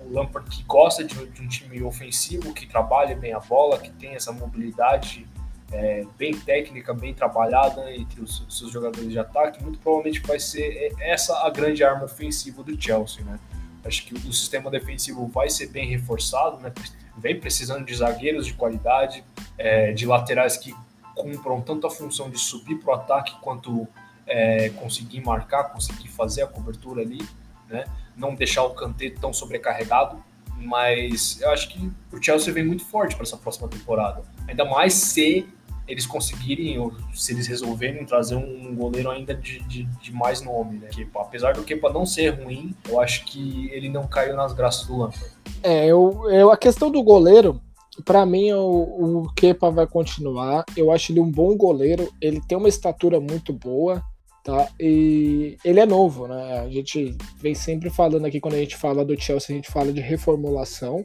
O, 0.00 0.04
o 0.04 0.12
Lampard 0.12 0.50
que 0.50 0.62
gosta 0.64 1.02
de, 1.02 1.14
de, 1.28 1.42
um 1.42 1.48
time 1.48 1.82
ofensivo, 1.82 2.52
que 2.52 2.66
trabalha 2.66 3.16
bem 3.16 3.32
a 3.32 3.40
bola, 3.40 3.78
que 3.78 3.90
tem 3.90 4.14
essa 4.14 4.32
mobilidade 4.32 5.26
é, 5.72 6.04
bem 6.18 6.38
técnica, 6.38 6.92
bem 6.92 7.14
trabalhada 7.14 7.90
entre 7.90 8.20
os, 8.20 8.40
os 8.40 8.58
seus 8.58 8.70
jogadores 8.70 9.10
de 9.10 9.18
ataque, 9.18 9.62
muito 9.62 9.78
provavelmente 9.78 10.20
vai 10.20 10.38
ser 10.38 10.94
essa 11.00 11.46
a 11.46 11.48
grande 11.48 11.82
arma 11.82 12.04
ofensiva 12.04 12.62
do 12.62 12.80
Chelsea, 12.80 13.24
né? 13.24 13.38
Acho 13.86 14.04
que 14.06 14.14
o 14.14 14.32
sistema 14.32 14.70
defensivo 14.70 15.26
vai 15.26 15.48
ser 15.48 15.68
bem 15.68 15.88
reforçado, 15.88 16.58
né? 16.58 16.72
Vem 17.16 17.38
precisando 17.38 17.84
de 17.84 17.94
zagueiros 17.94 18.46
de 18.46 18.54
qualidade, 18.54 19.24
é, 19.56 19.92
de 19.92 20.04
laterais 20.06 20.56
que 20.56 20.74
cumpram 21.14 21.60
tanto 21.60 21.86
a 21.86 21.90
função 21.90 22.28
de 22.28 22.38
subir 22.38 22.76
para 22.76 22.90
o 22.90 22.94
ataque 22.94 23.34
quanto 23.40 23.88
é, 24.26 24.68
conseguir 24.70 25.20
marcar, 25.20 25.64
conseguir 25.64 26.08
fazer 26.08 26.42
a 26.42 26.46
cobertura 26.46 27.02
ali, 27.02 27.26
né? 27.68 27.84
Não 28.16 28.34
deixar 28.34 28.64
o 28.64 28.70
Kanté 28.70 29.10
tão 29.10 29.32
sobrecarregado. 29.32 30.22
Mas 30.58 31.40
eu 31.40 31.50
acho 31.50 31.68
que 31.68 31.92
o 32.10 32.22
Chelsea 32.22 32.52
vem 32.52 32.64
muito 32.64 32.84
forte 32.84 33.14
para 33.14 33.24
essa 33.24 33.36
próxima 33.36 33.68
temporada. 33.68 34.22
Ainda 34.48 34.64
mais 34.64 34.94
se 34.94 35.46
eles 35.86 36.06
conseguirem, 36.06 36.78
ou 36.78 36.92
se 37.14 37.32
eles 37.32 37.46
resolverem 37.46 38.04
trazer 38.04 38.34
um 38.34 38.74
goleiro 38.74 39.10
ainda 39.10 39.34
de, 39.34 39.60
de, 39.60 39.84
de 39.84 40.12
mais 40.12 40.42
nome, 40.42 40.78
né? 40.78 40.88
Que, 40.88 41.08
apesar 41.16 41.54
do 41.54 41.62
Kepa 41.62 41.92
não 41.92 42.04
ser 42.04 42.30
ruim, 42.30 42.74
eu 42.88 43.00
acho 43.00 43.24
que 43.24 43.70
ele 43.72 43.88
não 43.88 44.06
caiu 44.06 44.36
nas 44.36 44.52
graças 44.52 44.86
do 44.86 44.96
Lampard. 44.96 45.26
É, 45.62 45.86
eu, 45.86 46.28
eu, 46.30 46.50
a 46.50 46.56
questão 46.56 46.90
do 46.90 47.02
goleiro, 47.02 47.60
para 48.04 48.26
mim 48.26 48.52
o, 48.52 49.22
o 49.24 49.34
Kepa 49.34 49.70
vai 49.70 49.86
continuar. 49.86 50.64
Eu 50.76 50.90
acho 50.90 51.12
ele 51.12 51.20
um 51.20 51.30
bom 51.30 51.56
goleiro, 51.56 52.12
ele 52.20 52.40
tem 52.40 52.58
uma 52.58 52.68
estatura 52.68 53.20
muito 53.20 53.52
boa, 53.52 54.02
tá? 54.42 54.68
E 54.80 55.56
ele 55.64 55.80
é 55.80 55.86
novo, 55.86 56.26
né? 56.26 56.60
A 56.60 56.68
gente 56.68 57.16
vem 57.38 57.54
sempre 57.54 57.90
falando 57.90 58.26
aqui 58.26 58.40
quando 58.40 58.54
a 58.54 58.58
gente 58.58 58.76
fala 58.76 59.04
do 59.04 59.20
Chelsea, 59.20 59.54
a 59.54 59.56
gente 59.56 59.70
fala 59.70 59.92
de 59.92 60.00
reformulação. 60.00 61.04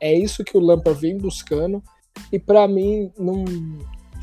É 0.00 0.14
isso 0.14 0.44
que 0.44 0.56
o 0.56 0.60
Lampard 0.60 1.00
vem 1.00 1.18
buscando. 1.18 1.82
E 2.32 2.38
para 2.38 2.66
mim, 2.66 3.10
não, 3.18 3.44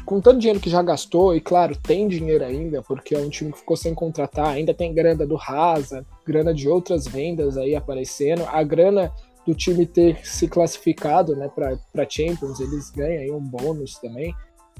com 0.07 0.21
tanto 0.21 0.39
dinheiro 0.39 0.61
que 0.61 0.69
já 0.69 0.81
gastou, 0.81 1.35
e 1.35 1.41
claro, 1.41 1.75
tem 1.75 2.07
dinheiro 2.07 2.41
ainda, 2.41 2.81
porque 2.81 3.13
é 3.13 3.19
um 3.19 3.29
time 3.29 3.51
que 3.51 3.59
ficou 3.59 3.75
sem 3.75 3.93
contratar, 3.93 4.47
ainda 4.47 4.73
tem 4.73 4.93
grana 4.93 5.27
do 5.27 5.35
Rasa, 5.35 6.05
grana 6.25 6.53
de 6.53 6.69
outras 6.69 7.05
vendas 7.05 7.57
aí 7.57 7.75
aparecendo, 7.75 8.45
a 8.47 8.63
grana 8.63 9.11
do 9.45 9.53
time 9.53 9.85
ter 9.85 10.25
se 10.25 10.47
classificado 10.47 11.35
né, 11.35 11.49
para 11.49 12.09
Champions, 12.09 12.61
eles 12.61 12.89
ganham 12.89 13.21
aí 13.21 13.31
um 13.31 13.41
bônus 13.41 13.95
também. 13.95 14.33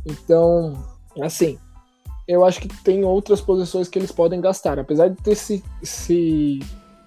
Então, 0.05 0.81
assim, 1.21 1.59
eu 2.25 2.45
acho 2.45 2.61
que 2.61 2.69
tem 2.81 3.03
outras 3.03 3.41
posições 3.41 3.89
que 3.89 3.99
eles 3.99 4.13
podem 4.13 4.39
gastar, 4.39 4.79
apesar 4.79 5.09
de 5.09 5.21
ter 5.21 5.35
se, 5.35 5.61
se 5.83 6.59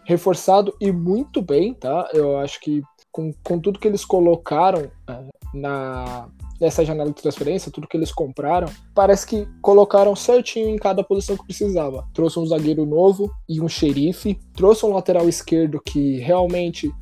reforçado 0.04 0.76
e 0.78 0.92
muito 0.92 1.40
bem, 1.40 1.72
tá? 1.72 2.06
Eu 2.12 2.36
acho 2.36 2.60
que 2.60 2.82
com, 3.10 3.32
com 3.42 3.58
tudo 3.58 3.78
que 3.78 3.88
eles 3.88 4.04
colocaram 4.04 4.90
uh, 5.08 5.30
na, 5.54 6.28
dessa 6.60 6.84
janela 6.84 7.10
de 7.10 7.20
transferência, 7.20 7.72
tudo 7.72 7.88
que 7.88 7.96
eles 7.96 8.12
compraram, 8.12 8.68
parece 8.94 9.26
que 9.26 9.48
colocaram 9.62 10.14
certinho 10.14 10.68
em 10.68 10.76
cada 10.76 11.02
posição 11.02 11.36
que 11.36 11.46
precisava. 11.46 12.06
Trouxe 12.12 12.38
um 12.38 12.46
zagueiro 12.46 12.84
novo 12.84 13.30
e 13.48 13.60
um 13.60 13.68
xerife, 13.68 14.38
trouxe 14.54 14.84
um 14.84 14.92
lateral 14.92 15.26
esquerdo 15.28 15.80
que 15.82 16.18
realmente 16.18 16.92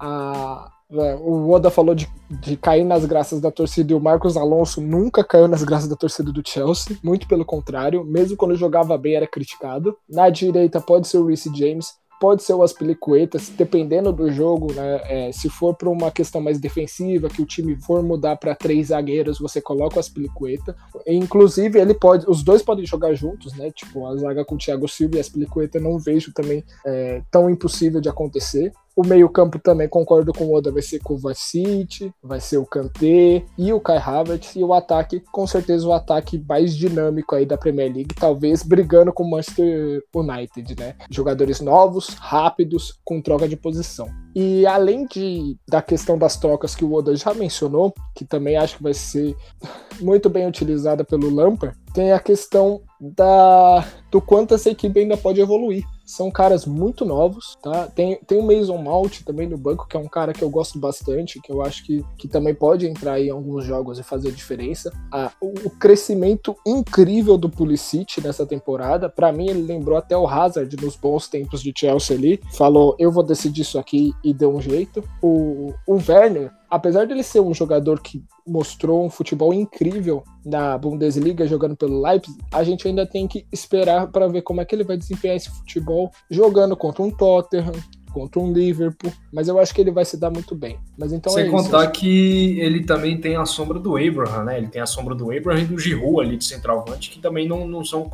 a, 0.00 0.68
é, 0.90 1.14
o 1.16 1.50
Oda 1.50 1.70
falou 1.70 1.94
de, 1.94 2.08
de, 2.28 2.56
cair 2.56 2.84
nas 2.84 3.04
graças 3.04 3.40
da 3.40 3.50
torcida 3.50 3.92
e 3.92 3.96
o 3.96 4.00
Marcos 4.00 4.36
Alonso 4.36 4.80
nunca 4.80 5.24
caiu 5.24 5.48
nas 5.48 5.62
graças 5.62 5.88
da 5.88 5.96
torcida 5.96 6.30
do 6.30 6.42
Chelsea, 6.46 6.98
muito 7.02 7.26
pelo 7.26 7.44
contrário, 7.44 8.04
mesmo 8.04 8.36
quando 8.36 8.56
jogava 8.56 8.98
bem 8.98 9.14
era 9.14 9.26
criticado. 9.26 9.96
Na 10.08 10.28
direita 10.28 10.80
pode 10.80 11.08
ser 11.08 11.18
o 11.18 11.26
Reece 11.26 11.50
James, 11.56 11.94
pode 12.20 12.42
ser 12.42 12.54
o 12.54 12.62
Aspilicueta, 12.62 13.38
dependendo 13.56 14.12
do 14.12 14.30
jogo, 14.30 14.72
né? 14.72 15.00
É, 15.04 15.32
se 15.32 15.48
for 15.48 15.74
para 15.74 15.88
uma 15.88 16.10
questão 16.10 16.40
mais 16.40 16.58
defensiva, 16.58 17.28
que 17.28 17.42
o 17.42 17.46
time 17.46 17.76
for 17.76 18.02
mudar 18.02 18.36
para 18.36 18.54
três 18.54 18.88
zagueiros, 18.88 19.38
você 19.38 19.60
coloca 19.60 19.96
o 19.96 20.00
Aspilicueta. 20.00 20.76
Inclusive, 21.06 21.78
ele 21.78 21.94
pode, 21.94 22.28
os 22.28 22.42
dois 22.42 22.62
podem 22.62 22.86
jogar 22.86 23.14
juntos, 23.14 23.52
né? 23.54 23.70
Tipo, 23.70 24.06
a 24.06 24.16
zaga 24.16 24.44
com 24.44 24.54
o 24.54 24.58
Thiago 24.58 24.88
Silva 24.88 25.16
e 25.16 25.18
a 25.18 25.20
Aspilicueta 25.20 25.80
não 25.80 25.98
vejo 25.98 26.32
também 26.32 26.64
é, 26.86 27.22
tão 27.30 27.50
impossível 27.50 28.00
de 28.00 28.08
acontecer. 28.08 28.72
O 28.96 29.04
meio-campo 29.04 29.58
também 29.58 29.88
concordo 29.88 30.32
com 30.32 30.44
o 30.44 30.54
Oda, 30.54 30.70
vai 30.70 30.82
ser 30.82 31.00
o 31.08 31.16
Vacic, 31.16 32.12
vai 32.22 32.40
ser 32.40 32.58
o 32.58 32.66
Kanté 32.66 33.44
e 33.58 33.72
o 33.72 33.80
Kai 33.80 33.98
Havertz. 33.98 34.54
E 34.54 34.62
o 34.62 34.72
ataque, 34.72 35.20
com 35.32 35.46
certeza, 35.46 35.86
o 35.86 35.92
ataque 35.92 36.42
mais 36.48 36.76
dinâmico 36.76 37.34
aí 37.34 37.44
da 37.44 37.58
Premier 37.58 37.92
League, 37.92 38.14
talvez 38.14 38.62
brigando 38.62 39.12
com 39.12 39.24
o 39.24 39.30
Manchester 39.30 40.02
United, 40.14 40.76
né? 40.78 40.94
Jogadores 41.10 41.60
novos, 41.60 42.08
rápidos, 42.14 42.98
com 43.04 43.20
troca 43.20 43.48
de 43.48 43.56
posição. 43.56 44.08
E 44.34 44.66
além 44.66 45.06
de, 45.06 45.56
da 45.68 45.80
questão 45.80 46.18
das 46.18 46.36
trocas 46.36 46.74
que 46.74 46.84
o 46.84 46.92
Oda 46.92 47.14
já 47.14 47.32
mencionou, 47.34 47.94
que 48.14 48.24
também 48.24 48.56
acho 48.56 48.76
que 48.76 48.82
vai 48.82 48.94
ser 48.94 49.36
muito 50.00 50.28
bem 50.28 50.46
utilizada 50.46 51.04
pelo 51.04 51.32
Lampard, 51.32 51.76
tem 51.92 52.12
a 52.12 52.18
questão 52.18 52.82
da, 53.10 53.86
do 54.10 54.20
quanto 54.20 54.54
essa 54.54 54.70
equipe 54.70 55.00
ainda 55.00 55.16
pode 55.16 55.40
evoluir 55.40 55.84
são 56.04 56.30
caras 56.30 56.66
muito 56.66 57.04
novos, 57.04 57.56
tá? 57.62 57.86
Tem, 57.86 58.18
tem 58.26 58.38
o 58.38 58.42
Mason 58.42 58.76
Mount 58.76 59.22
também 59.24 59.48
no 59.48 59.56
banco, 59.56 59.86
que 59.88 59.96
é 59.96 60.00
um 60.00 60.08
cara 60.08 60.32
que 60.32 60.42
eu 60.42 60.50
gosto 60.50 60.78
bastante, 60.78 61.40
que 61.40 61.50
eu 61.50 61.62
acho 61.62 61.84
que, 61.84 62.04
que 62.18 62.28
também 62.28 62.54
pode 62.54 62.86
entrar 62.86 63.20
em 63.20 63.30
alguns 63.30 63.64
jogos 63.64 63.98
e 63.98 64.02
fazer 64.02 64.30
diferença. 64.32 64.92
Ah, 65.10 65.32
o, 65.40 65.54
o, 65.64 65.70
crescimento 65.70 66.56
incrível 66.66 67.38
do 67.38 67.48
Pulisic 67.48 68.20
nessa 68.20 68.44
temporada, 68.44 69.08
para 69.08 69.32
mim 69.32 69.48
ele 69.48 69.62
lembrou 69.62 69.96
até 69.96 70.16
o 70.16 70.26
Hazard 70.26 70.76
nos 70.76 70.96
bons 70.96 71.28
tempos 71.28 71.62
de 71.62 71.72
Chelsea 71.74 72.16
ali, 72.16 72.40
falou, 72.52 72.94
eu 72.98 73.10
vou 73.10 73.22
decidir 73.22 73.62
isso 73.62 73.78
aqui 73.78 74.12
e 74.22 74.34
deu 74.34 74.54
um 74.54 74.60
jeito. 74.60 75.02
O, 75.22 75.72
o 75.86 75.94
Werner, 76.06 76.52
apesar 76.74 77.06
dele 77.06 77.22
ser 77.22 77.40
um 77.40 77.54
jogador 77.54 78.00
que 78.00 78.24
mostrou 78.44 79.06
um 79.06 79.10
futebol 79.10 79.54
incrível 79.54 80.24
na 80.44 80.76
Bundesliga 80.76 81.46
jogando 81.46 81.76
pelo 81.76 82.02
Leipzig, 82.02 82.36
a 82.52 82.64
gente 82.64 82.88
ainda 82.88 83.06
tem 83.06 83.28
que 83.28 83.46
esperar 83.52 84.08
para 84.08 84.26
ver 84.26 84.42
como 84.42 84.60
é 84.60 84.64
que 84.64 84.74
ele 84.74 84.82
vai 84.82 84.96
desempenhar 84.96 85.36
esse 85.36 85.50
futebol 85.50 86.10
jogando 86.28 86.76
contra 86.76 87.02
um 87.02 87.12
Tottenham, 87.12 87.72
contra 88.12 88.40
um 88.40 88.52
Liverpool, 88.52 89.12
mas 89.32 89.46
eu 89.46 89.58
acho 89.58 89.72
que 89.72 89.80
ele 89.80 89.92
vai 89.92 90.04
se 90.04 90.16
dar 90.16 90.30
muito 90.30 90.54
bem. 90.54 90.78
Mas 90.98 91.12
então 91.12 91.32
Sem 91.32 91.46
é 91.46 91.50
contar 91.50 91.86
que 91.92 92.58
ele 92.58 92.84
também 92.84 93.20
tem 93.20 93.36
a 93.36 93.46
sombra 93.46 93.78
do 93.78 93.96
Abraham, 93.96 94.44
né? 94.44 94.58
Ele 94.58 94.68
tem 94.68 94.82
a 94.82 94.86
sombra 94.86 95.14
do 95.14 95.30
Abraham 95.30 95.60
e 95.60 95.66
do 95.66 95.78
Giroud 95.78 96.20
ali 96.26 96.36
de 96.36 96.44
centroavante, 96.44 97.10
que 97.10 97.20
também 97.20 97.46
não, 97.48 97.68
não 97.68 97.84
são 97.84 98.10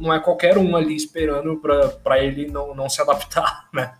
não 0.00 0.12
é 0.12 0.20
qualquer 0.20 0.58
um 0.58 0.76
ali 0.76 0.94
esperando 0.94 1.60
para 2.02 2.22
ele 2.22 2.50
não, 2.50 2.74
não 2.74 2.88
se 2.88 3.00
adaptar, 3.00 3.68
né? 3.72 3.94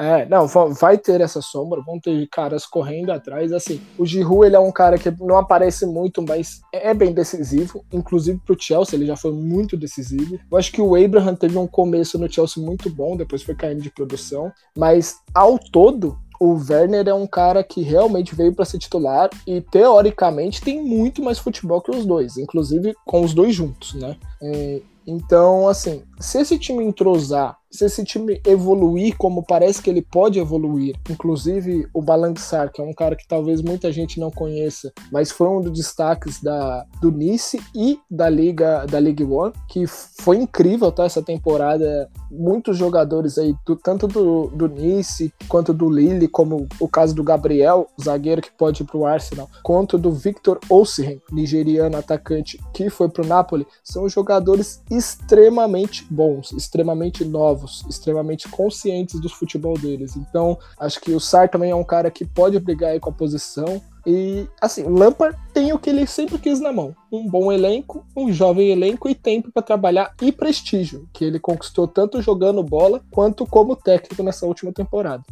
É, 0.00 0.24
não, 0.24 0.46
vai 0.46 0.96
ter 0.96 1.20
essa 1.20 1.42
sombra, 1.42 1.82
vão 1.82 2.00
ter 2.00 2.26
caras 2.28 2.64
correndo 2.64 3.12
atrás, 3.12 3.52
assim, 3.52 3.78
o 3.98 4.06
Giroud, 4.06 4.46
ele 4.46 4.56
é 4.56 4.58
um 4.58 4.72
cara 4.72 4.96
que 4.96 5.10
não 5.20 5.36
aparece 5.36 5.84
muito, 5.84 6.22
mas 6.22 6.62
é 6.72 6.94
bem 6.94 7.12
decisivo, 7.12 7.84
inclusive 7.92 8.40
pro 8.46 8.56
Chelsea, 8.58 8.96
ele 8.96 9.04
já 9.04 9.14
foi 9.14 9.30
muito 9.30 9.76
decisivo. 9.76 10.40
Eu 10.50 10.56
acho 10.56 10.72
que 10.72 10.80
o 10.80 10.96
Abraham 10.96 11.34
teve 11.34 11.58
um 11.58 11.66
começo 11.66 12.18
no 12.18 12.32
Chelsea 12.32 12.64
muito 12.64 12.88
bom, 12.88 13.14
depois 13.14 13.42
foi 13.42 13.54
caindo 13.54 13.82
de 13.82 13.90
produção, 13.90 14.50
mas 14.74 15.16
ao 15.34 15.58
todo, 15.58 16.18
o 16.40 16.54
Werner 16.54 17.06
é 17.06 17.12
um 17.12 17.26
cara 17.26 17.62
que 17.62 17.82
realmente 17.82 18.34
veio 18.34 18.54
para 18.54 18.64
ser 18.64 18.78
titular 18.78 19.28
e 19.46 19.60
teoricamente 19.60 20.62
tem 20.62 20.82
muito 20.82 21.22
mais 21.22 21.38
futebol 21.38 21.82
que 21.82 21.90
os 21.90 22.06
dois, 22.06 22.38
inclusive 22.38 22.94
com 23.04 23.20
os 23.20 23.34
dois 23.34 23.54
juntos, 23.54 23.92
né? 23.92 24.16
É, 24.40 24.80
então, 25.06 25.68
assim, 25.68 26.02
se 26.18 26.38
esse 26.38 26.58
time 26.58 26.82
entrosar 26.84 27.59
se 27.70 27.84
esse 27.84 28.04
time 28.04 28.40
evoluir 28.44 29.16
como 29.16 29.44
parece 29.44 29.80
que 29.80 29.88
ele 29.88 30.02
pode 30.02 30.38
evoluir, 30.38 30.96
inclusive 31.08 31.88
o 31.94 32.02
Balançar, 32.02 32.72
que 32.72 32.80
é 32.80 32.84
um 32.84 32.92
cara 32.92 33.14
que 33.14 33.26
talvez 33.26 33.62
muita 33.62 33.92
gente 33.92 34.18
não 34.18 34.30
conheça, 34.30 34.92
mas 35.12 35.30
foi 35.30 35.48
um 35.48 35.60
dos 35.60 35.72
destaques 35.72 36.42
da, 36.42 36.84
do 37.00 37.12
Nice 37.12 37.60
e 37.74 37.98
da 38.10 38.28
Liga 38.28 38.84
da 38.86 38.98
League 38.98 39.22
One, 39.22 39.52
que 39.68 39.86
foi 39.86 40.38
incrível 40.38 40.90
tá, 40.90 41.04
essa 41.04 41.22
temporada. 41.22 42.10
Muitos 42.30 42.76
jogadores 42.76 43.38
aí, 43.38 43.54
do, 43.64 43.76
tanto 43.76 44.08
do, 44.08 44.48
do 44.48 44.68
Nice 44.68 45.32
quanto 45.48 45.72
do 45.72 45.88
Lille, 45.88 46.28
como 46.28 46.68
o 46.80 46.88
caso 46.88 47.14
do 47.14 47.22
Gabriel, 47.22 47.88
zagueiro 48.02 48.42
que 48.42 48.50
pode 48.52 48.82
ir 48.82 48.86
para 48.86 48.98
o 48.98 49.06
Arsenal, 49.06 49.48
quanto 49.62 49.96
do 49.96 50.10
Victor 50.10 50.58
Osimhen, 50.68 51.20
nigeriano 51.30 51.96
atacante, 51.96 52.58
que 52.72 52.90
foi 52.90 53.08
para 53.08 53.24
o 53.24 53.26
Napoli, 53.26 53.66
são 53.84 54.08
jogadores 54.08 54.82
extremamente 54.90 56.06
bons, 56.10 56.52
extremamente 56.52 57.24
novos 57.24 57.59
novos, 57.60 57.84
extremamente 57.88 58.48
conscientes 58.48 59.20
do 59.20 59.28
futebol 59.28 59.76
deles. 59.78 60.16
Então, 60.16 60.58
acho 60.78 61.00
que 61.00 61.12
o 61.12 61.20
Sar 61.20 61.48
também 61.48 61.70
é 61.70 61.74
um 61.74 61.84
cara 61.84 62.10
que 62.10 62.24
pode 62.24 62.58
brigar 62.58 62.92
aí 62.92 63.00
com 63.00 63.10
a 63.10 63.12
posição. 63.12 63.82
E, 64.06 64.48
assim, 64.60 64.84
o 64.84 64.90
Lampard 64.90 65.36
tem 65.52 65.72
o 65.72 65.78
que 65.78 65.90
ele 65.90 66.06
sempre 66.06 66.38
quis 66.38 66.58
na 66.58 66.72
mão: 66.72 66.94
um 67.12 67.28
bom 67.28 67.52
elenco, 67.52 68.04
um 68.16 68.32
jovem 68.32 68.70
elenco 68.70 69.08
e 69.08 69.14
tempo 69.14 69.52
para 69.52 69.62
trabalhar 69.62 70.14
e 70.22 70.32
prestígio, 70.32 71.06
que 71.12 71.24
ele 71.24 71.38
conquistou 71.38 71.86
tanto 71.86 72.22
jogando 72.22 72.62
bola 72.62 73.02
quanto 73.10 73.44
como 73.46 73.76
técnico 73.76 74.22
nessa 74.22 74.46
última 74.46 74.72
temporada. 74.72 75.22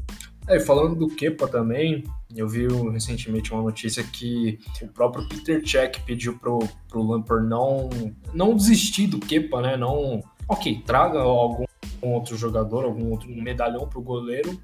É, 0.47 0.57
e 0.57 0.61
falando 0.61 0.95
do 0.95 1.09
Kepa 1.09 1.47
também, 1.47 2.05
eu 2.35 2.49
vi 2.49 2.67
recentemente 2.91 3.53
uma 3.53 3.63
notícia 3.63 4.03
que 4.03 4.59
o 4.81 4.89
próprio 4.89 5.29
Peter 5.29 5.63
Cech 5.67 6.01
pediu 6.07 6.39
pro, 6.39 6.59
pro 6.89 7.03
Lampard 7.03 7.47
não, 7.47 7.91
não 8.33 8.57
desistir 8.57 9.07
do 9.09 9.19
Kepa, 9.19 9.61
né? 9.61 9.77
Não, 9.77 10.23
ok, 10.49 10.83
traga 10.87 11.21
algum 11.21 11.65
outro 12.01 12.37
jogador, 12.37 12.85
algum 12.85 13.11
outro 13.11 13.29
medalhão 13.31 13.87
para 13.87 13.99
o 13.99 14.03
goleiro, 14.03 14.61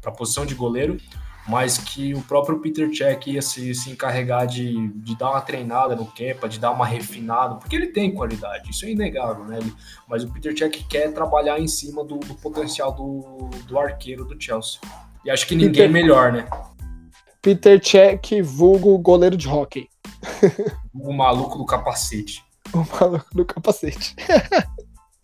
para 0.00 0.10
a 0.10 0.14
posição 0.14 0.44
de 0.44 0.54
goleiro, 0.54 0.96
mas 1.46 1.76
que 1.76 2.14
o 2.14 2.22
próprio 2.22 2.60
Peter 2.60 2.88
Cech 2.94 3.30
ia 3.30 3.42
se, 3.42 3.74
se 3.74 3.90
encarregar 3.90 4.46
de, 4.46 4.88
de 4.88 5.16
dar 5.16 5.30
uma 5.30 5.40
treinada 5.40 5.96
no 5.96 6.06
Kepa, 6.06 6.48
de 6.48 6.58
dar 6.58 6.70
uma 6.70 6.86
refinada, 6.86 7.56
porque 7.56 7.74
ele 7.74 7.88
tem 7.88 8.12
qualidade, 8.12 8.70
isso 8.70 8.86
é 8.86 8.90
inegável, 8.90 9.44
né? 9.44 9.58
Ele, 9.58 9.72
mas 10.08 10.22
o 10.22 10.32
Peter 10.32 10.56
Cech 10.56 10.84
quer 10.84 11.12
trabalhar 11.12 11.58
em 11.58 11.68
cima 11.68 12.04
do, 12.04 12.18
do 12.18 12.34
potencial 12.36 12.92
do, 12.92 13.50
do 13.66 13.78
arqueiro 13.78 14.24
do 14.24 14.40
Chelsea. 14.40 14.80
E 15.24 15.30
acho 15.30 15.46
que 15.46 15.54
ninguém 15.54 15.72
Peter, 15.72 15.90
melhor, 15.90 16.32
né? 16.32 16.48
Peter 17.40 17.80
Cech, 17.84 18.40
vulgo 18.42 18.96
goleiro 18.98 19.36
de 19.36 19.48
hockey. 19.48 19.88
O 20.94 21.12
maluco 21.12 21.58
do 21.58 21.66
capacete. 21.66 22.44
O 22.72 22.86
maluco 22.98 23.26
do 23.34 23.44
capacete. 23.44 24.16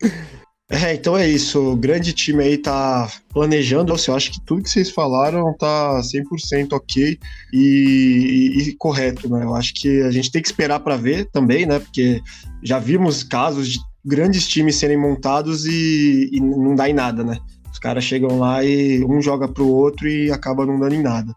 É, 0.71 0.93
então 0.93 1.17
é 1.17 1.27
isso. 1.27 1.71
O 1.71 1.75
grande 1.75 2.13
time 2.13 2.43
aí 2.43 2.55
tá 2.55 3.11
planejando. 3.33 3.91
Eu 3.91 4.15
acho 4.15 4.31
que 4.31 4.39
tudo 4.45 4.61
que 4.61 4.69
vocês 4.69 4.91
falaram 4.91 5.51
tá 5.57 5.99
100% 5.99 6.73
ok 6.73 7.17
e, 7.51 7.57
e, 7.57 8.69
e, 8.69 8.75
correto, 8.75 9.27
né? 9.27 9.43
Eu 9.43 9.55
acho 9.55 9.73
que 9.73 10.03
a 10.03 10.11
gente 10.11 10.31
tem 10.31 10.41
que 10.41 10.47
esperar 10.47 10.79
para 10.79 10.95
ver 10.95 11.25
também, 11.31 11.65
né? 11.65 11.79
Porque 11.79 12.21
já 12.61 12.77
vimos 12.77 13.23
casos 13.23 13.69
de 13.69 13.79
grandes 14.05 14.47
times 14.47 14.75
serem 14.75 14.97
montados 14.97 15.65
e, 15.65 16.29
e 16.31 16.39
não 16.39 16.75
dá 16.75 16.87
em 16.87 16.93
nada, 16.93 17.23
né? 17.23 17.39
Os 17.71 17.79
caras 17.79 18.03
chegam 18.03 18.37
lá 18.37 18.63
e 18.63 19.03
um 19.03 19.19
joga 19.21 19.47
pro 19.47 19.67
outro 19.67 20.07
e 20.07 20.31
acaba 20.31 20.67
não 20.67 20.79
dando 20.79 20.93
em 20.93 21.01
nada. 21.01 21.33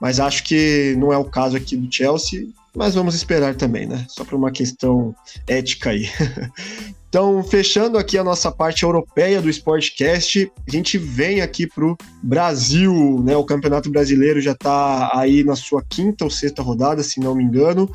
Mas 0.00 0.18
acho 0.18 0.42
que 0.42 0.96
não 0.98 1.12
é 1.12 1.16
o 1.16 1.24
caso 1.24 1.56
aqui 1.56 1.76
do 1.76 1.92
Chelsea, 1.94 2.46
mas 2.76 2.94
vamos 2.94 3.14
esperar 3.14 3.54
também, 3.54 3.86
né? 3.86 4.04
Só 4.08 4.24
por 4.24 4.34
uma 4.34 4.50
questão 4.50 5.14
ética 5.46 5.90
aí. 5.90 6.08
Então, 7.14 7.44
fechando 7.44 7.96
aqui 7.96 8.18
a 8.18 8.24
nossa 8.24 8.50
parte 8.50 8.82
europeia 8.82 9.40
do 9.40 9.48
Sportcast, 9.48 10.50
a 10.66 10.68
gente 10.72 10.98
vem 10.98 11.42
aqui 11.42 11.64
para 11.64 11.84
o 11.84 11.96
Brasil, 12.20 13.22
né? 13.22 13.36
O 13.36 13.44
Campeonato 13.44 13.88
Brasileiro 13.88 14.40
já 14.40 14.50
está 14.50 15.12
aí 15.16 15.44
na 15.44 15.54
sua 15.54 15.80
quinta 15.80 16.24
ou 16.24 16.30
sexta 16.30 16.60
rodada, 16.60 17.04
se 17.04 17.20
não 17.20 17.36
me 17.36 17.44
engano. 17.44 17.88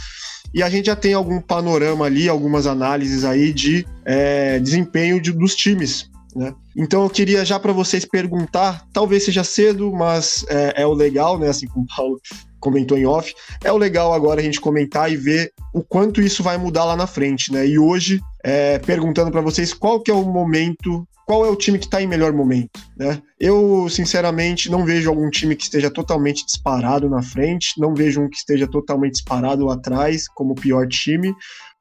E 0.54 0.64
a 0.64 0.70
gente 0.70 0.86
já 0.86 0.96
tem 0.96 1.14
algum 1.14 1.42
panorama 1.42 2.06
ali, 2.06 2.30
algumas 2.30 2.66
análises 2.66 3.26
aí 3.26 3.52
de 3.52 3.86
é, 4.06 4.58
desempenho 4.58 5.22
de, 5.22 5.34
dos 5.34 5.54
times. 5.54 6.10
Né? 6.34 6.54
Então 6.74 7.04
eu 7.04 7.10
queria 7.10 7.44
já 7.44 7.60
para 7.60 7.74
vocês 7.74 8.06
perguntar, 8.06 8.88
talvez 8.94 9.26
seja 9.26 9.44
cedo, 9.44 9.92
mas 9.92 10.46
é, 10.48 10.84
é, 10.84 10.88
o 10.88 10.94
legal, 10.94 11.38
né? 11.38 11.50
Assim 11.50 11.68
como 11.68 11.84
o 11.84 11.94
Paulo 11.94 12.22
comentou 12.60 12.98
em 12.98 13.06
off, 13.06 13.34
é 13.64 13.72
o 13.72 13.78
legal 13.78 14.14
agora 14.14 14.42
a 14.42 14.44
gente 14.44 14.62
comentar 14.62 15.12
e 15.12 15.18
ver 15.18 15.52
o 15.74 15.84
quanto 15.84 16.22
isso 16.22 16.44
vai 16.44 16.58
mudar 16.58 16.86
lá 16.86 16.96
na 16.96 17.08
frente, 17.08 17.52
né? 17.52 17.68
E 17.68 17.78
hoje, 17.78 18.20
é, 18.44 18.80
perguntando 18.80 19.32
para 19.32 19.42
vocês 19.42 19.74
qual 19.74 20.02
que 20.02 20.12
é 20.12 20.14
o 20.14 20.24
momento, 20.24 21.08
qual 21.26 21.46
é 21.46 21.50
o 21.50 21.56
time 21.56 21.78
que 21.78 21.86
está 21.86 22.02
em 22.02 22.08
melhor 22.08 22.34
momento, 22.34 22.80
né? 22.98 23.22
Eu, 23.40 23.88
sinceramente, 23.90 24.70
não 24.70 24.86
vejo 24.86 25.10
algum 25.10 25.30
time 25.30 25.56
que 25.56 25.64
esteja 25.64 25.90
totalmente 25.90 26.46
disparado 26.46 27.10
na 27.10 27.22
frente, 27.22 27.80
não 27.80 27.94
vejo 27.94 28.22
um 28.22 28.30
que 28.30 28.38
esteja 28.38 28.68
totalmente 28.68 29.14
disparado 29.14 29.70
atrás, 29.70 30.28
como 30.28 30.52
o 30.52 30.56
pior 30.56 30.88
time, 30.88 31.34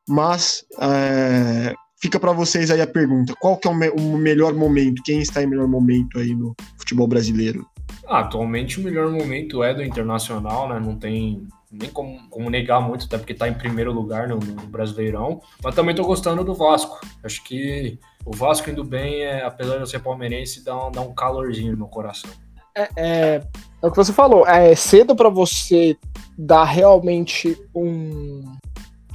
mas 0.08 0.64
é, 0.80 1.74
fica 2.00 2.18
para 2.18 2.32
vocês 2.32 2.70
aí 2.70 2.80
a 2.80 2.86
pergunta: 2.86 3.34
qual 3.38 3.56
que 3.56 3.68
é 3.68 3.70
o, 3.70 3.74
me 3.74 3.88
o, 3.90 4.16
melhor 4.16 4.54
momento? 4.54 5.02
Quem 5.02 5.20
está 5.20 5.42
em 5.42 5.46
melhor 5.46 5.68
momento 5.68 6.18
aí 6.18 6.34
no 6.34 6.54
futebol 6.78 7.06
brasileiro? 7.06 7.66
Ah, 8.06 8.20
atualmente 8.20 8.80
o 8.80 8.82
melhor 8.82 9.10
momento 9.10 9.62
é 9.62 9.74
do 9.74 9.82
Internacional, 9.82 10.68
né? 10.68 10.80
Não 10.80 10.96
tem 10.96 11.46
nem 11.70 11.90
como, 11.90 12.28
como 12.30 12.48
negar 12.48 12.80
muito, 12.80 13.04
até 13.04 13.18
porque 13.18 13.32
está 13.32 13.48
em 13.48 13.54
primeiro 13.54 13.92
lugar 13.92 14.26
no, 14.28 14.38
no, 14.38 14.66
Brasileirão. 14.66 15.40
Mas 15.62 15.74
também 15.74 15.92
estou 15.92 16.06
gostando 16.06 16.42
do 16.42 16.54
Vasco. 16.54 16.98
Acho 17.22 17.44
que 17.44 17.98
o 18.24 18.34
Vasco 18.34 18.70
indo 18.70 18.82
bem, 18.82 19.22
é, 19.22 19.44
apesar 19.44 19.74
de 19.74 19.80
eu 19.80 19.86
ser 19.86 20.00
palmeirense, 20.00 20.64
dá 20.64 20.86
um, 20.86 20.90
dá 20.90 21.00
um 21.02 21.14
calorzinho 21.14 21.72
no 21.72 21.78
meu 21.78 21.88
coração. 21.88 22.30
É, 22.74 22.88
é, 22.96 23.42
é 23.82 23.86
o 23.86 23.90
que 23.90 23.96
você 23.96 24.12
falou, 24.12 24.46
é 24.46 24.74
cedo 24.74 25.16
para 25.16 25.28
você 25.28 25.96
dar 26.38 26.64
realmente 26.64 27.60
um, 27.74 28.44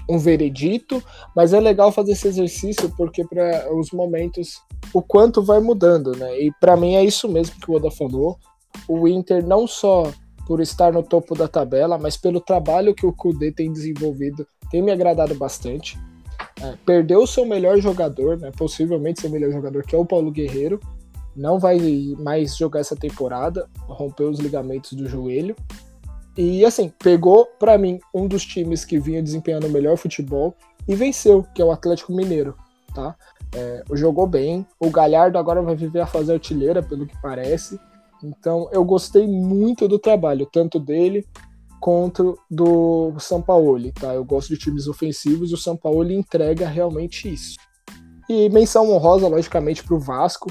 um 0.10 0.18
veredito, 0.18 1.02
mas 1.36 1.54
é 1.54 1.60
legal 1.60 1.92
fazer 1.92 2.12
esse 2.12 2.28
exercício 2.28 2.94
porque 2.98 3.24
para 3.24 3.74
os 3.74 3.92
momentos 3.92 4.62
o 4.94 5.02
quanto 5.02 5.42
vai 5.42 5.60
mudando, 5.60 6.12
né? 6.16 6.40
E 6.42 6.52
para 6.60 6.76
mim 6.76 6.96
é 6.96 7.04
isso 7.04 7.28
mesmo 7.30 7.56
que 7.60 7.72
o 7.72 7.76
Oda 7.76 7.90
falou. 7.90 8.38
O 8.88 9.08
Inter 9.08 9.46
não 9.46 9.68
só 9.68 10.12
por 10.46 10.60
estar 10.60 10.92
no 10.92 11.04
topo 11.04 11.36
da 11.36 11.48
tabela, 11.48 11.98
mas 11.98 12.18
pelo 12.18 12.42
trabalho 12.42 12.94
que 12.94 13.06
o 13.06 13.14
Kudê 13.14 13.52
tem 13.52 13.72
desenvolvido, 13.72 14.46
tem 14.70 14.82
me 14.82 14.92
agradado 14.92 15.34
bastante. 15.36 15.98
É, 16.62 16.74
perdeu 16.86 17.22
o 17.22 17.28
seu 17.28 17.46
melhor 17.46 17.78
jogador, 17.80 18.38
né, 18.38 18.52
possivelmente 18.58 19.22
seu 19.22 19.30
melhor 19.30 19.52
jogador, 19.52 19.84
que 19.84 19.96
é 19.96 19.98
o 19.98 20.06
Paulo 20.06 20.32
Guerreiro. 20.32 20.80
Não 21.36 21.58
vai 21.58 21.80
mais 22.20 22.56
jogar 22.56 22.82
essa 22.82 22.96
temporada, 22.96 23.68
rompeu 23.88 24.30
os 24.30 24.40
ligamentos 24.40 24.94
do 24.94 25.08
joelho. 25.08 25.56
E 26.38 26.66
assim, 26.66 26.92
pegou 27.00 27.46
para 27.60 27.78
mim 27.78 28.00
um 28.14 28.28
dos 28.28 28.44
times 28.46 28.84
que 28.84 29.00
vinha 29.00 29.22
desempenhando 29.22 29.68
o 29.68 29.70
melhor 29.70 29.98
futebol 29.98 30.56
e 30.88 30.96
venceu, 30.96 31.46
que 31.56 31.62
é 31.62 31.66
o 31.66 31.72
Atlético 31.72 32.14
Mineiro, 32.14 32.56
tá? 32.94 33.16
É, 33.56 33.84
jogou 33.94 34.26
bem. 34.26 34.66
O 34.80 34.90
Galhardo 34.90 35.38
agora 35.38 35.62
vai 35.62 35.76
viver 35.76 36.02
a 36.02 36.08
fase 36.08 36.32
artilheira, 36.32 36.82
pelo 36.82 37.06
que 37.06 37.16
parece. 37.22 37.80
Então 38.24 38.70
eu 38.72 38.84
gostei 38.84 39.28
muito 39.28 39.88
do 39.88 40.00
trabalho, 40.00 40.48
tanto 40.52 40.80
dele 40.80 41.26
quanto 41.80 42.38
do 42.50 43.14
São 43.20 43.42
Paulo, 43.42 43.92
tá? 43.92 44.14
Eu 44.14 44.24
gosto 44.24 44.50
de 44.50 44.58
times 44.58 44.88
ofensivos 44.88 45.52
e 45.52 45.54
o 45.54 45.58
São 45.58 45.76
Paulo 45.76 46.10
entrega 46.12 46.66
realmente 46.68 47.32
isso. 47.32 47.58
E 48.30 48.50
menção 48.50 48.90
honrosa, 48.90 49.28
logicamente, 49.28 49.84
para 49.84 49.96
o 49.96 50.00
Vasco. 50.00 50.50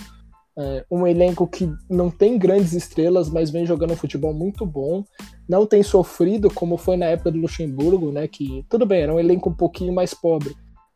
É, 0.58 0.84
um 0.90 1.06
elenco 1.06 1.46
que 1.46 1.72
não 1.88 2.10
tem 2.10 2.38
grandes 2.38 2.74
estrelas, 2.74 3.30
mas 3.30 3.48
vem 3.48 3.64
jogando 3.64 3.94
um 3.94 3.96
futebol 3.96 4.34
muito 4.34 4.66
bom. 4.66 5.02
Não 5.48 5.64
tem 5.64 5.82
sofrido 5.82 6.52
como 6.52 6.76
foi 6.76 6.98
na 6.98 7.06
época 7.06 7.30
do 7.30 7.38
Luxemburgo, 7.38 8.12
né? 8.12 8.28
Que 8.28 8.62
tudo 8.68 8.84
bem, 8.84 9.00
era 9.02 9.14
um 9.14 9.18
elenco 9.18 9.48
um 9.48 9.54
pouquinho 9.54 9.94
mais 9.94 10.12
pobre, 10.12 10.54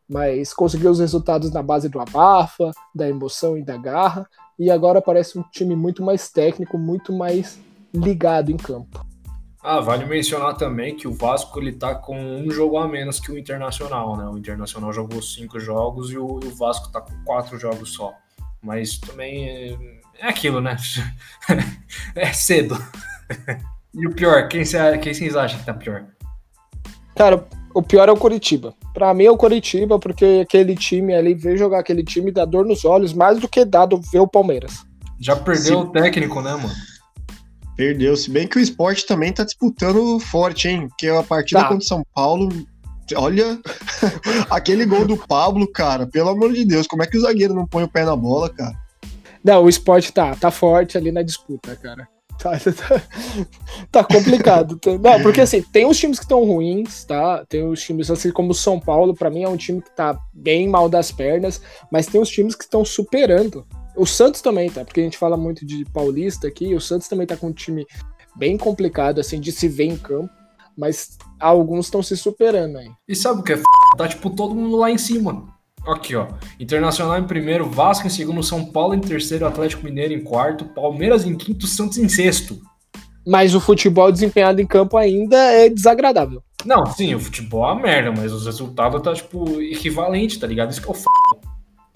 mas 0.09 0.53
conseguiu 0.53 0.91
os 0.91 0.99
resultados 0.99 1.51
na 1.51 1.61
base 1.61 1.89
do 1.89 1.99
abafa, 1.99 2.71
da 2.93 3.07
emoção 3.07 3.57
e 3.57 3.63
da 3.63 3.77
garra 3.77 4.27
e 4.59 4.71
agora 4.71 5.01
parece 5.01 5.37
um 5.37 5.43
time 5.43 5.75
muito 5.75 6.03
mais 6.03 6.29
técnico, 6.29 6.77
muito 6.77 7.13
mais 7.13 7.59
ligado 7.93 8.51
em 8.51 8.57
campo. 8.57 9.05
Ah, 9.61 9.79
vale 9.79 10.05
mencionar 10.05 10.55
também 10.55 10.95
que 10.95 11.07
o 11.07 11.13
Vasco 11.13 11.59
ele 11.59 11.73
tá 11.73 11.93
com 11.93 12.17
um 12.17 12.49
jogo 12.49 12.77
a 12.77 12.87
menos 12.87 13.19
que 13.19 13.31
o 13.31 13.37
Internacional, 13.37 14.15
né? 14.15 14.25
O 14.25 14.37
Internacional 14.37 14.93
jogou 14.93 15.21
cinco 15.21 15.59
jogos 15.59 16.11
e 16.11 16.17
o, 16.17 16.39
Vasco 16.55 16.91
tá 16.91 17.01
com 17.01 17.11
quatro 17.23 17.59
jogos 17.59 17.93
só. 17.93 18.13
Mas 18.61 18.97
também 18.97 19.49
é, 19.49 19.77
é 20.19 20.27
aquilo, 20.27 20.61
né? 20.61 20.77
é 22.15 22.31
cedo. 22.33 22.77
e 23.93 24.07
o 24.07 24.13
pior, 24.13 24.47
quem, 24.47 24.63
cê, 24.63 24.97
quem 24.99 25.13
vocês 25.13 25.35
acham 25.35 25.59
que 25.59 25.65
tá 25.65 25.73
pior? 25.73 26.05
Cara, 27.15 27.45
o 27.73 27.83
pior 27.83 28.09
é 28.09 28.11
o 28.11 28.17
Coritiba. 28.17 28.73
Para 28.93 29.13
mim 29.13 29.25
é 29.25 29.31
o 29.31 29.37
Coritiba, 29.37 29.99
porque 29.99 30.41
aquele 30.43 30.75
time 30.75 31.13
ali, 31.13 31.33
ver 31.33 31.57
jogar 31.57 31.79
aquele 31.79 32.03
time 32.03 32.31
dá 32.31 32.45
dor 32.45 32.65
nos 32.65 32.85
olhos, 32.85 33.13
mais 33.13 33.39
do 33.39 33.47
que 33.47 33.63
dado 33.63 34.01
ver 34.11 34.19
o 34.19 34.27
Palmeiras. 34.27 34.85
Já 35.19 35.35
perdeu 35.35 35.79
o 35.79 35.87
técnico, 35.87 36.41
né, 36.41 36.53
mano? 36.55 36.73
Perdeu, 37.75 38.15
se 38.17 38.31
bem 38.31 38.47
que 38.47 38.57
o 38.57 38.61
esporte 38.61 39.05
também 39.05 39.31
tá 39.31 39.43
disputando 39.43 40.19
forte, 40.19 40.67
hein? 40.67 40.87
Porque 40.87 41.07
a 41.07 41.21
partida 41.21 41.61
tá. 41.61 41.67
contra 41.67 41.83
o 41.83 41.87
São 41.87 42.03
Paulo, 42.13 42.49
olha, 43.15 43.59
aquele 44.49 44.85
gol 44.85 45.05
do 45.05 45.15
Pablo, 45.15 45.71
cara, 45.71 46.07
pelo 46.07 46.29
amor 46.29 46.53
de 46.53 46.65
Deus, 46.65 46.87
como 46.87 47.03
é 47.03 47.07
que 47.07 47.17
o 47.17 47.21
zagueiro 47.21 47.53
não 47.53 47.67
põe 47.67 47.83
o 47.83 47.87
pé 47.87 48.03
na 48.03 48.15
bola, 48.15 48.49
cara? 48.49 48.75
Não, 49.43 49.63
o 49.63 49.69
esporte 49.69 50.11
tá, 50.11 50.35
tá 50.35 50.49
forte 50.49 50.97
ali 50.97 51.11
na 51.11 51.21
disputa, 51.21 51.75
cara. 51.75 52.07
Tá, 52.47 52.51
tá, 52.59 53.01
tá 53.91 54.03
complicado. 54.03 54.79
Não, 55.01 55.21
porque 55.23 55.41
assim, 55.41 55.61
tem 55.61 55.85
os 55.85 55.97
times 55.97 56.19
que 56.19 56.25
estão 56.25 56.45
ruins, 56.45 57.03
tá? 57.03 57.43
Tem 57.49 57.67
os 57.67 57.81
times 57.81 58.11
assim 58.11 58.31
como 58.31 58.51
o 58.51 58.55
São 58.55 58.79
Paulo, 58.79 59.15
para 59.15 59.29
mim 59.29 59.43
é 59.43 59.49
um 59.49 59.57
time 59.57 59.81
que 59.81 59.89
tá 59.95 60.17
bem 60.31 60.69
mal 60.69 60.87
das 60.87 61.11
pernas, 61.11 61.59
mas 61.91 62.05
tem 62.05 62.21
os 62.21 62.29
times 62.29 62.55
que 62.55 62.63
estão 62.63 62.85
superando. 62.85 63.65
O 63.95 64.05
Santos 64.05 64.41
também, 64.41 64.69
tá? 64.69 64.85
Porque 64.85 64.99
a 64.99 65.03
gente 65.03 65.17
fala 65.17 65.35
muito 65.35 65.65
de 65.65 65.83
paulista 65.85 66.47
aqui, 66.47 66.75
o 66.75 66.79
Santos 66.79 67.07
também 67.07 67.25
tá 67.25 67.35
com 67.35 67.47
um 67.47 67.53
time 67.53 67.85
bem 68.35 68.55
complicado, 68.55 69.19
assim, 69.19 69.39
de 69.39 69.51
se 69.51 69.67
ver 69.67 69.85
em 69.85 69.97
campo, 69.97 70.29
mas 70.77 71.17
alguns 71.39 71.87
estão 71.87 72.03
se 72.03 72.15
superando 72.15 72.77
aí. 72.77 72.91
E 73.07 73.15
sabe 73.15 73.39
o 73.39 73.43
que 73.43 73.53
é 73.53 73.55
f... 73.55 73.63
Tá 73.97 74.07
tipo 74.07 74.29
todo 74.29 74.53
mundo 74.53 74.77
lá 74.77 74.91
em 74.91 74.97
cima. 74.97 75.56
Aqui, 75.87 76.15
ó. 76.15 76.27
Internacional 76.59 77.17
em 77.17 77.23
primeiro, 77.23 77.69
Vasco 77.69 78.05
em 78.07 78.09
segundo, 78.09 78.43
São 78.43 78.65
Paulo 78.65 78.93
em 78.93 78.99
terceiro, 78.99 79.47
Atlético 79.47 79.85
Mineiro 79.85 80.13
em 80.13 80.21
quarto, 80.21 80.65
Palmeiras 80.65 81.25
em 81.25 81.35
quinto, 81.35 81.65
Santos 81.65 81.97
em 81.97 82.09
sexto. 82.09 82.59
Mas 83.25 83.55
o 83.55 83.59
futebol 83.59 84.11
desempenhado 84.11 84.61
em 84.61 84.67
campo 84.67 84.97
ainda 84.97 85.37
é 85.37 85.69
desagradável. 85.69 86.41
Não, 86.65 86.85
sim, 86.85 87.13
o 87.15 87.19
futebol 87.19 87.67
é 87.67 87.73
uma 87.73 87.81
merda, 87.81 88.11
mas 88.11 88.33
os 88.33 88.45
resultados 88.45 89.01
tá, 89.01 89.13
tipo, 89.13 89.61
equivalente, 89.61 90.39
tá 90.39 90.47
ligado? 90.47 90.71
Isso 90.71 90.81
que 90.81 90.87
é 90.87 90.91
o 90.91 90.95
f... 90.95 91.05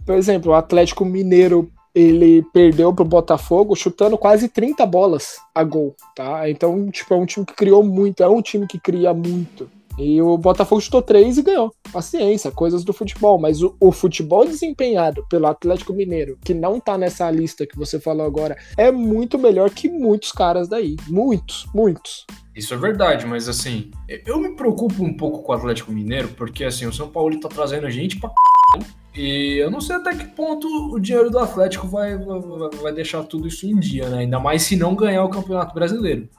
Por 0.06 0.16
exemplo, 0.16 0.52
o 0.52 0.56
Atlético 0.56 1.04
Mineiro, 1.04 1.70
ele 1.94 2.44
perdeu 2.54 2.94
pro 2.94 3.04
Botafogo 3.04 3.76
chutando 3.76 4.18
quase 4.18 4.48
30 4.48 4.86
bolas 4.86 5.38
a 5.54 5.64
gol, 5.64 5.96
tá? 6.16 6.50
Então, 6.50 6.90
tipo, 6.90 7.14
é 7.14 7.18
um 7.18 7.26
time 7.26 7.46
que 7.46 7.54
criou 7.54 7.84
muito, 7.84 8.24
é 8.24 8.28
um 8.30 8.42
time 8.42 8.66
que 8.66 8.80
cria 8.80 9.14
muito. 9.14 9.70
E 10.02 10.20
o 10.20 10.36
Botafogo 10.36 10.82
chutou 10.82 11.02
três 11.02 11.38
e 11.38 11.44
ganhou. 11.44 11.72
Paciência, 11.94 12.50
coisas 12.50 12.84
do 12.84 12.92
futebol. 12.92 13.40
Mas 13.40 13.62
o, 13.62 13.76
o, 13.80 13.92
futebol 13.92 14.46
desempenhado 14.46 15.24
pelo 15.30 15.46
Atlético 15.46 15.94
Mineiro, 15.94 16.40
que 16.44 16.56
não 16.56 16.80
tá 16.80 16.98
nessa 16.98 17.30
lista 17.30 17.68
que 17.68 17.78
você 17.78 18.00
falou 18.00 18.26
agora, 18.26 18.58
é 18.76 18.92
muito 18.92 19.38
melhor 19.38 19.70
que 19.70 19.88
muitos 19.88 20.32
caras 20.32 20.68
daí. 20.68 20.96
Muitos, 21.08 21.68
muitos. 21.74 22.26
Isso 22.56 22.74
é 22.74 22.78
verdade, 22.78 23.28
mas 23.28 23.48
assim, 23.48 23.92
eu 24.26 24.40
me 24.40 24.56
preocupo 24.56 25.04
um 25.04 25.16
pouco 25.16 25.44
com 25.44 25.52
o 25.52 25.56
Atlético 25.56 25.92
Mineiro, 25.92 26.30
porque 26.30 26.64
assim, 26.64 26.86
o 26.88 26.92
São 26.92 27.08
Paulo 27.08 27.40
tá 27.40 27.48
trazendo 27.48 27.90
gente 27.90 28.20
pra 28.20 28.30
c... 28.30 29.02
E 29.14 29.58
eu 29.58 29.70
não 29.70 29.82
sei 29.82 29.98
até 29.98 30.16
que 30.16 30.26
ponto 30.26 30.68
o 30.68 31.00
dinheiro 31.00 31.30
do 31.30 31.38
Atlético 31.38 31.88
vai, 31.88 32.18
vai, 32.18 32.40
vai 32.82 32.94
deixar 32.94 33.24
tudo 33.24 33.48
isso 33.48 33.68
em 33.68 33.78
dia, 33.78 34.10
né? 34.10 34.20
Ainda 34.20 34.40
mais 34.40 34.64
se 34.64 34.76
não 34.76 34.96
ganhar 34.96 35.24
o 35.24 35.30
Campeonato 35.30 35.76
Brasileiro. 35.76 36.30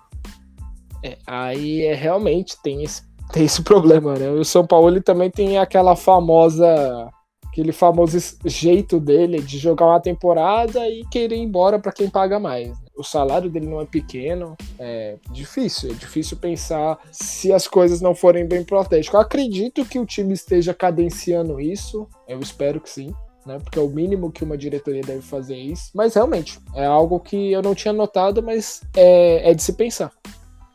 É, 1.05 1.19
aí 1.27 1.83
é 1.83 1.95
realmente 1.95 2.57
tem 2.63 2.83
esse 2.83 3.03
tem 3.33 3.45
esse 3.45 3.63
problema, 3.63 4.15
né? 4.15 4.31
O 4.31 4.45
São 4.45 4.67
Paulo 4.67 4.89
ele 4.89 5.01
também 5.01 5.31
tem 5.31 5.59
aquela 5.59 5.97
famosa 5.97 7.11
aquele 7.53 7.71
famoso 7.71 8.19
jeito 8.47 8.99
dele 8.99 9.43
de 9.43 9.59
jogar 9.59 9.85
uma 9.85 10.01
temporada 10.01 10.89
e 10.89 11.05
querer 11.11 11.37
ir 11.37 11.43
embora 11.43 11.79
para 11.79 11.93
quem 11.93 12.09
paga 12.09 12.41
mais. 12.41 12.69
Né? 12.71 12.87
O 12.97 13.05
salário 13.05 13.51
dele 13.51 13.67
não 13.67 13.79
é 13.79 13.85
pequeno, 13.85 14.57
é 14.79 15.17
difícil, 15.31 15.91
é 15.91 15.95
difícil 15.95 16.39
pensar 16.39 16.99
se 17.13 17.53
as 17.53 17.69
coisas 17.69 18.01
não 18.01 18.15
forem 18.15 18.47
bem 18.47 18.65
pro 18.65 18.79
Atlético. 18.79 19.17
Eu 19.17 19.21
acredito 19.21 19.85
que 19.85 19.99
o 19.99 20.07
time 20.07 20.33
esteja 20.33 20.73
cadenciando 20.73 21.61
isso, 21.61 22.09
eu 22.27 22.41
espero 22.41 22.81
que 22.81 22.89
sim. 22.89 23.15
Né, 23.45 23.59
porque 23.59 23.77
é 23.77 23.83
o 23.83 23.89
mínimo 23.89 24.31
que 24.31 24.45
uma 24.45 24.57
diretoria 24.57 25.03
deve 25.03 25.21
fazer 25.21 25.57
isso. 25.57 25.91
Mas 25.95 26.15
realmente, 26.15 26.61
é 26.77 26.87
algo 26.87 27.19
que 27.19 27.51
eu 27.51 27.61
não 27.61 27.75
tinha 27.75 27.93
notado, 27.93 28.41
mas 28.41 28.83
é, 28.97 29.51
é 29.51 29.53
de 29.53 29.61
se 29.61 29.73
pensar. 29.73 30.13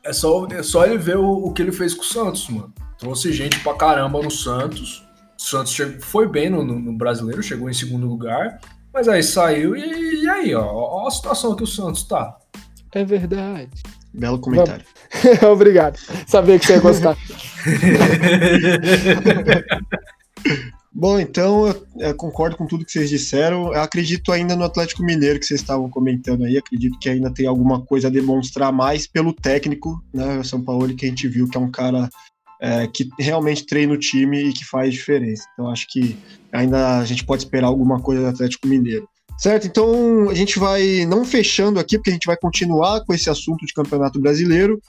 É 0.08 0.14
só, 0.14 0.47
é 0.47 0.64
só 0.64 0.86
ele 0.86 0.97
ver 0.97 1.18
o, 1.18 1.47
o, 1.47 1.51
que 1.51 1.62
ele 1.62 1.74
fez 1.74 1.93
com 1.93 2.01
o 2.01 2.05
Santos, 2.05 2.47
mano. 2.47 2.74
Trouxe 2.97 3.34
gente 3.34 3.60
pra 3.60 3.74
caramba 3.74 4.22
no 4.22 4.32
Santos. 4.32 5.05
O 5.38 5.41
Santos 5.41 5.74
chegou, 5.74 6.01
foi 6.01 6.30
bem 6.30 6.49
no, 6.49 6.64
no, 6.64 6.97
brasileiro, 6.97 7.43
chegou 7.43 7.70
em 7.70 7.74
segundo 7.74 8.08
lugar. 8.08 8.62
Mas 8.93 9.10
aí 9.10 9.22
saiu 9.22 9.76
e, 9.76 10.24
e 10.24 10.30
aí, 10.30 10.55
ó, 10.55 10.66
ó 10.66 11.08
a 11.08 11.12
situação 11.12 11.58
que 11.58 11.64
o 11.64 11.68
Santos 11.68 12.03
tá. 12.03 12.38
É 12.93 13.03
verdade. 13.03 13.84
Belo 14.14 14.39
comentário. 14.39 14.86
Obrigado. 15.51 15.99
Sabia 16.26 16.58
que 16.58 16.66
você 16.66 16.76
ia 16.76 16.80
gostar. 16.80 17.18
Bom, 20.99 21.19
então 21.19 21.67
eu, 21.67 21.87
eu, 21.99 22.15
concordo 22.15 22.57
com 22.57 22.65
tudo 22.65 22.83
que 22.83 22.91
vocês 22.91 23.07
disseram. 23.07 23.71
Eu 23.71 23.81
acredito 23.81 24.31
ainda 24.31 24.55
no 24.55 24.63
Atlético 24.63 25.03
Mineiro 25.03 25.39
que 25.39 25.45
vocês 25.45 25.61
estavam 25.61 25.87
comentando 25.91 26.43
aí. 26.43 26.57
Acredito 26.57 26.97
que 26.97 27.07
ainda 27.07 27.31
tem 27.31 27.45
alguma 27.45 27.85
coisa 27.85 28.07
a 28.07 28.11
demonstrar 28.11 28.73
mais 28.73 29.05
pelo 29.05 29.31
técnico, 29.31 30.03
né? 30.11 30.39
O 30.39 30.43
São 30.43 30.59
Paulo, 30.59 30.91
que 30.95 31.05
a 31.05 31.09
gente 31.09 31.27
viu 31.27 31.47
que 31.47 31.55
é 31.55 31.59
um 31.59 31.69
cara 31.69 32.09
é, 32.59 32.87
que 32.87 33.07
realmente 33.19 33.67
treina 33.67 33.93
o 33.93 33.99
time 33.99 34.49
e 34.49 34.53
que 34.53 34.65
faz 34.65 34.91
diferença. 34.91 35.43
Então 35.53 35.69
acho 35.69 35.85
que 35.87 36.17
ainda 36.51 36.97
a 36.97 37.05
gente 37.05 37.23
pode 37.23 37.43
esperar 37.43 37.67
alguma 37.67 38.01
coisa 38.01 38.23
do 38.23 38.29
Atlético 38.29 38.67
Mineiro. 38.67 39.07
Certo, 39.37 39.67
então 39.67 40.31
a 40.31 40.33
gente 40.33 40.57
vai 40.57 41.05
não 41.05 41.23
fechando 41.23 41.79
aqui, 41.79 41.97
porque 41.97 42.09
a 42.09 42.13
gente 42.13 42.25
vai 42.25 42.35
continuar 42.35 43.05
com 43.05 43.13
esse 43.13 43.29
assunto 43.29 43.67
de 43.67 43.73
campeonato 43.73 44.19
brasileiro, 44.19 44.81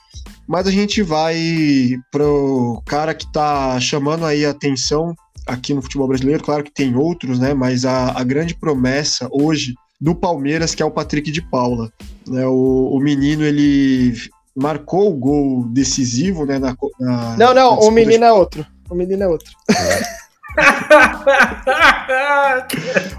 mas 0.46 0.66
a 0.66 0.70
gente 0.70 1.02
vai 1.02 1.94
pro 2.10 2.82
cara 2.86 3.12
que 3.12 3.26
está 3.26 3.78
chamando 3.78 4.24
aí 4.24 4.46
a 4.46 4.50
atenção 4.50 5.14
aqui 5.48 5.74
no 5.74 5.82
futebol 5.82 6.06
brasileiro. 6.06 6.42
Claro 6.42 6.62
que 6.62 6.70
tem 6.70 6.94
outros, 6.94 7.38
né? 7.38 7.54
Mas 7.54 7.84
a, 7.84 8.18
a 8.18 8.22
grande 8.22 8.54
promessa 8.54 9.28
hoje 9.32 9.74
do 10.00 10.14
Palmeiras, 10.14 10.74
que 10.74 10.82
é 10.82 10.86
o 10.86 10.90
Patrick 10.90 11.30
de 11.30 11.42
Paula. 11.42 11.90
Né, 12.26 12.46
o, 12.46 12.90
o 12.92 13.00
menino, 13.00 13.42
ele 13.42 14.14
marcou 14.54 15.10
o 15.10 15.16
gol 15.16 15.64
decisivo, 15.68 16.44
né? 16.44 16.58
Na, 16.58 16.76
na 17.00 17.36
não, 17.36 17.54
não, 17.54 17.78
o 17.78 17.90
menino 17.90 18.24
é 18.24 18.32
outro. 18.32 18.64
O 18.88 18.94
menino 18.94 19.24
é 19.24 19.28
outro. 19.28 19.50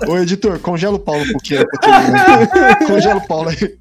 Ô, 0.07 0.17
editor, 0.17 0.59
congela 0.59 0.95
o 0.95 0.99
Paulo 0.99 1.23
um 1.23 1.31
pouquinho. 1.31 1.65
congela 2.87 3.17
o 3.17 3.27
Paulo 3.27 3.49
aí. 3.49 3.57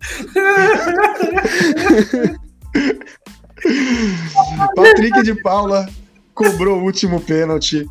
Patrick 4.77 5.23
de 5.23 5.35
Paula 5.43 5.89
cobrou 6.35 6.79
o 6.79 6.85
último 6.85 7.21
pênalti 7.21 7.87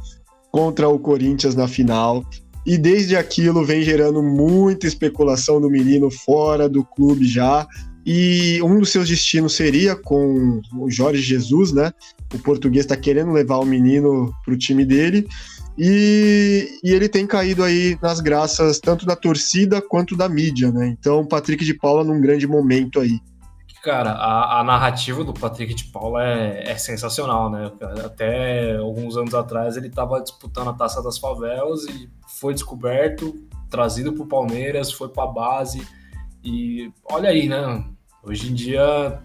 contra 0.58 0.90
o 0.90 0.98
Corinthians 0.98 1.54
na 1.54 1.68
final. 1.68 2.26
E 2.66 2.80
desde 2.80 3.16
aquilo 3.16 3.64
vem 3.64 3.84
gerando 3.84 4.24
muita 4.24 4.88
especulação 4.88 5.62
do 5.62 5.70
menino 5.70 6.10
fora 6.10 6.68
do 6.68 6.84
clube 6.84 7.28
já. 7.28 7.68
E 8.04 8.60
um 8.64 8.80
dos 8.80 8.90
seus 8.90 9.08
destinos 9.08 9.54
seria 9.54 9.96
com 9.96 10.60
o 10.80 10.90
Jorge 10.90 11.22
Jesus, 11.22 11.72
né? 11.72 11.92
O 12.34 12.40
português 12.40 12.86
está 12.86 12.98
querendo 12.98 13.32
levar 13.34 13.58
o 13.58 13.66
menino 13.66 14.34
para 14.44 14.56
o 14.56 14.58
time 14.58 14.84
dele. 14.84 15.28
E, 15.78 16.80
e, 16.84 16.92
ele 16.92 17.08
tem 17.08 17.28
caído 17.28 17.64
aí 17.64 17.96
nas 18.02 18.20
graças 18.20 18.80
tanto 18.80 19.06
da 19.06 19.16
torcida 19.16 19.80
quanto 19.80 20.18
da 20.18 20.28
mídia, 20.28 20.72
né? 20.72 20.88
Então, 20.88 21.24
Patrick 21.24 21.64
de 21.64 21.76
Paula 21.76 22.04
num 22.04 22.20
grande 22.20 22.48
momento 22.48 23.00
aí. 23.00 23.20
Cara, 23.88 24.12
a, 24.12 24.60
a, 24.60 24.64
narrativa 24.66 25.24
do 25.24 25.34
Patrick 25.34 25.74
de 25.74 25.86
Paula 25.86 26.22
é, 26.22 26.72
é, 26.72 26.78
sensacional, 26.78 27.50
né? 27.50 27.72
Até 28.04 28.76
alguns 28.76 29.16
anos 29.16 29.34
atrás 29.34 29.78
ele 29.78 29.88
estava 29.88 30.22
disputando 30.22 30.72
a 30.72 30.74
Taça 30.74 31.02
das 31.02 31.18
Favelas 31.18 31.86
e 31.86 32.10
foi 32.28 32.54
descoberto, 32.54 33.34
trazido 33.70 34.12
para 34.12 34.24
o 34.24 34.28
Palmeiras, 34.28 34.92
foi 34.92 35.08
para 35.08 35.24
a 35.24 35.28
base 35.28 35.88
e 36.44 36.92
olha 37.10 37.30
aí, 37.30 37.48
né? 37.48 37.82
Hoje 38.22 38.52
em 38.52 38.54
dia 38.54 39.24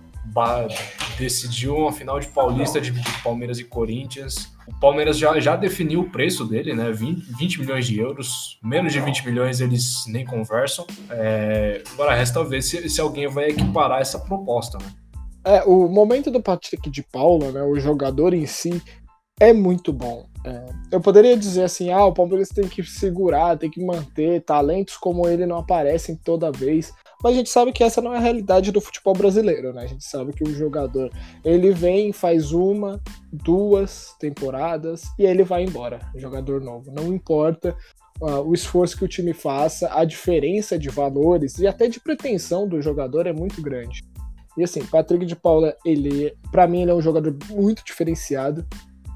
decidiu 1.18 1.76
uma 1.76 1.92
final 1.92 2.18
de 2.20 2.28
Paulista 2.28 2.80
de, 2.80 2.90
de 2.90 3.22
Palmeiras 3.22 3.58
e 3.58 3.64
Corinthians. 3.64 4.52
O 4.66 4.74
Palmeiras 4.78 5.18
já, 5.18 5.38
já 5.40 5.56
definiu 5.56 6.00
o 6.00 6.10
preço 6.10 6.44
dele, 6.44 6.74
né? 6.74 6.92
20, 6.92 7.36
20 7.36 7.60
milhões 7.60 7.86
de 7.86 7.98
euros. 7.98 8.58
Menos 8.62 8.92
de 8.92 9.00
20 9.00 9.26
milhões 9.26 9.60
eles 9.60 10.04
nem 10.06 10.24
conversam. 10.24 10.86
É, 11.10 11.82
agora 11.92 12.14
resta 12.14 12.44
ver 12.44 12.62
se, 12.62 12.88
se 12.88 13.00
alguém 13.00 13.28
vai 13.28 13.50
equiparar 13.50 14.00
essa 14.00 14.18
proposta, 14.18 14.78
né? 14.78 14.92
É, 15.44 15.64
o 15.64 15.88
momento 15.88 16.30
do 16.30 16.40
Patrick 16.40 16.88
de 16.88 17.02
Paula, 17.02 17.50
né, 17.50 17.62
o 17.64 17.78
jogador 17.80 18.32
em 18.32 18.46
si, 18.46 18.80
é 19.40 19.52
muito 19.52 19.92
bom. 19.92 20.26
É, 20.44 20.66
eu 20.90 21.00
poderia 21.00 21.36
dizer 21.36 21.64
assim, 21.64 21.90
ah, 21.90 22.04
o 22.04 22.12
Palmeiras 22.12 22.48
tem 22.48 22.66
que 22.66 22.82
segurar, 22.82 23.56
tem 23.56 23.70
que 23.70 23.84
manter 23.84 24.42
talentos 24.42 24.96
como 24.96 25.28
ele 25.28 25.46
não 25.46 25.58
aparecem 25.58 26.16
toda 26.16 26.50
vez. 26.50 26.92
Mas 27.22 27.34
a 27.34 27.36
gente 27.36 27.50
sabe 27.50 27.72
que 27.72 27.84
essa 27.84 28.02
não 28.02 28.12
é 28.12 28.16
a 28.16 28.20
realidade 28.20 28.72
do 28.72 28.80
futebol 28.80 29.14
brasileiro, 29.14 29.72
né? 29.72 29.82
A 29.82 29.86
gente 29.86 30.04
sabe 30.04 30.32
que 30.32 30.42
o 30.42 30.52
jogador 30.52 31.10
ele 31.44 31.70
vem, 31.70 32.12
faz 32.12 32.50
uma, 32.50 33.00
duas 33.32 34.16
temporadas 34.18 35.04
e 35.16 35.24
ele 35.24 35.44
vai 35.44 35.62
embora, 35.62 36.00
jogador 36.16 36.60
novo. 36.60 36.90
Não 36.90 37.14
importa 37.14 37.76
uh, 38.20 38.40
o 38.40 38.52
esforço 38.52 38.96
que 38.96 39.04
o 39.04 39.08
time 39.08 39.32
faça, 39.32 39.88
a 39.96 40.04
diferença 40.04 40.76
de 40.76 40.88
valores 40.88 41.58
e 41.58 41.66
até 41.68 41.86
de 41.86 42.00
pretensão 42.00 42.66
do 42.66 42.82
jogador 42.82 43.28
é 43.28 43.32
muito 43.32 43.62
grande. 43.62 44.02
E 44.56 44.64
assim, 44.64 44.84
Patrick 44.84 45.24
de 45.24 45.36
Paula, 45.36 45.74
ele, 45.84 46.36
para 46.50 46.66
mim, 46.66 46.82
ele 46.82 46.90
é 46.90 46.94
um 46.94 47.00
jogador 47.00 47.34
muito 47.50 47.82
diferenciado, 47.84 48.66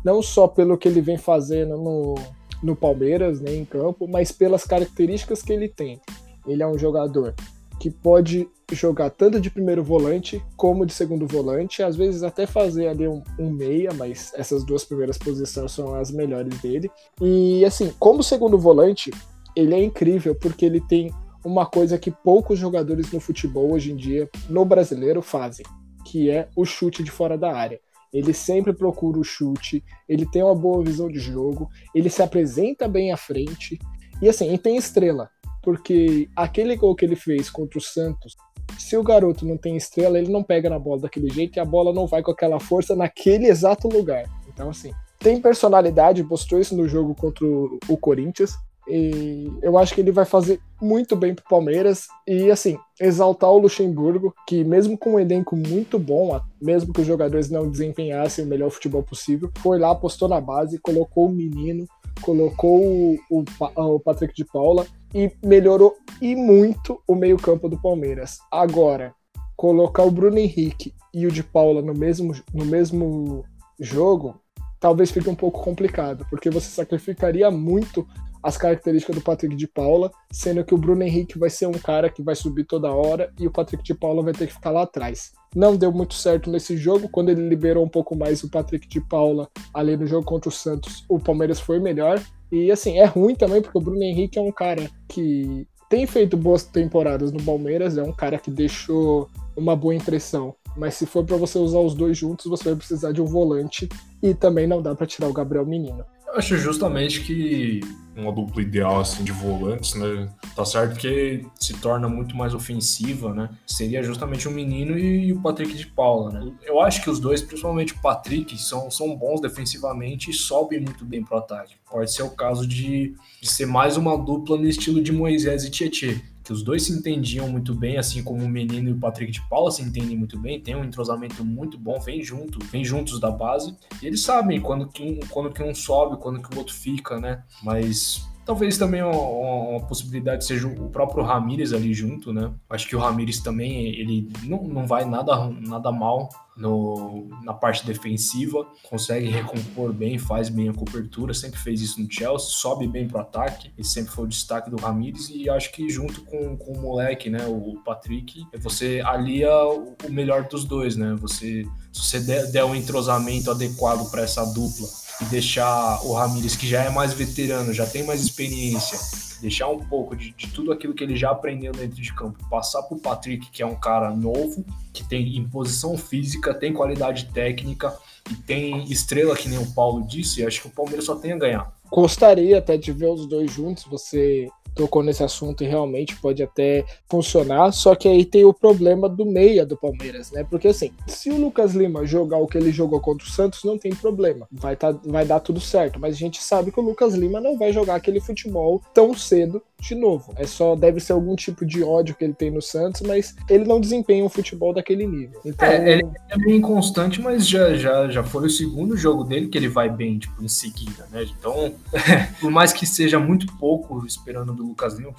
não 0.06 0.22
só 0.22 0.46
pelo 0.46 0.78
que 0.78 0.86
ele 0.86 1.00
vem 1.00 1.18
fazendo 1.18 1.76
no, 1.76 2.14
no 2.62 2.76
Palmeiras, 2.76 3.40
né, 3.40 3.52
em 3.52 3.64
campo, 3.64 4.06
mas 4.06 4.30
pelas 4.30 4.62
características 4.62 5.42
que 5.42 5.52
ele 5.52 5.68
tem. 5.68 6.00
Ele 6.46 6.62
é 6.62 6.66
um 6.66 6.78
jogador 6.78 7.34
que 7.80 7.90
pode 7.90 8.48
jogar 8.70 9.10
tanto 9.10 9.40
de 9.40 9.50
primeiro 9.50 9.82
volante 9.82 10.40
como 10.56 10.86
de 10.86 10.92
segundo 10.92 11.26
volante, 11.26 11.82
às 11.82 11.96
vezes 11.96 12.22
até 12.22 12.46
fazer 12.46 12.86
ali 12.86 13.08
um, 13.08 13.20
um, 13.36 13.50
meia, 13.50 13.92
mas 13.94 14.32
essas 14.36 14.62
duas 14.62 14.84
primeiras 14.84 15.18
posições 15.18 15.72
são 15.72 15.96
as 15.96 16.12
melhores 16.12 16.56
dele. 16.60 16.88
E 17.20 17.64
assim, 17.64 17.92
como 17.98 18.22
segundo 18.22 18.56
volante, 18.56 19.10
ele 19.56 19.74
é 19.74 19.82
incrível 19.82 20.36
porque 20.36 20.64
ele 20.64 20.80
tem 20.80 21.12
uma 21.44 21.66
coisa 21.66 21.98
que 21.98 22.12
poucos 22.12 22.60
jogadores 22.60 23.10
no 23.10 23.18
futebol 23.18 23.72
hoje 23.72 23.90
em 23.90 23.96
dia, 23.96 24.30
no 24.48 24.64
brasileiro, 24.64 25.20
fazem, 25.20 25.66
que 26.04 26.30
é 26.30 26.48
o 26.54 26.64
chute 26.64 27.02
de 27.02 27.10
fora 27.10 27.36
da 27.36 27.52
área. 27.52 27.80
Ele 28.16 28.32
sempre 28.32 28.72
procura 28.72 29.18
o 29.18 29.24
chute, 29.24 29.84
ele 30.08 30.28
tem 30.30 30.42
uma 30.42 30.54
boa 30.54 30.82
visão 30.82 31.08
de 31.08 31.18
jogo, 31.18 31.68
ele 31.94 32.10
se 32.10 32.22
apresenta 32.22 32.88
bem 32.88 33.12
à 33.12 33.16
frente. 33.16 33.78
E 34.22 34.28
assim, 34.28 34.52
e 34.52 34.58
tem 34.58 34.76
estrela 34.76 35.30
porque 35.66 36.28
aquele 36.36 36.76
gol 36.76 36.94
que 36.94 37.04
ele 37.04 37.16
fez 37.16 37.50
contra 37.50 37.76
o 37.76 37.82
Santos, 37.82 38.36
se 38.78 38.96
o 38.96 39.02
garoto 39.02 39.44
não 39.44 39.56
tem 39.56 39.76
estrela, 39.76 40.16
ele 40.16 40.30
não 40.30 40.40
pega 40.40 40.70
na 40.70 40.78
bola 40.78 41.00
daquele 41.00 41.28
jeito 41.28 41.56
e 41.56 41.60
a 41.60 41.64
bola 41.64 41.92
não 41.92 42.06
vai 42.06 42.22
com 42.22 42.30
aquela 42.30 42.60
força 42.60 42.94
naquele 42.94 43.46
exato 43.46 43.88
lugar. 43.88 44.22
Então, 44.46 44.70
assim, 44.70 44.92
tem 45.18 45.40
personalidade, 45.40 46.22
mostrou 46.22 46.60
isso 46.60 46.76
no 46.76 46.86
jogo 46.86 47.16
contra 47.16 47.44
o 47.44 47.96
Corinthians. 47.98 48.54
E 48.88 49.50
eu 49.62 49.76
acho 49.76 49.94
que 49.94 50.00
ele 50.00 50.12
vai 50.12 50.24
fazer 50.24 50.60
muito 50.80 51.16
bem 51.16 51.34
pro 51.34 51.44
Palmeiras 51.48 52.06
e 52.26 52.50
assim, 52.50 52.78
exaltar 53.00 53.50
o 53.50 53.58
Luxemburgo, 53.58 54.34
que 54.46 54.62
mesmo 54.62 54.96
com 54.96 55.14
um 55.14 55.20
elenco 55.20 55.56
muito 55.56 55.98
bom, 55.98 56.40
mesmo 56.60 56.92
que 56.92 57.00
os 57.00 57.06
jogadores 57.06 57.50
não 57.50 57.68
desempenhassem 57.68 58.44
o 58.44 58.48
melhor 58.48 58.70
futebol 58.70 59.02
possível, 59.02 59.50
foi 59.58 59.78
lá, 59.78 59.90
apostou 59.90 60.28
na 60.28 60.40
base, 60.40 60.78
colocou 60.78 61.26
o 61.26 61.32
menino, 61.32 61.86
colocou 62.20 62.80
o, 62.80 63.18
o, 63.30 63.44
o 63.76 64.00
Patrick 64.00 64.34
de 64.34 64.44
Paula 64.44 64.86
e 65.14 65.30
melhorou 65.44 65.96
e 66.20 66.36
muito 66.36 67.00
o 67.08 67.14
meio-campo 67.14 67.68
do 67.68 67.80
Palmeiras. 67.80 68.38
Agora, 68.50 69.14
colocar 69.56 70.04
o 70.04 70.10
Bruno 70.10 70.38
Henrique 70.38 70.94
e 71.12 71.26
o 71.26 71.30
de 71.30 71.42
Paula 71.42 71.82
no 71.82 71.94
mesmo, 71.94 72.34
no 72.52 72.64
mesmo 72.64 73.44
jogo, 73.80 74.40
talvez 74.78 75.10
fique 75.10 75.28
um 75.28 75.34
pouco 75.34 75.62
complicado, 75.62 76.26
porque 76.28 76.50
você 76.50 76.68
sacrificaria 76.68 77.50
muito 77.50 78.06
as 78.46 78.56
características 78.56 79.16
do 79.16 79.20
Patrick 79.20 79.56
de 79.56 79.66
Paula, 79.66 80.08
sendo 80.30 80.64
que 80.64 80.72
o 80.72 80.78
Bruno 80.78 81.02
Henrique 81.02 81.36
vai 81.36 81.50
ser 81.50 81.66
um 81.66 81.72
cara 81.72 82.08
que 82.08 82.22
vai 82.22 82.36
subir 82.36 82.62
toda 82.62 82.92
hora 82.92 83.32
e 83.40 83.44
o 83.44 83.50
Patrick 83.50 83.82
de 83.82 83.92
Paula 83.92 84.22
vai 84.22 84.32
ter 84.32 84.46
que 84.46 84.52
ficar 84.52 84.70
lá 84.70 84.82
atrás. 84.82 85.32
Não 85.52 85.76
deu 85.76 85.90
muito 85.90 86.14
certo 86.14 86.48
nesse 86.48 86.76
jogo, 86.76 87.08
quando 87.08 87.30
ele 87.30 87.48
liberou 87.48 87.84
um 87.84 87.88
pouco 87.88 88.14
mais 88.14 88.44
o 88.44 88.48
Patrick 88.48 88.86
de 88.86 89.00
Paula 89.00 89.48
ali 89.74 89.96
no 89.96 90.06
jogo 90.06 90.24
contra 90.24 90.48
o 90.48 90.52
Santos, 90.52 91.04
o 91.08 91.18
Palmeiras 91.18 91.58
foi 91.58 91.80
melhor, 91.80 92.22
e 92.52 92.70
assim, 92.70 93.00
é 93.00 93.04
ruim 93.04 93.34
também, 93.34 93.60
porque 93.60 93.76
o 93.76 93.80
Bruno 93.80 94.04
Henrique 94.04 94.38
é 94.38 94.42
um 94.42 94.52
cara 94.52 94.88
que 95.08 95.66
tem 95.90 96.06
feito 96.06 96.36
boas 96.36 96.62
temporadas 96.62 97.32
no 97.32 97.42
Palmeiras, 97.42 97.98
é 97.98 98.02
um 98.04 98.12
cara 98.12 98.38
que 98.38 98.50
deixou 98.50 99.28
uma 99.56 99.74
boa 99.74 99.94
impressão. 99.94 100.54
Mas 100.76 100.94
se 100.94 101.04
for 101.04 101.24
para 101.24 101.36
você 101.36 101.58
usar 101.58 101.80
os 101.80 101.94
dois 101.94 102.16
juntos, 102.16 102.46
você 102.46 102.62
vai 102.62 102.76
precisar 102.76 103.10
de 103.10 103.20
um 103.20 103.24
volante 103.24 103.88
e 104.22 104.34
também 104.34 104.68
não 104.68 104.80
dá 104.80 104.94
para 104.94 105.06
tirar 105.06 105.28
o 105.28 105.32
Gabriel 105.32 105.66
Menino. 105.66 106.04
Eu 106.26 106.34
acho 106.38 106.56
justamente 106.58 107.22
que 107.22 107.80
uma 108.16 108.32
dupla 108.32 108.62
ideal 108.62 109.00
assim 109.00 109.22
de 109.22 109.30
volantes, 109.30 109.94
né? 109.94 110.28
Tá 110.54 110.64
certo 110.64 110.98
que 110.98 111.44
se 111.60 111.74
torna 111.74 112.08
muito 112.08 112.34
mais 112.34 112.54
ofensiva, 112.54 113.34
né? 113.34 113.50
Seria 113.66 114.02
justamente 114.02 114.48
o 114.48 114.50
menino 114.50 114.98
e, 114.98 115.32
o 115.32 115.40
Patrick 115.40 115.74
de 115.74 115.86
Paula, 115.86 116.30
né? 116.32 116.52
Eu 116.62 116.80
acho 116.80 117.02
que 117.02 117.10
os 117.10 117.20
dois, 117.20 117.42
principalmente 117.42 117.92
o 117.92 118.00
Patrick, 118.00 118.56
são, 118.60 118.90
são 118.90 119.14
bons 119.14 119.40
defensivamente 119.40 120.30
e 120.30 120.34
sobem 120.34 120.80
muito 120.80 121.04
bem 121.04 121.22
pro 121.22 121.36
ataque. 121.36 121.74
Pode 121.90 122.12
ser 122.12 122.22
o 122.22 122.30
caso 122.30 122.66
de, 122.66 123.14
de 123.40 123.48
ser 123.48 123.66
mais 123.66 123.96
uma 123.96 124.16
dupla 124.16 124.56
no 124.56 124.66
estilo 124.66 125.02
de 125.02 125.12
Moisés 125.12 125.64
e 125.64 125.70
Tietê 125.70 126.22
que 126.46 126.52
os 126.52 126.62
dois 126.62 126.84
se 126.84 126.92
entendiam 126.92 127.48
muito 127.48 127.74
bem, 127.74 127.98
assim 127.98 128.22
como 128.22 128.44
o 128.44 128.48
menino 128.48 128.88
e 128.88 128.92
o 128.92 128.98
Patrick 128.98 129.32
de 129.32 129.42
Paula 129.48 129.68
se 129.72 129.82
entendem 129.82 130.16
muito 130.16 130.38
bem, 130.38 130.60
tem 130.60 130.76
um 130.76 130.84
entrosamento 130.84 131.44
muito 131.44 131.76
bom, 131.76 131.98
vem 131.98 132.22
junto, 132.22 132.64
vem 132.66 132.84
juntos 132.84 133.18
da 133.18 133.32
base, 133.32 133.76
e 134.00 134.06
eles 134.06 134.22
sabem 134.22 134.60
quando 134.60 134.86
que 134.86 135.02
um, 135.02 135.18
quando 135.28 135.52
que 135.52 135.60
um 135.60 135.74
sobe, 135.74 136.18
quando 136.18 136.40
que 136.40 136.54
o 136.54 136.58
outro 136.58 136.72
fica, 136.72 137.18
né? 137.18 137.42
Mas 137.62 138.24
Talvez 138.44 138.78
também 138.78 139.02
uma, 139.02 139.10
uma, 139.10 139.80
possibilidade 139.88 140.44
seja 140.44 140.68
o 140.68 140.88
próprio 140.88 141.24
Ramires 141.24 141.72
ali 141.72 141.92
junto, 141.92 142.32
né? 142.32 142.52
Acho 142.70 142.86
que 142.86 142.94
o 142.94 142.98
Ramires 143.00 143.40
também 143.40 143.86
ele 143.86 144.30
não, 144.44 144.62
não 144.62 144.86
vai 144.86 145.04
nada, 145.04 145.50
nada 145.50 145.90
mal 145.90 146.28
no, 146.56 147.28
na 147.42 147.52
parte 147.52 147.84
defensiva, 147.84 148.66
consegue 148.88 149.28
recompor 149.28 149.92
bem, 149.92 150.18
faz 150.18 150.48
bem 150.48 150.68
a 150.68 150.72
cobertura, 150.72 151.34
sempre 151.34 151.58
fez 151.58 151.80
isso 151.80 152.00
no 152.00 152.10
Chelsea, 152.10 152.48
sobe 152.48 152.86
bem 152.86 153.06
pro 153.06 153.20
ataque, 153.20 153.72
e 153.76 153.84
sempre 153.84 154.12
foi 154.12 154.24
o 154.24 154.28
destaque 154.28 154.70
do 154.70 154.76
Ramires, 154.76 155.28
e 155.28 155.48
acho 155.50 155.70
que 155.72 155.88
junto 155.88 156.22
com, 156.22 156.56
com 156.56 156.72
o 156.72 156.80
moleque, 156.80 157.28
né, 157.28 157.46
o 157.46 157.80
Patrick, 157.84 158.46
você 158.58 159.02
alia 159.04 159.50
o, 159.66 159.96
melhor 160.08 160.48
dos 160.48 160.64
dois, 160.64 160.96
né? 160.96 161.14
Você, 161.20 161.64
se 161.92 162.00
você 162.00 162.20
der, 162.20 162.50
der 162.50 162.64
um 162.64 162.74
entrosamento 162.74 163.50
adequado 163.50 164.10
para 164.10 164.22
essa 164.22 164.44
dupla 164.44 164.88
e 165.20 165.24
deixar 165.26 166.04
o 166.04 166.12
Ramires, 166.12 166.56
que 166.56 166.66
já 166.66 166.82
é 166.82 166.90
mais 166.90 167.12
veterano, 167.12 167.72
já 167.72 167.86
tem 167.86 168.04
mais 168.04 168.22
experiência, 168.22 168.98
deixar 169.40 169.68
um 169.68 169.78
pouco 169.78 170.14
de, 170.16 170.32
de 170.32 170.48
tudo 170.48 170.72
aquilo 170.72 170.94
que 170.94 171.02
ele 171.02 171.16
já 171.16 171.30
aprendeu 171.30 171.72
dentro 171.72 172.00
de 172.00 172.12
campo, 172.12 172.38
passar 172.48 172.82
para 172.82 172.96
o 172.96 173.00
Patrick, 173.00 173.50
que 173.50 173.62
é 173.62 173.66
um 173.66 173.74
cara 173.74 174.10
novo, 174.10 174.64
que 174.92 175.04
tem 175.04 175.36
imposição 175.36 175.96
física, 175.96 176.54
tem 176.54 176.72
qualidade 176.72 177.26
técnica 177.32 177.96
e 178.30 178.34
tem 178.34 178.84
estrela, 178.90 179.36
que 179.36 179.48
nem 179.48 179.58
o 179.58 179.72
Paulo 179.72 180.06
disse, 180.06 180.44
acho 180.44 180.62
que 180.62 180.68
o 180.68 180.70
Palmeiras 180.70 181.04
só 181.04 181.16
tem 181.16 181.32
a 181.32 181.38
ganhar. 181.38 181.72
Gostaria 181.90 182.58
até 182.58 182.76
de 182.76 182.92
ver 182.92 183.06
os 183.06 183.26
dois 183.26 183.52
juntos, 183.52 183.84
você 183.84 184.48
tocou 184.76 185.02
nesse 185.02 185.24
assunto 185.24 185.64
e 185.64 185.66
realmente 185.66 186.14
pode 186.16 186.42
até 186.42 186.84
funcionar. 187.08 187.72
Só 187.72 187.94
que 187.94 188.06
aí 188.06 188.24
tem 188.24 188.44
o 188.44 188.54
problema 188.54 189.08
do 189.08 189.24
meia 189.24 189.64
do 189.64 189.76
Palmeiras, 189.76 190.30
né? 190.30 190.46
Porque 190.48 190.68
assim, 190.68 190.92
se 191.08 191.30
o 191.30 191.40
Lucas 191.40 191.74
Lima 191.74 192.06
jogar 192.06 192.36
o 192.36 192.46
que 192.46 192.58
ele 192.58 192.70
jogou 192.70 193.00
contra 193.00 193.26
o 193.26 193.30
Santos, 193.30 193.64
não 193.64 193.78
tem 193.78 193.94
problema. 193.94 194.46
Vai, 194.52 194.76
tá, 194.76 194.92
vai 195.04 195.24
dar 195.24 195.40
tudo 195.40 195.60
certo. 195.60 195.98
Mas 195.98 196.14
a 196.14 196.18
gente 196.18 196.42
sabe 196.42 196.70
que 196.70 196.78
o 196.78 196.82
Lucas 196.82 197.14
Lima 197.14 197.40
não 197.40 197.58
vai 197.58 197.72
jogar 197.72 197.96
aquele 197.96 198.20
futebol 198.20 198.82
tão 198.92 199.14
cedo 199.14 199.62
de 199.80 199.94
novo. 199.94 200.32
É 200.36 200.46
só 200.46 200.74
deve 200.74 201.00
ser 201.00 201.12
algum 201.12 201.34
tipo 201.36 201.64
de 201.64 201.82
ódio 201.82 202.14
que 202.14 202.24
ele 202.24 202.34
tem 202.34 202.50
no 202.50 202.62
Santos, 202.62 203.02
mas 203.02 203.34
ele 203.48 203.64
não 203.64 203.80
desempenha 203.80 204.24
um 204.24 204.28
futebol 204.28 204.72
daquele 204.72 205.06
nível. 205.06 205.40
Então, 205.44 205.68
é, 205.68 205.92
ele 205.92 206.02
é 206.30 206.52
inconstante, 206.52 207.20
mas 207.20 207.46
já, 207.46 207.74
já, 207.74 208.08
já 208.08 208.22
foi 208.22 208.46
o 208.46 208.50
segundo 208.50 208.96
jogo 208.96 209.24
dele 209.24 209.48
que 209.48 209.56
ele 209.56 209.68
vai 209.68 209.88
bem, 209.88 210.18
tipo, 210.18 210.42
em 210.42 210.48
seguida, 210.48 211.06
né? 211.10 211.24
Então, 211.24 211.74
por 212.40 212.50
mais 212.50 212.72
que 212.72 212.86
seja 212.86 213.18
muito 213.18 213.46
pouco 213.58 214.04
esperando 214.06 214.52
do 214.52 214.65
Lucas 214.66 214.94
Lima, 214.94 215.14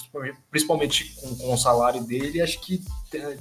principalmente 0.49 1.15
com, 1.15 1.35
com 1.35 1.53
o 1.53 1.57
salário 1.57 2.03
dele, 2.03 2.41
acho 2.41 2.59
que 2.61 2.83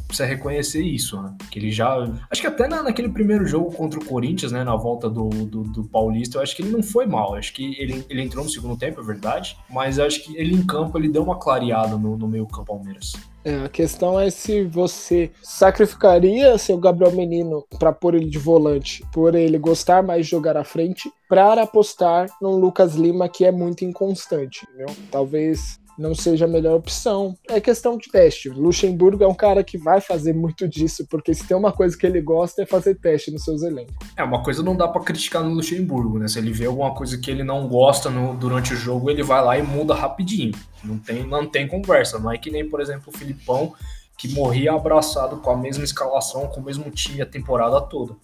precisa 0.07 0.27
reconhecer 0.27 0.83
isso, 0.83 1.21
né? 1.21 1.35
Que 1.51 1.59
ele 1.59 1.71
já. 1.71 1.97
Acho 2.31 2.41
que 2.41 2.47
até 2.47 2.69
na, 2.69 2.83
naquele 2.83 3.09
primeiro 3.09 3.47
jogo 3.47 3.73
contra 3.73 3.99
o 3.99 4.05
Corinthians, 4.05 4.53
né? 4.53 4.63
Na 4.63 4.77
volta 4.77 5.09
do, 5.09 5.29
do, 5.29 5.63
do, 5.63 5.85
Paulista, 5.85 6.39
eu 6.39 6.43
acho 6.43 6.55
que 6.55 6.63
ele 6.63 6.71
não 6.71 6.83
foi 6.83 7.07
mal. 7.07 7.35
acho 7.35 7.53
que 7.53 7.75
ele, 7.81 8.05
ele 8.09 8.23
entrou 8.23 8.45
no 8.45 8.51
segundo 8.51 8.77
tempo, 8.77 9.01
é 9.01 9.05
verdade. 9.05 9.57
Mas 9.71 9.99
acho 9.99 10.23
que 10.23 10.37
ele 10.37 10.55
em 10.55 10.67
campo 10.67 10.99
ele 10.99 11.09
deu 11.09 11.23
uma 11.23 11.39
clareada 11.39 11.97
no, 11.97 12.17
no 12.17 12.29
meio 12.29 12.47
campo 12.47 12.67
Palmeiras. 12.67 13.13
É, 13.45 13.65
a 13.65 13.69
questão 13.69 14.19
é 14.19 14.29
se 14.29 14.65
você 14.65 15.31
sacrificaria 15.41 16.59
seu 16.59 16.77
Gabriel 16.77 17.13
Menino 17.13 17.65
para 17.79 17.93
pôr 17.93 18.17
ele 18.17 18.29
de 18.29 18.39
volante, 18.39 19.05
por 19.13 19.37
ele 19.37 19.57
gostar 19.57 20.03
mais 20.03 20.27
de 20.27 20.33
jogar 20.33 20.57
à 20.57 20.65
frente, 20.65 21.11
para 21.29 21.63
apostar 21.63 22.27
no 22.43 22.57
Lucas 22.57 22.97
Lima 22.97 23.29
que 23.29 23.45
é 23.45 23.53
muito 23.53 23.85
inconstante, 23.85 24.67
entendeu? 24.69 24.95
Talvez 25.11 25.79
não 25.99 26.15
seja 26.15 26.45
a 26.45 26.49
melhor 26.49 26.77
opção. 26.77 27.35
É 27.49 27.61
questão 27.61 27.97
de 27.97 28.11
teste. 28.11 28.49
Luxemburgo 28.49 29.25
é 29.25 29.27
um 29.27 29.35
cara 29.35 29.56
que 29.63 29.79
vai 29.79 30.01
fazer 30.01 30.33
muito 30.33 30.69
disso, 30.69 31.07
porque 31.09 31.35
se 31.35 31.47
tem 31.47 31.57
uma 31.57 31.73
coisa 31.73 31.97
que 31.97 32.07
ele 32.07 32.21
gosta 32.21 32.63
é 32.63 32.67
fazer 32.67 32.95
teste 32.97 33.31
nos 33.31 33.45
seus 33.45 33.63
elencos. 33.63 33.95
É, 34.17 34.23
uma 34.23 34.43
coisa 34.43 34.63
não 34.63 34.77
dá 34.77 34.89
para 34.89 35.03
criticar 35.03 35.43
no 35.43 35.51
Luxemburgo, 35.51 36.19
né? 36.19 36.29
Se 36.29 36.39
ele 36.39 36.53
vê 36.53 36.67
alguma 36.67 36.95
coisa 36.95 37.19
que 37.19 37.31
ele 37.31 37.45
não 37.45 37.69
gosta 37.69 38.11
no, 38.11 38.35
durante 38.37 38.73
o 38.75 38.77
jogo, 38.77 39.11
ele 39.11 39.23
vai 39.23 39.45
lá 39.45 39.59
e 39.59 39.63
muda 39.63 39.95
rapidinho. 39.95 40.53
Não 40.83 40.99
tem, 40.99 41.27
não 41.27 41.47
tem 41.47 41.67
conversa. 41.67 42.19
Não 42.19 42.31
é 42.31 42.39
que 42.39 42.51
nem, 42.51 42.69
por 42.69 42.81
exemplo, 42.81 43.13
o 43.15 43.17
Filipão, 43.17 43.75
que 44.17 44.29
morria 44.29 44.73
abraçado 44.73 45.37
com 45.39 45.51
a 45.51 45.57
mesma 45.57 45.85
escalação, 45.85 46.47
com 46.49 46.61
o 46.61 46.65
mesmo 46.65 46.91
time 46.91 47.21
a 47.23 47.27
temporada 47.27 47.81
toda 47.81 48.17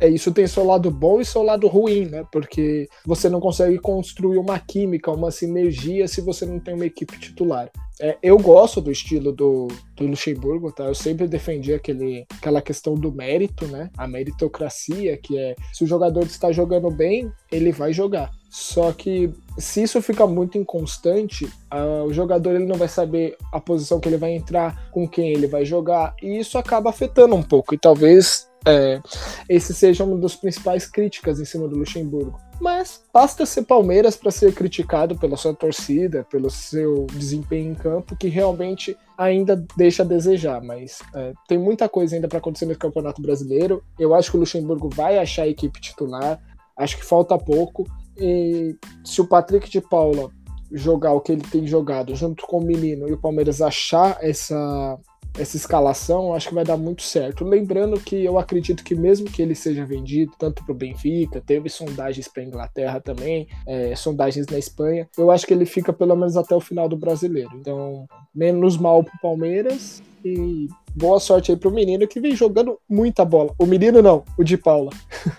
é, 0.00 0.08
isso 0.08 0.32
tem 0.32 0.46
seu 0.46 0.64
lado 0.64 0.90
bom 0.90 1.20
e 1.20 1.24
seu 1.24 1.42
lado 1.42 1.66
ruim, 1.66 2.06
né? 2.06 2.24
Porque 2.30 2.88
você 3.04 3.28
não 3.28 3.40
consegue 3.40 3.78
construir 3.78 4.38
uma 4.38 4.58
química, 4.58 5.10
uma 5.10 5.30
sinergia 5.30 6.06
se 6.06 6.20
você 6.20 6.44
não 6.44 6.60
tem 6.60 6.74
uma 6.74 6.86
equipe 6.86 7.18
titular. 7.18 7.70
É, 8.00 8.18
eu 8.22 8.38
gosto 8.38 8.80
do 8.80 8.90
estilo 8.90 9.32
do, 9.32 9.68
do 9.96 10.06
Luxemburgo, 10.06 10.70
tá? 10.70 10.84
Eu 10.84 10.94
sempre 10.94 11.26
defendi 11.26 11.72
aquele, 11.72 12.26
aquela 12.36 12.60
questão 12.60 12.94
do 12.94 13.10
mérito, 13.10 13.66
né? 13.66 13.90
A 13.96 14.06
meritocracia, 14.06 15.16
que 15.16 15.38
é 15.38 15.54
se 15.72 15.84
o 15.84 15.86
jogador 15.86 16.24
está 16.24 16.52
jogando 16.52 16.90
bem, 16.90 17.32
ele 17.50 17.72
vai 17.72 17.92
jogar. 17.92 18.30
Só 18.50 18.92
que 18.92 19.32
se 19.58 19.82
isso 19.82 20.00
fica 20.02 20.26
muito 20.26 20.58
inconstante, 20.58 21.46
uh, 21.72 22.04
o 22.06 22.12
jogador 22.12 22.54
ele 22.54 22.66
não 22.66 22.76
vai 22.76 22.88
saber 22.88 23.36
a 23.52 23.60
posição 23.60 23.98
que 23.98 24.08
ele 24.08 24.16
vai 24.16 24.32
entrar, 24.32 24.90
com 24.90 25.08
quem 25.08 25.32
ele 25.32 25.46
vai 25.46 25.64
jogar, 25.64 26.14
e 26.22 26.38
isso 26.38 26.58
acaba 26.58 26.90
afetando 26.90 27.34
um 27.34 27.42
pouco. 27.42 27.74
E 27.74 27.78
talvez 27.78 28.48
é, 28.66 29.00
esse 29.48 29.72
seja 29.72 30.04
uma 30.04 30.18
das 30.18 30.34
principais 30.34 30.86
críticas 30.86 31.38
em 31.38 31.44
cima 31.44 31.68
do 31.68 31.76
Luxemburgo. 31.76 32.38
Mas 32.60 33.02
basta 33.12 33.44
ser 33.44 33.62
Palmeiras 33.62 34.16
para 34.16 34.30
ser 34.30 34.54
criticado 34.54 35.16
pela 35.16 35.36
sua 35.36 35.54
torcida, 35.54 36.26
pelo 36.30 36.50
seu 36.50 37.06
desempenho 37.12 37.72
em 37.72 37.74
campo, 37.74 38.16
que 38.16 38.28
realmente 38.28 38.96
ainda 39.16 39.62
deixa 39.76 40.02
a 40.02 40.06
desejar. 40.06 40.62
Mas 40.62 41.00
é, 41.14 41.32
tem 41.46 41.58
muita 41.58 41.88
coisa 41.88 42.14
ainda 42.14 42.28
para 42.28 42.38
acontecer 42.38 42.66
no 42.66 42.76
Campeonato 42.76 43.20
Brasileiro. 43.20 43.82
Eu 43.98 44.14
acho 44.14 44.30
que 44.30 44.36
o 44.36 44.40
Luxemburgo 44.40 44.88
vai 44.88 45.18
achar 45.18 45.42
a 45.42 45.48
equipe 45.48 45.80
titular. 45.80 46.40
Acho 46.76 46.96
que 46.96 47.04
falta 47.04 47.36
pouco. 47.38 47.84
E 48.16 48.74
se 49.04 49.20
o 49.20 49.26
Patrick 49.26 49.68
de 49.68 49.80
Paula 49.80 50.30
jogar 50.72 51.12
o 51.12 51.20
que 51.20 51.32
ele 51.32 51.42
tem 51.42 51.66
jogado 51.66 52.14
junto 52.16 52.46
com 52.46 52.58
o 52.58 52.64
menino 52.64 53.08
e 53.08 53.12
o 53.12 53.18
Palmeiras 53.18 53.60
achar 53.60 54.18
essa 54.20 54.98
essa 55.38 55.56
escalação, 55.56 56.34
acho 56.34 56.48
que 56.48 56.54
vai 56.54 56.64
dar 56.64 56.76
muito 56.76 57.02
certo. 57.02 57.44
Lembrando 57.44 58.00
que 58.00 58.24
eu 58.24 58.38
acredito 58.38 58.82
que 58.82 58.94
mesmo 58.94 59.30
que 59.30 59.42
ele 59.42 59.54
seja 59.54 59.84
vendido 59.84 60.32
tanto 60.38 60.64
para 60.64 60.72
o 60.72 60.76
Benfica, 60.76 61.40
teve 61.40 61.68
sondagens 61.68 62.28
para 62.28 62.42
Inglaterra 62.42 63.00
também, 63.00 63.48
é, 63.66 63.94
sondagens 63.94 64.46
na 64.46 64.58
Espanha, 64.58 65.08
eu 65.16 65.30
acho 65.30 65.46
que 65.46 65.54
ele 65.54 65.66
fica 65.66 65.92
pelo 65.92 66.16
menos 66.16 66.36
até 66.36 66.54
o 66.54 66.60
final 66.60 66.88
do 66.88 66.96
brasileiro. 66.96 67.50
Então, 67.54 68.06
menos 68.34 68.76
mal 68.76 69.02
para 69.02 69.14
o 69.14 69.20
Palmeiras 69.20 70.02
e 70.24 70.68
boa 70.94 71.20
sorte 71.20 71.52
aí 71.52 71.56
pro 71.56 71.70
menino 71.70 72.08
que 72.08 72.20
vem 72.20 72.34
jogando 72.34 72.78
muita 72.88 73.24
bola. 73.24 73.54
O 73.58 73.66
menino 73.66 74.02
não, 74.02 74.24
o 74.36 74.42
de 74.42 74.56
Paula. 74.56 74.90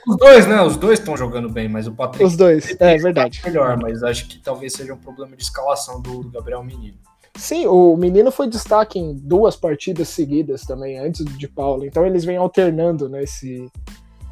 Os 0.07 0.17
dois, 0.17 0.47
né? 0.47 0.61
Os 0.61 0.77
dois 0.77 0.99
estão 0.99 1.17
jogando 1.17 1.49
bem, 1.49 1.67
mas 1.67 1.87
o 1.87 1.91
Patrick. 1.91 2.23
Os 2.23 2.37
dois, 2.37 2.75
é 2.79 2.97
verdade. 2.97 3.41
Melhor, 3.43 3.77
mas 3.77 4.03
acho 4.03 4.27
que 4.27 4.39
talvez 4.39 4.73
seja 4.73 4.93
um 4.93 4.97
problema 4.97 5.35
de 5.35 5.43
escalação 5.43 6.01
do, 6.01 6.23
do 6.23 6.29
Gabriel 6.29 6.63
Menino. 6.63 6.97
Sim, 7.37 7.67
o 7.67 7.95
menino 7.95 8.31
foi 8.31 8.49
destaque 8.49 8.97
em 8.97 9.15
duas 9.15 9.55
partidas 9.55 10.09
seguidas 10.09 10.63
também, 10.63 10.97
antes 10.97 11.23
de 11.23 11.47
Paulo. 11.47 11.85
Então 11.85 12.05
eles 12.05 12.25
vêm 12.25 12.37
alternando 12.37 13.07
né, 13.07 13.23
esse, 13.23 13.71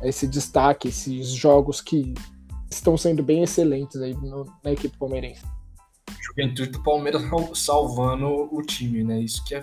esse 0.02 0.28
destaque, 0.28 0.88
esses 0.88 1.28
jogos 1.28 1.80
que 1.80 2.16
estão 2.70 2.98
sendo 2.98 3.22
bem 3.22 3.44
excelentes 3.44 4.02
aí 4.02 4.14
no, 4.16 4.46
na 4.64 4.72
equipe 4.72 4.98
palmeirense. 4.98 5.44
Juventude 6.20 6.72
do 6.72 6.82
Palmeiras 6.82 7.22
salvando 7.54 8.28
o 8.28 8.62
time, 8.64 9.04
né? 9.04 9.20
Isso 9.20 9.46
que 9.46 9.54
é, 9.54 9.62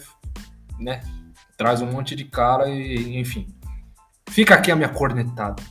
né? 0.78 1.00
Traz 1.58 1.82
um 1.82 1.90
monte 1.90 2.14
de 2.14 2.24
cara 2.24 2.68
e, 2.68 3.18
enfim. 3.18 3.48
Fica 4.28 4.54
aqui 4.54 4.70
a 4.70 4.76
minha 4.76 4.88
cornetada. 4.88 5.62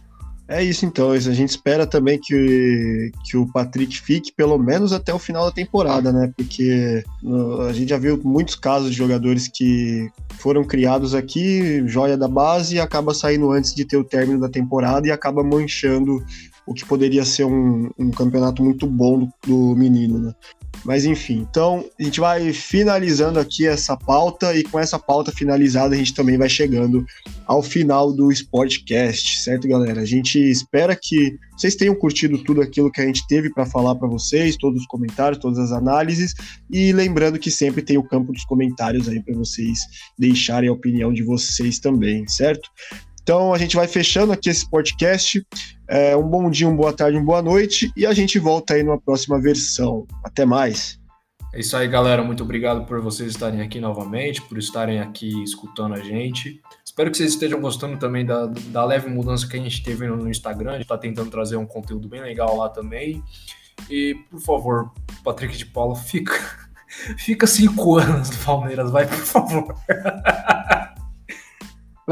É 0.51 0.61
isso 0.61 0.85
então, 0.85 1.11
a 1.11 1.17
gente 1.17 1.47
espera 1.47 1.87
também 1.87 2.19
que, 2.19 3.09
que 3.23 3.37
o 3.37 3.47
Patrick 3.53 3.97
fique 4.01 4.33
pelo 4.33 4.57
menos 4.57 4.91
até 4.91 5.13
o 5.13 5.17
final 5.17 5.45
da 5.45 5.51
temporada, 5.51 6.11
né? 6.11 6.29
Porque 6.35 7.01
a 7.69 7.71
gente 7.71 7.89
já 7.89 7.97
viu 7.97 8.19
muitos 8.21 8.55
casos 8.55 8.91
de 8.91 8.97
jogadores 8.97 9.47
que 9.47 10.09
foram 10.39 10.65
criados 10.65 11.15
aqui, 11.15 11.87
joia 11.87 12.17
da 12.17 12.27
base, 12.27 12.75
e 12.75 12.79
acaba 12.81 13.13
saindo 13.13 13.49
antes 13.49 13.73
de 13.73 13.85
ter 13.85 13.95
o 13.95 14.03
término 14.03 14.41
da 14.41 14.49
temporada 14.49 15.07
e 15.07 15.11
acaba 15.11 15.41
manchando 15.41 16.21
o 16.66 16.74
que 16.74 16.86
poderia 16.86 17.26
ser 17.26 17.45
um, 17.45 17.89
um 17.97 18.12
campeonato 18.12 18.64
muito 18.64 18.86
bom 18.88 19.20
do, 19.20 19.34
do 19.45 19.76
menino, 19.76 20.20
né? 20.20 20.34
Mas 20.84 21.05
enfim, 21.05 21.45
então 21.49 21.86
a 21.99 22.03
gente 22.03 22.20
vai 22.20 22.51
finalizando 22.53 23.39
aqui 23.39 23.68
essa 23.68 23.95
pauta 23.95 24.55
e 24.55 24.64
com 24.64 24.80
essa 24.80 24.97
pauta 24.97 25.32
finalizada 25.32 25.93
a 25.93 25.97
gente 25.97 26.14
também 26.14 26.38
vai 26.38 26.49
chegando 26.49 27.05
ao 27.45 27.62
final 27.62 28.12
do 28.12 28.32
Sportcast, 28.32 29.41
certo, 29.41 29.68
galera? 29.68 30.01
A 30.01 30.05
gente 30.05 30.39
espera 30.39 30.97
que 30.99 31.38
vocês 31.55 31.76
tenham 31.76 31.93
curtido 31.93 32.43
tudo 32.43 32.62
aquilo 32.62 32.91
que 32.91 32.99
a 32.99 33.05
gente 33.05 33.28
teve 33.28 33.53
para 33.53 33.66
falar 33.66 33.93
para 33.95 34.07
vocês, 34.07 34.57
todos 34.57 34.82
os 34.82 34.88
comentários, 34.88 35.39
todas 35.39 35.59
as 35.59 35.72
análises 35.72 36.34
e 36.72 36.91
lembrando 36.91 37.38
que 37.38 37.51
sempre 37.51 37.84
tem 37.84 37.97
o 37.97 38.03
campo 38.03 38.34
dos 38.34 38.45
comentários 38.45 39.07
aí 39.07 39.22
para 39.22 39.36
vocês 39.36 39.80
deixarem 40.18 40.70
a 40.70 40.74
opinião 40.74 41.14
de 41.14 41.22
vocês 41.22 41.78
também, 41.78 42.28
certo? 42.28 42.68
Então 43.24 43.53
a 43.53 43.57
gente 43.57 43.76
vai 43.76 43.88
fechando 43.88 44.34
aqui 44.34 44.49
esse 44.49 44.69
podcast. 44.69 45.45
É, 45.88 46.15
um 46.15 46.28
bom 46.28 46.49
dia, 46.49 46.67
uma 46.67 46.78
boa 46.78 46.93
tarde, 46.93 47.17
uma 47.17 47.26
boa 47.26 47.41
noite 47.41 47.91
e 47.95 48.05
a 48.05 48.13
gente 48.13 48.39
volta 48.39 48.74
aí 48.74 48.84
numa 48.84 48.99
próxima 48.99 49.39
versão. 49.39 50.05
Até 50.24 50.45
mais. 50.45 50.99
É 51.53 51.59
isso 51.59 51.76
aí, 51.76 51.88
galera. 51.88 52.24
Muito 52.24 52.43
obrigado 52.43 52.86
por 52.86 53.01
vocês 53.01 53.32
estarem 53.32 53.61
aqui 53.61 53.80
novamente, 53.80 54.41
por 54.41 54.57
estarem 54.57 55.01
aqui 55.01 55.43
escutando 55.43 55.95
a 55.95 55.99
gente. 55.99 56.61
Espero 56.86 57.11
que 57.11 57.17
vocês 57.17 57.32
estejam 57.34 57.59
gostando 57.59 57.97
também 57.97 58.26
da, 58.26 58.45
da 58.45 58.86
leve 58.86 59.09
mudança 59.09 59.47
que 59.47 59.57
a 59.57 59.59
gente 59.59 59.84
teve 59.84 60.07
no, 60.07 60.30
Instagram. 60.30 60.72
A 60.72 60.74
gente 60.74 60.84
está 60.84 60.97
tentando 60.97 61.30
trazer 61.30 61.57
um 61.57 61.65
conteúdo 61.65 62.07
bem 62.07 62.22
legal 62.22 62.55
lá 62.55 62.69
também. 62.69 63.22
E, 63.89 64.15
por 64.30 64.39
favor, 64.39 64.91
Patrick 65.24 65.57
de 65.57 65.65
Paula, 65.65 65.95
fica, 65.95 66.34
fica 67.19 67.45
cinco 67.45 67.97
anos 67.97 68.30
do 68.30 68.38
Palmeiras, 68.45 68.89
vai, 68.89 69.05
por 69.05 69.17
favor. 69.17 69.76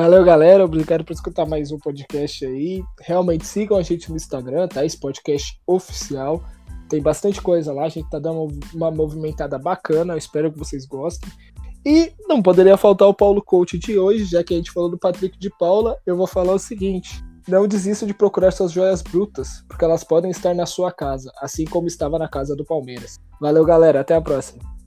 Valeu, 0.02 0.24
galera. 0.24 0.64
Obrigado 0.64 1.04
por 1.04 1.12
escutar 1.12 1.46
mais 1.46 1.74
um 1.74 1.78
podcast 1.78 2.46
aí. 2.46 2.82
Realmente 3.02 3.46
sigam 3.46 3.78
a 3.78 3.82
gente 3.82 4.10
no 4.10 4.16
Instagram, 4.16 4.66
tá? 4.66 4.86
Esse 4.86 4.98
podcast 4.98 5.60
oficial. 5.68 6.42
Tem 6.88 7.02
bastante 7.02 7.42
coisa 7.42 7.74
lá. 7.74 7.84
A 7.84 7.90
gente 7.90 8.10
tá 8.10 8.18
dando 8.18 8.48
uma 8.74 8.90
movimentada 8.90 9.60
bacana. 9.60 10.14
Eu 10.14 10.18
espero 10.18 10.54
que 10.54 10.58
vocês 10.58 10.86
gostem. 10.86 11.30
E 11.86 12.14
não 12.30 12.42
poderia 12.42 12.78
faltar 12.78 13.10
o 13.10 13.14
Paulo 13.14 13.42
Coach 13.44 13.78
de 13.78 14.00
hoje, 14.00 14.24
já 14.24 14.42
que 14.42 14.54
a 14.54 14.58
gente 14.58 14.72
falou 14.72 14.90
do 14.90 14.98
Patrick 14.98 15.38
de 15.38 15.50
Paula. 15.60 15.98
Eu 16.06 16.16
vou 16.16 16.28
falar 16.28 16.54
o 16.54 16.60
seguinte: 16.60 17.22
não 17.46 17.68
desista 17.68 18.06
de 18.06 18.14
procurar 18.14 18.52
suas 18.52 18.72
joias 18.72 19.02
brutas, 19.02 19.66
porque 19.68 19.84
elas 19.84 20.06
podem 20.06 20.32
estar 20.32 20.56
na 20.56 20.66
sua 20.66 20.94
casa, 20.94 21.30
assim 21.42 21.66
como 21.66 21.88
estava 21.88 22.18
na 22.18 22.30
casa 22.30 22.56
do 22.56 22.64
Palmeiras. 22.64 23.20
Valeu, 23.42 23.66
galera. 23.66 24.00
Até 24.00 24.16
a 24.16 24.22
próxima. 24.22 24.79